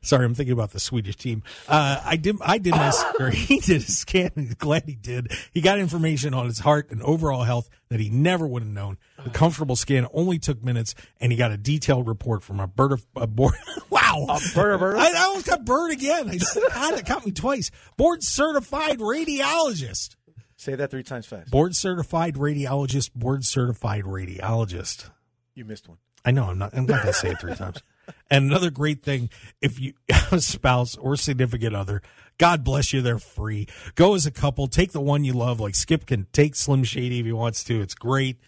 [0.05, 1.41] Sorry, I'm thinking about the Swedish team.
[1.67, 2.37] Uh, I did.
[2.39, 2.91] I did my.
[3.19, 4.29] Or he did a scan.
[4.35, 5.31] and Glad he did.
[5.51, 8.99] He got information on his heart and overall health that he never would have known.
[9.23, 12.91] The comfortable scan only took minutes, and he got a detailed report from a bird
[12.91, 13.55] of a board.
[13.89, 14.97] wow, a bird of bird?
[14.97, 16.29] I, I almost got bird again.
[16.29, 16.37] I
[16.69, 17.71] God, it caught me twice.
[17.97, 20.17] Board certified radiologist.
[20.55, 21.49] Say that three times fast.
[21.49, 23.11] Board certified radiologist.
[23.13, 25.09] Board certified radiologist.
[25.55, 25.97] You missed one.
[26.23, 26.45] I know.
[26.45, 26.75] I'm not.
[26.75, 27.81] I'm not going to say it three times.
[28.29, 29.29] And another great thing,
[29.61, 32.01] if you have a spouse or significant other,
[32.37, 33.67] God bless you, they're free.
[33.95, 34.67] Go as a couple.
[34.67, 35.59] Take the one you love.
[35.59, 37.81] Like Skip can take Slim Shady if he wants to.
[37.81, 38.39] It's great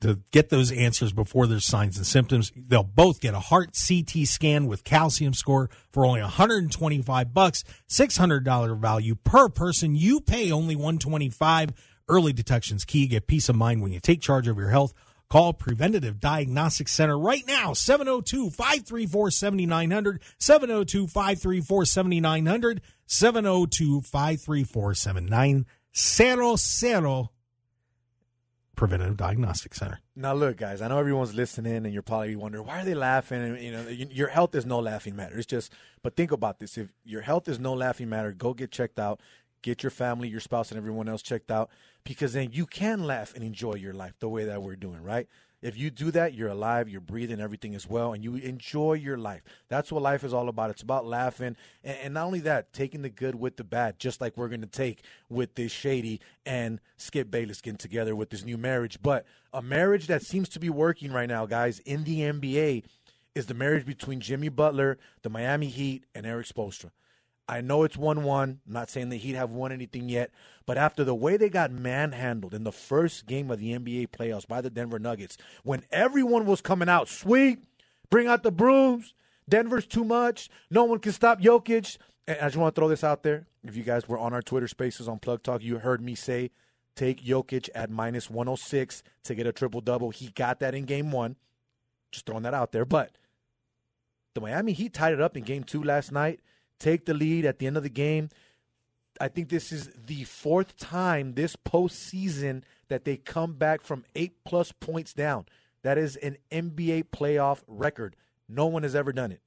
[0.00, 2.52] to get those answers before there's signs and symptoms.
[2.54, 8.78] They'll both get a heart CT scan with calcium score for only 125 bucks, $600
[8.78, 9.96] value per person.
[9.96, 11.72] You pay only 125.
[12.08, 13.06] Early detection's key.
[13.06, 14.94] Get peace of mind when you take charge of your health.
[15.30, 27.28] Call Preventative Diagnostic Center right now, 702 534 7900, 702 534 7900, 702 534 7900.
[28.74, 29.98] Preventative Diagnostic Center.
[30.14, 30.80] Now, look, guys.
[30.80, 33.42] I know everyone's listening, and you're probably wondering why are they laughing.
[33.42, 35.36] And you know, your health is no laughing matter.
[35.36, 35.72] It's just,
[36.02, 39.20] but think about this: if your health is no laughing matter, go get checked out.
[39.62, 41.70] Get your family, your spouse, and everyone else checked out,
[42.04, 45.28] because then you can laugh and enjoy your life the way that we're doing, right?
[45.60, 49.18] If you do that, you're alive, you're breathing, everything is well, and you enjoy your
[49.18, 49.42] life.
[49.68, 50.70] That's what life is all about.
[50.70, 54.20] It's about laughing, and, and not only that, taking the good with the bad, just
[54.20, 58.44] like we're going to take with this Shady and Skip Bayless getting together with this
[58.44, 59.02] new marriage.
[59.02, 62.84] But a marriage that seems to be working right now, guys, in the NBA
[63.34, 66.90] is the marriage between Jimmy Butler, the Miami Heat, and Erik Spoelstra.
[67.48, 68.60] I know it's 1 1.
[68.66, 70.30] I'm not saying the Heat have won anything yet,
[70.66, 74.46] but after the way they got manhandled in the first game of the NBA playoffs
[74.46, 77.64] by the Denver Nuggets, when everyone was coming out, sweet,
[78.10, 79.14] bring out the brooms,
[79.48, 81.96] Denver's too much, no one can stop Jokic.
[82.26, 83.46] And I just want to throw this out there.
[83.64, 86.50] If you guys were on our Twitter spaces on Plug Talk, you heard me say
[86.94, 90.10] take Jokic at minus 106 to get a triple double.
[90.10, 91.36] He got that in game one.
[92.12, 92.84] Just throwing that out there.
[92.84, 93.16] But
[94.34, 96.40] the Miami Heat tied it up in game two last night,
[96.78, 98.30] take the lead at the end of the game.
[99.20, 104.44] I think this is the fourth time this postseason that they come back from eight
[104.44, 105.46] plus points down.
[105.82, 108.16] That is an NBA playoff record.
[108.48, 109.40] No one has ever done it.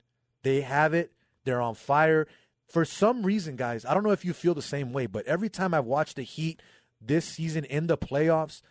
[0.43, 1.11] They have it.
[1.43, 2.27] They're on fire.
[2.67, 5.49] For some reason, guys, I don't know if you feel the same way, but every
[5.49, 6.61] time I've watched the Heat
[7.01, 8.61] this season in the playoffs,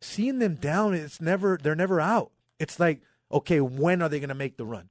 [0.00, 2.32] seeing them down, it's never they're never out.
[2.58, 4.88] It's like, okay, when are they going to make the run?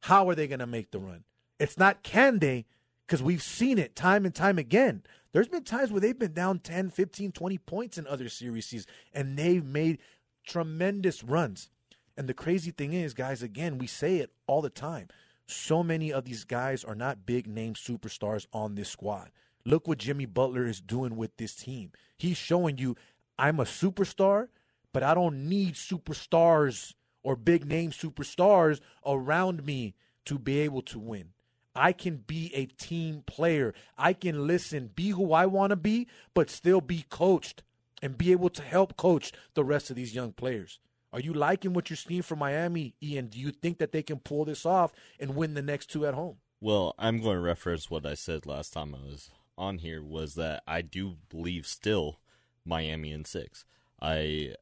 [0.00, 1.24] How are they going to make the run?
[1.60, 2.64] It's not can they
[3.06, 5.02] because we've seen it time and time again.
[5.32, 9.38] There's been times where they've been down 10, 15, 20 points in other series and
[9.38, 9.98] they've made
[10.44, 11.68] tremendous runs.
[12.16, 15.08] And the crazy thing is, guys, again, we say it all the time.
[15.46, 19.30] So many of these guys are not big name superstars on this squad.
[19.66, 21.92] Look what Jimmy Butler is doing with this team.
[22.16, 22.96] He's showing you
[23.38, 24.48] I'm a superstar,
[24.94, 30.98] but I don't need superstars or big name superstars around me to be able to
[30.98, 31.32] win.
[31.80, 33.72] I can be a team player.
[33.96, 37.62] I can listen, be who I want to be, but still be coached
[38.02, 40.78] and be able to help coach the rest of these young players.
[41.10, 43.28] Are you liking what you're seeing from Miami, Ian?
[43.28, 46.12] Do you think that they can pull this off and win the next two at
[46.12, 46.36] home?
[46.60, 50.34] Well, I'm going to reference what I said last time I was on here was
[50.34, 52.20] that I do believe still
[52.62, 53.64] Miami in six.
[54.02, 54.54] I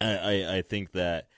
[0.00, 1.28] I I, I think that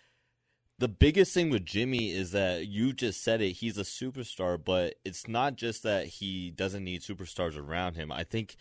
[0.79, 4.97] the biggest thing with Jimmy is that you just said it, he's a superstar, but
[5.05, 8.13] it's not just that he doesn't need superstars around him.
[8.13, 8.57] I think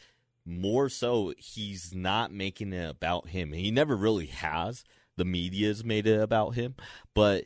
[0.46, 3.52] more so he's not making it about him.
[3.52, 4.86] He never really has.
[5.18, 6.76] The media's made it about him,
[7.14, 7.46] but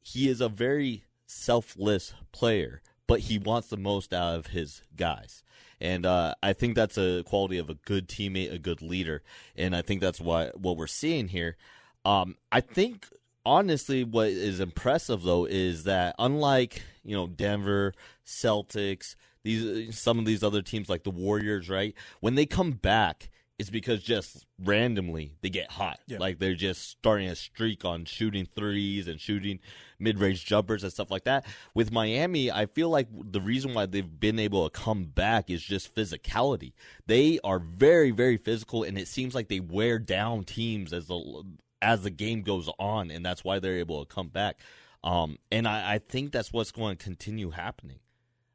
[0.00, 5.42] he is a very selfless player, but he wants the most out of his guys.
[5.80, 9.22] And uh, I think that's a quality of a good teammate, a good leader,
[9.56, 11.56] and I think that's why what we're seeing here.
[12.04, 13.08] Um, I think
[13.46, 17.94] honestly, what is impressive though is that unlike you know Denver,
[18.26, 21.94] Celtics, these some of these other teams like the Warriors, right?
[22.20, 26.00] When they come back, it's because just randomly they get hot.
[26.06, 26.18] Yeah.
[26.18, 29.60] Like they're just starting a streak on shooting threes and shooting
[29.98, 31.46] mid-range jumpers and stuff like that.
[31.72, 35.62] With Miami, I feel like the reason why they've been able to come back is
[35.62, 36.72] just physicality.
[37.06, 41.44] They are very, very physical, and it seems like they wear down teams as the
[41.84, 44.58] as the game goes on, and that's why they're able to come back.
[45.04, 47.98] Um, and I, I think that's what's going to continue happening.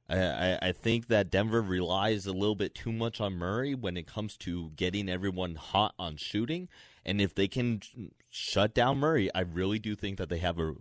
[0.09, 3.95] I, I, I think that Denver relies a little bit too much on Murray when
[3.95, 6.67] it comes to getting everyone hot on shooting.
[7.05, 7.81] And if they can
[8.29, 10.73] shut down Murray, I really do think that they have a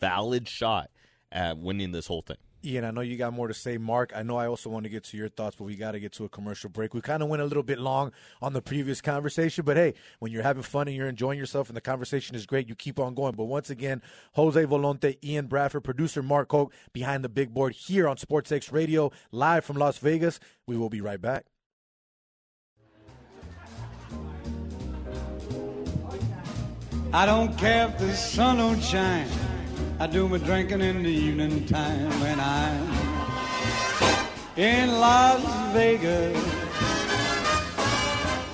[0.00, 0.90] valid shot
[1.30, 2.36] at winning this whole thing.
[2.62, 3.78] Ian, I know you got more to say.
[3.78, 6.00] Mark, I know I also want to get to your thoughts, but we got to
[6.00, 6.92] get to a commercial break.
[6.92, 8.12] We kind of went a little bit long
[8.42, 11.76] on the previous conversation, but hey, when you're having fun and you're enjoying yourself and
[11.76, 13.34] the conversation is great, you keep on going.
[13.34, 14.02] But once again,
[14.34, 18.70] Jose Volonte, Ian Bradford, producer Mark Hoke behind the big board here on Sports X
[18.70, 20.38] Radio, live from Las Vegas.
[20.66, 21.46] We will be right back.
[27.12, 29.49] I don't care if the sun don't shine.
[30.00, 32.88] I do my drinking in the evening time when I'm
[34.56, 36.36] in Las Vegas.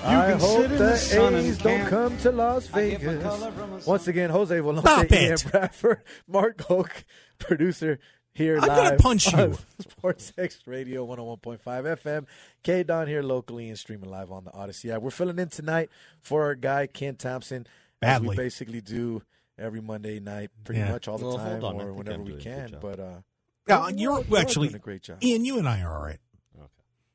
[0.03, 1.89] You I can hope sit in the the sun and A's don't camp.
[1.89, 3.23] come to Las I get my Vegas.
[3.23, 5.45] color from a Once again, Jose Stop Volonte, Ian it.
[5.51, 7.05] Bradford, Mark Hoke,
[7.39, 7.99] producer
[8.33, 9.57] here I'm live gonna punch on you.
[9.79, 12.25] Sports X Radio 101.5 FM.
[12.63, 15.01] K-DAWN here locally and streaming live on the Audacy app.
[15.01, 15.89] We're filling in tonight
[16.21, 17.65] for our guy Ken Thompson,
[18.01, 19.23] as we basically do
[19.57, 20.91] every Monday night, pretty Yeah.
[20.91, 21.81] much all the Well, time on.
[21.81, 22.79] Or whenever I'm we doing a good can.
[22.79, 23.21] But uh,
[23.67, 25.23] Yeah, we're- you're actually doing a great job.
[25.23, 26.19] Ian, you and I are all right.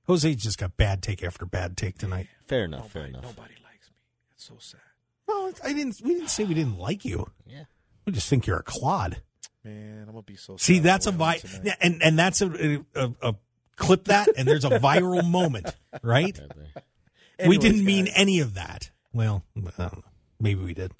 [0.09, 2.27] Jose just got bad take after bad take tonight.
[2.49, 2.91] Fair enough.
[2.91, 3.23] fair enough.
[3.23, 3.97] nobody likes me.
[4.33, 4.81] It's so sad.
[5.29, 5.95] Well, I didn't.
[6.03, 7.31] We didn't say we didn't like you.
[7.47, 7.65] Yeah.
[8.05, 9.23] We just think you're a clod.
[9.65, 10.57] Man, I'm gonna be so.
[10.57, 10.61] Sad.
[10.61, 11.65] See, sad that's a when vi- I win tonight.
[11.67, 13.35] yeah, and and that's a, a, a
[13.77, 15.67] clip that, and there's a viral moment,
[16.03, 16.37] right?
[16.37, 16.41] Right
[17.39, 17.49] there.
[17.49, 18.15] we didn't mean guys.
[18.17, 18.91] any of that.
[19.13, 20.03] Well, I don't know.
[20.41, 20.91] Maybe we did.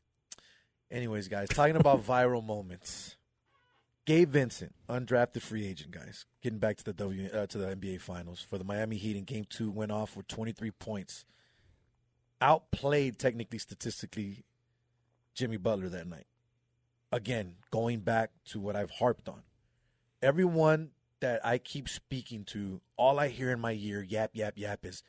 [0.93, 3.17] Anyways, guys, talking about viral moments.
[4.05, 6.27] Gabe Vincent, undrafted free agent, guys.
[6.43, 9.25] Getting back to the W uh, to the NBA Finals for the Miami Heat in
[9.25, 11.25] Game Two, went off with 23 points.
[12.41, 14.45] Outplayed technically, statistically,
[15.35, 16.27] Jimmy Butler that night.
[17.13, 19.43] Again, going back to what I've harped on.
[20.21, 20.91] Everyone
[21.21, 25.05] that I keep speaking to, all I hear in my ear, yap, yap, yap, is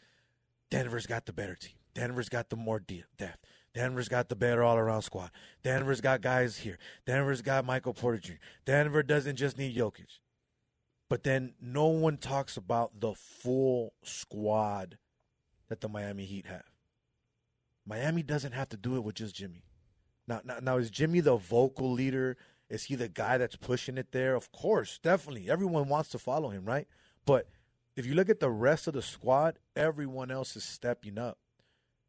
[0.70, 1.76] Denver's got the better team.
[1.96, 3.40] Denver's got the more de- depth.
[3.74, 5.32] Denver's got the better all around squad.
[5.64, 6.78] Denver's got guys here.
[7.06, 8.34] Denver's got Michael Porter Jr.
[8.66, 10.20] Denver doesn't just need Jokic.
[11.10, 14.98] But then no one talks about the full squad
[15.70, 16.66] that the Miami Heat have.
[17.86, 19.64] Miami doesn't have to do it with just Jimmy.
[20.28, 22.38] Now, now, now is Jimmy the vocal leader?
[22.70, 24.36] Is he the guy that's pushing it there?
[24.36, 25.50] Of course, definitely.
[25.50, 26.88] Everyone wants to follow him, right?
[27.26, 27.50] But
[27.95, 31.38] if you look at the rest of the squad, everyone else is stepping up.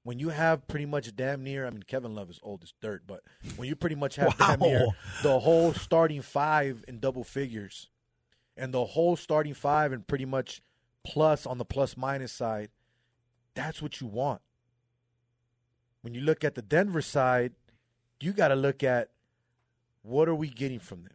[0.05, 3.03] When you have pretty much damn near, I mean, Kevin Love is old as dirt,
[3.07, 3.23] but
[3.57, 4.87] when you pretty much have damn near
[5.23, 7.89] the whole starting five in double figures
[8.57, 10.61] and the whole starting five and pretty much
[11.05, 12.69] plus on the plus minus side,
[13.55, 14.43] that's what you want.
[16.03, 17.55] When you look at the Denver side,
[18.21, 19.09] you got to look at
[20.03, 21.13] what are we getting from them.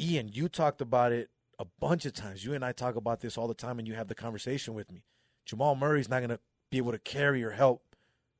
[0.00, 1.28] Ian, you talked about it
[1.58, 2.44] a bunch of times.
[2.44, 4.92] You and I talk about this all the time, and you have the conversation with
[4.92, 5.02] me.
[5.44, 6.38] Jamal Murray's not going to
[6.70, 7.82] be able to carry or help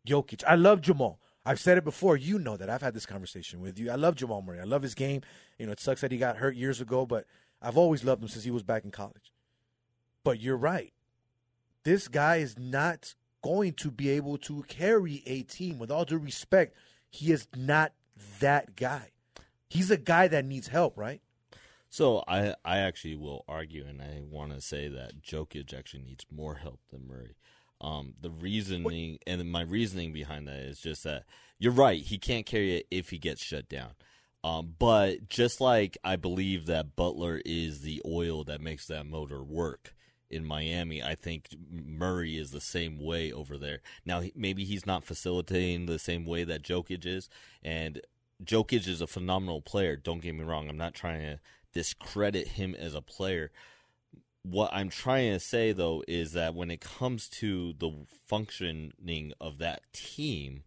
[0.08, 0.42] Jokic.
[0.46, 1.20] I love Jamal.
[1.44, 2.16] I've said it before.
[2.16, 2.68] You know that.
[2.68, 3.90] I've had this conversation with you.
[3.90, 4.60] I love Jamal Murray.
[4.60, 5.22] I love his game.
[5.58, 7.26] You know, it sucks that he got hurt years ago, but
[7.62, 9.32] I've always loved him since he was back in college.
[10.24, 10.92] But you're right.
[11.84, 15.78] This guy is not going to be able to carry a team.
[15.78, 16.76] With all due respect,
[17.10, 17.92] he is not
[18.40, 19.12] that guy.
[19.68, 21.20] He's a guy that needs help, right?
[21.90, 26.26] So I I actually will argue, and I want to say that Jokic actually needs
[26.30, 27.36] more help than Murray.
[27.80, 31.24] Um, the reasoning and my reasoning behind that is just that
[31.58, 32.00] you're right.
[32.00, 33.90] He can't carry it if he gets shut down.
[34.44, 39.42] Um, but just like I believe that Butler is the oil that makes that motor
[39.42, 39.94] work
[40.30, 43.80] in Miami, I think Murray is the same way over there.
[44.04, 47.28] Now, maybe he's not facilitating the same way that Jokic is,
[47.62, 48.00] and
[48.44, 49.96] Jokic is a phenomenal player.
[49.96, 50.68] Don't get me wrong.
[50.68, 51.40] I'm not trying to
[51.72, 53.50] discredit him as a player.
[54.50, 57.92] What I'm trying to say though is that when it comes to the
[58.26, 60.62] functioning of that team,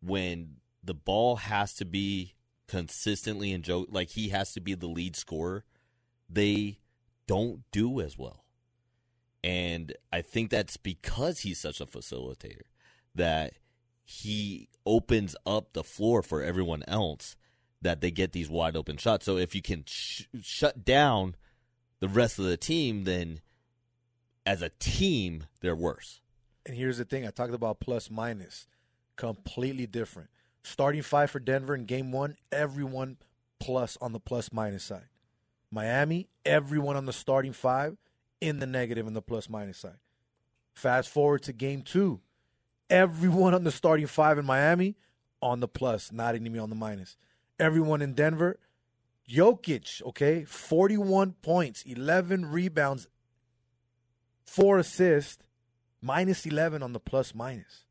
[0.00, 2.34] when the ball has to be
[2.68, 5.64] consistently in Joe, like he has to be the lead scorer,
[6.30, 6.78] they
[7.26, 8.44] don't do as well.
[9.44, 12.62] And I think that's because he's such a facilitator
[13.14, 13.54] that
[14.04, 17.36] he opens up the floor for everyone else
[17.82, 19.26] that they get these wide open shots.
[19.26, 21.36] So if you can sh- shut down
[22.00, 23.40] the rest of the team, then
[24.46, 26.20] as a team, they're worse.
[26.64, 28.66] And here's the thing: I talked about plus minus,
[29.16, 30.30] completely different.
[30.62, 33.16] Starting five for Denver in Game One, everyone
[33.58, 35.08] plus on the plus minus side.
[35.70, 37.96] Miami, everyone on the starting five
[38.40, 39.98] in the negative in the plus minus side.
[40.74, 42.20] Fast forward to Game Two,
[42.88, 44.96] everyone on the starting five in Miami
[45.42, 47.16] on the plus, not me on the minus.
[47.58, 48.58] Everyone in Denver,
[49.28, 53.08] Jokic, okay, 41 points, 11 rebounds,
[54.46, 55.42] four assists,
[56.00, 57.84] minus 11 on the plus minus.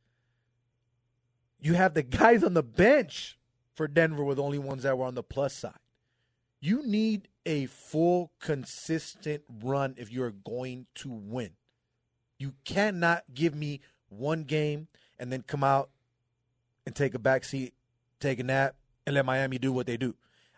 [1.60, 3.38] You have the guys on the bench
[3.76, 5.74] for Denver with only ones that were on the plus side.
[6.60, 11.52] You need a full, consistent run if you're going to win.
[12.40, 14.88] You cannot give me one game
[15.20, 15.90] and then come out
[16.86, 17.74] and take a back seat,
[18.20, 20.16] take a nap, and let Miami do what they do.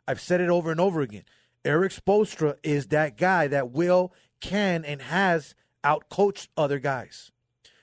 [0.09, 1.21] I've said it over and over again.
[1.63, 4.11] Erik Spoelstra is that guy that will,
[4.41, 5.53] can, and has
[5.83, 7.31] outcoached other guys.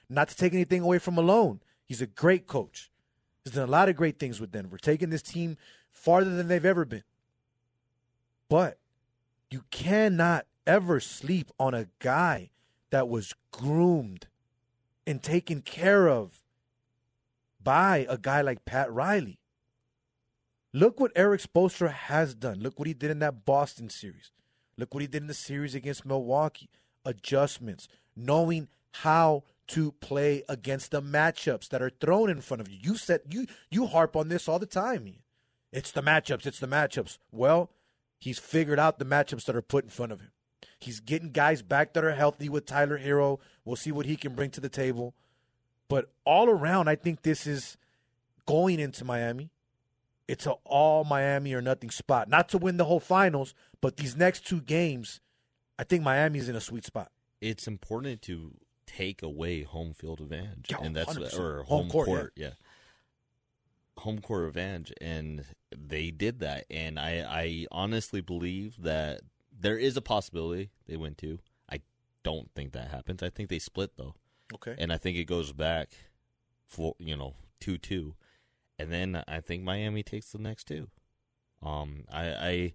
[0.08, 1.60] Not to take anything away from Malone.
[1.84, 2.90] He's a great coach.
[3.44, 5.56] He's done a lot of great things with Denver, taking this team
[5.92, 7.04] farther than they've ever been.
[8.48, 8.78] But
[9.48, 12.50] you cannot ever sleep on a guy
[12.90, 14.26] that was groomed
[15.06, 16.42] and taken care of
[17.62, 19.38] by a guy like Pat Riley.
[20.72, 22.60] Look what Erik Spoelstra has done.
[22.60, 24.30] Look what he did in that Boston series.
[24.76, 26.68] Look what he did in the series against Milwaukee.
[27.04, 32.78] Adjustments, knowing how to play against the matchups that are thrown in front of you.
[32.80, 35.12] You said you you harp on this all the time.
[35.72, 36.46] It's the matchups.
[36.46, 37.18] It's the matchups.
[37.30, 37.70] Well,
[38.18, 40.30] he's figured out the matchups that are put in front of him.
[40.78, 43.40] He's getting guys back that are healthy with Tyler Herro.
[43.64, 45.14] We'll see what he can bring to the table.
[45.88, 47.76] But all around, I think this is
[48.46, 49.50] going into Miami.
[50.28, 52.28] It's an all Miami or nothing spot.
[52.28, 55.20] Not to win the whole finals, but these next two games,
[55.78, 57.10] I think Miami's in a sweet spot.
[57.40, 58.52] It's important to
[58.86, 61.38] take away home field advantage, Yeah, and that's 100%.
[61.38, 62.50] or Home home, court, court, yeah.
[63.98, 65.44] home court advantage, and
[65.76, 66.64] they did that.
[66.70, 69.20] And I, I honestly believe that
[69.58, 71.38] there is a possibility they win two.
[71.70, 71.80] I
[72.22, 73.22] don't think that happens.
[73.22, 74.14] I think they split though.
[74.54, 74.76] Okay.
[74.78, 75.90] and I think it goes back
[76.66, 78.14] for you know two two,
[78.78, 80.88] and then I think Miami takes the next two.
[81.62, 82.72] Um, I, I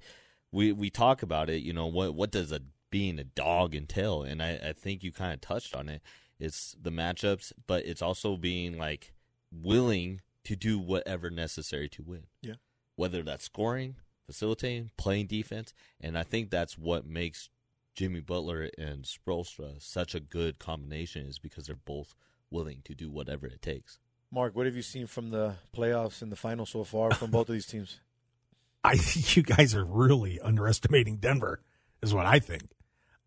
[0.52, 1.61] we we talk about it.
[1.61, 4.23] You know what what does a being a dog entail?
[4.23, 6.02] And I, I think you kind of touched on it.
[6.40, 9.14] It's the matchups, but it's also being like
[9.52, 12.23] willing to do whatever necessary to win.
[12.41, 12.56] Yeah.
[12.95, 13.95] Whether that's scoring,
[14.26, 17.49] facilitating, playing defense, and I think that's what makes
[17.95, 22.15] Jimmy Butler and Spoelstra such a good combination is because they're both
[22.49, 23.99] willing to do whatever it takes.
[24.32, 27.49] Mark, what have you seen from the playoffs and the final so far from both
[27.49, 27.99] of these teams?
[28.84, 31.62] I think you guys are really underestimating Denver,
[32.02, 32.64] is what I think.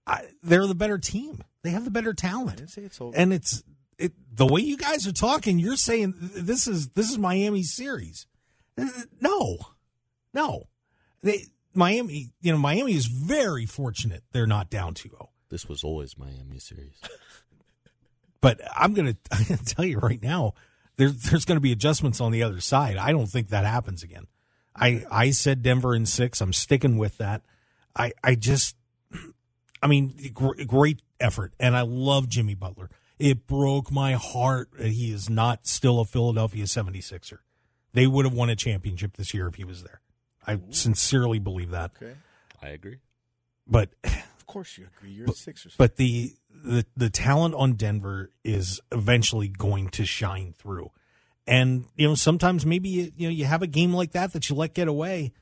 [0.06, 1.44] I, they're the better team.
[1.62, 3.16] They have the better I talent, didn't say it's over.
[3.16, 3.62] and it's
[3.98, 4.12] it.
[4.32, 8.26] The way you guys are talking, you're saying this is this is Miami's series.
[9.20, 9.58] No,
[10.34, 10.64] no,
[11.22, 12.32] they Miami.
[12.42, 15.28] You know, Miami is very fortunate they're not down 2-0.
[15.48, 17.00] This was always Miami series.
[18.40, 20.52] But I'm gonna, I'm gonna tell you right now,
[20.96, 22.96] there, there's going to be adjustments on the other side.
[22.96, 24.26] I don't think that happens again.
[24.76, 26.40] I I said Denver in six.
[26.40, 27.42] I'm sticking with that.
[27.96, 28.76] I I just,
[29.82, 32.90] I mean, gr- great effort, and I love Jimmy Butler.
[33.18, 37.38] It broke my heart that he is not still a Philadelphia 76er.
[37.92, 40.00] They would have won a championship this year if he was there.
[40.44, 41.92] I sincerely believe that.
[41.96, 42.14] okay.
[42.60, 42.98] I agree.
[43.66, 45.10] But Of course you agree.
[45.12, 45.74] You're a Sixers.
[45.78, 46.34] but the
[46.64, 50.90] the the talent on Denver is eventually going to shine through.
[51.46, 54.48] And you know, sometimes maybe you, you know you have a game like that that
[54.48, 55.32] you let get away.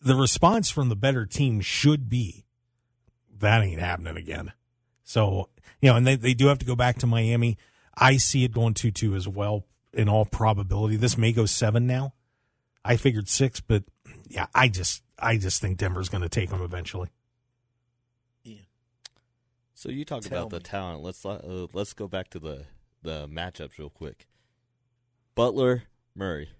[0.00, 2.44] The response from the better team should be
[3.40, 4.52] that ain't happening again.
[5.04, 5.48] So
[5.80, 7.58] you know, and they they do have to go back to Miami.
[7.94, 10.96] I see it going two two as well in all probability.
[10.96, 12.14] This may go seven now.
[12.84, 13.82] I figured six, but
[14.28, 17.10] yeah, I just I just think Denver's going to take them eventually.
[19.82, 21.02] So you talk Tell about the talent.
[21.02, 22.66] Let's uh, let's go back to the
[23.02, 24.28] the matchups real quick.
[25.34, 25.82] Butler,
[26.14, 26.50] Murray.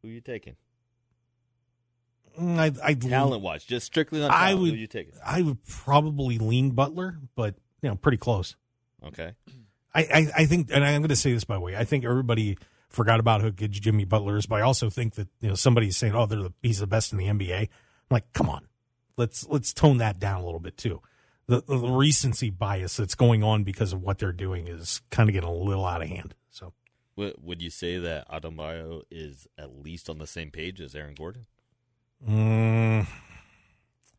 [0.00, 0.54] Who you taking?
[2.40, 4.60] Mm, I, I Talent wise, just strictly on I talent.
[4.60, 5.14] would- Who you taking?
[5.26, 8.54] I would probably lean Butler, but you know, pretty close.
[9.04, 9.32] Okay.
[9.92, 12.04] I, I, I think, and I'm going to say this by the way, I think
[12.04, 12.58] everybody
[12.90, 15.96] forgot about who good Jimmy Butler is, but I also think that you know somebody's
[15.96, 17.68] saying, "Oh, they're the, he's the best in the NBA." I'm
[18.08, 18.68] like, come on,
[19.16, 21.02] let's let's tone that down a little bit too.
[21.48, 25.32] The, the recency bias that's going on because of what they're doing is kind of
[25.34, 26.34] getting a little out of hand.
[26.50, 26.72] So
[27.16, 31.14] Would, would you say that Adebayo is at least on the same page as Aaron
[31.14, 31.46] Gordon?
[32.26, 33.08] Mm,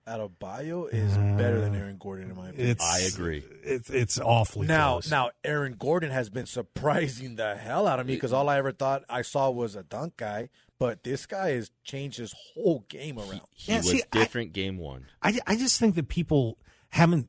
[0.06, 2.76] Adebayo is better than Aaron Gordon in my opinion.
[2.82, 3.42] I agree.
[3.64, 5.10] It's it's awfully Now, close.
[5.10, 8.74] now, Aaron Gordon has been surprising the hell out of me because all I ever
[8.74, 13.18] thought I saw was a dunk guy, but this guy has changed his whole game
[13.18, 13.42] around.
[13.54, 15.06] He Yeah, was see, I- different game one.
[15.22, 16.58] I, I just think that people
[16.94, 17.28] haven't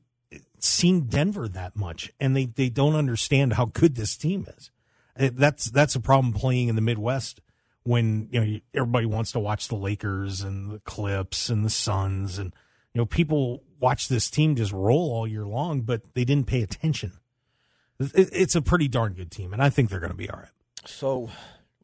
[0.59, 4.71] seen Denver that much, and they, they don't understand how good this team is.
[5.19, 7.41] Uh, That's that's a problem playing in the Midwest
[7.83, 12.39] when you know everybody wants to watch the Lakers and the Clips and the Suns,
[12.39, 12.53] and
[12.93, 16.63] you know people watch this team just roll all year long, but they didn't pay
[16.63, 17.13] attention.
[17.99, 20.49] It's a pretty darn good team, and I think they're going to be all right.
[20.85, 21.31] So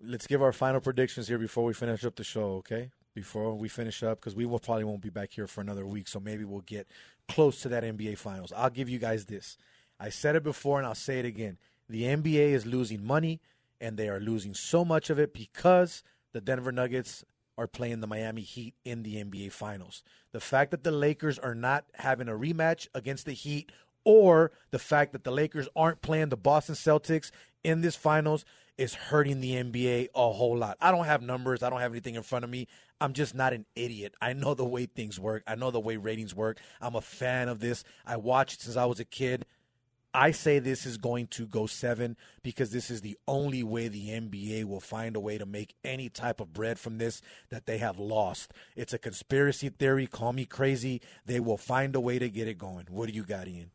[0.02, 2.90] let's give our final predictions here before we finish up the show, okay?
[3.20, 6.08] Before we finish up, because we will probably won't be back here for another week,
[6.08, 6.88] so maybe we'll get
[7.28, 8.50] close to that NBA Finals.
[8.56, 9.58] I'll give you guys this.
[10.00, 11.58] I said it before, and I'll say it again.
[11.86, 13.42] The NBA is losing money,
[13.78, 16.02] and they are losing so much of it because
[16.32, 17.22] the Denver Nuggets
[17.58, 20.02] are playing the Miami Heat in the NBA Finals.
[20.32, 23.70] The fact that the Lakers are not having a rematch against the Heat,
[24.02, 27.30] or the fact that the Lakers aren't playing the Boston Celtics
[27.62, 28.46] in this finals
[28.80, 30.78] is hurting the NBA a whole lot.
[30.80, 32.66] I don't have numbers, I don't have anything in front of me.
[32.98, 34.14] I'm just not an idiot.
[34.22, 36.58] I know the way things work, I know the way ratings work.
[36.80, 37.84] I'm a fan of this.
[38.06, 39.44] I watched since I was a kid.
[40.14, 44.08] I say this is going to go seven because this is the only way the
[44.08, 47.20] NBA will find a way to make any type of bread from this
[47.50, 48.52] that they have lost.
[48.74, 50.06] It's a conspiracy theory.
[50.06, 51.02] Call me crazy.
[51.26, 52.86] They will find a way to get it going.
[52.88, 53.70] What do you got, Ian?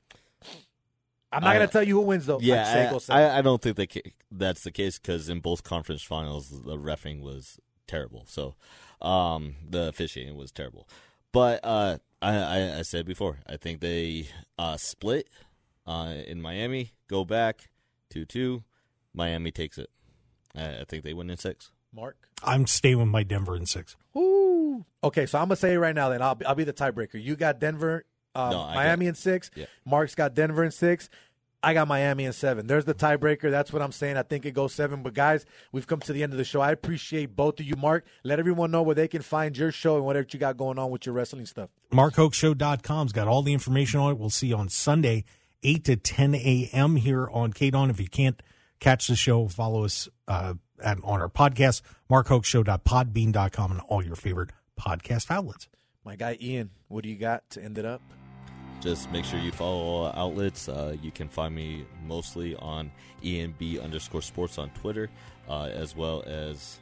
[1.35, 2.39] I'm not I- going to tell you who wins, though.
[2.41, 3.13] Yeah, I.
[3.23, 6.77] I, I don't think that ca- that's the case because in both conference finals the
[6.77, 8.25] refing was terrible.
[8.27, 8.55] So
[9.01, 10.87] um, the officiating was terrible.
[11.31, 15.27] But uh, I, I, I said before, I think they uh, split
[15.85, 17.69] uh, in Miami, go back
[18.09, 18.63] two two.
[19.13, 19.89] Miami takes it.
[20.55, 21.71] I, I think they win in six.
[21.93, 22.17] Mark?
[22.43, 23.95] I'm staying with my Denver in six.
[24.13, 24.85] Woo.
[25.03, 26.09] Okay, so I'm gonna say it right now.
[26.09, 27.21] Then I'll be, I'll be the tiebreaker.
[27.21, 29.49] You got Denver, um, No, Miami in six.
[29.55, 29.65] Yeah.
[29.85, 31.09] Mark's got Denver in six.
[31.65, 32.67] I got Miami in seven.
[32.67, 33.49] There's the tiebreaker.
[33.49, 34.17] That's what I'm saying.
[34.17, 35.01] I think it goes seven.
[35.01, 36.61] But guys, we've come to the end of the show.
[36.61, 37.75] I appreciate both of you.
[37.75, 40.77] Mark, let everyone know where they can find your show and whatever you got going
[40.77, 41.71] on with your wrestling stuff.
[41.91, 44.19] MarkHokeShow.com's got all the information on it.
[44.19, 45.25] We'll see you on Sunday,
[45.63, 46.97] 8 to 10 a.m.
[46.97, 47.89] here on K-DAWN.
[47.89, 48.39] If you can't
[48.79, 51.81] catch the show, follow us uh, at, on our podcast,
[52.11, 55.67] markhokeshow.podbean.com and all your favorite podcast outlets.
[56.03, 58.03] My guy Ian, what do you got to end it up?
[58.85, 60.69] Just make sure you follow all outlets.
[60.69, 62.91] Uh, you can find me mostly on
[63.23, 65.09] ENB underscore sports on Twitter,
[65.49, 66.77] uh, as well as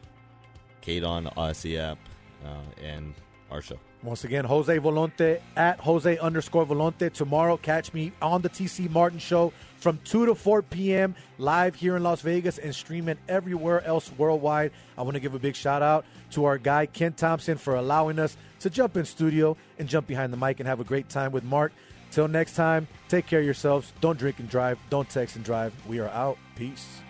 [0.82, 1.98] Kate on Audacy app
[2.46, 3.14] uh, and
[3.50, 3.80] our show.
[4.04, 7.10] Once again, Jose Volonte at Jose underscore Volonte.
[7.14, 11.16] Tomorrow, catch me on the TC Martin Show from 2 to 4 p.m.
[11.38, 14.72] live here in Las Vegas and streaming everywhere else worldwide.
[14.98, 18.20] I want to give a big shout out to our guy, Ken Thompson, for allowing
[18.20, 21.32] us to jump in studio and jump behind the mic and have a great time
[21.32, 21.72] with Mark.
[22.14, 23.92] Till next time, take care of yourselves.
[24.00, 24.78] Don't drink and drive.
[24.92, 25.74] Don't text and drive.
[25.88, 26.38] We are out.
[26.56, 27.03] Peace.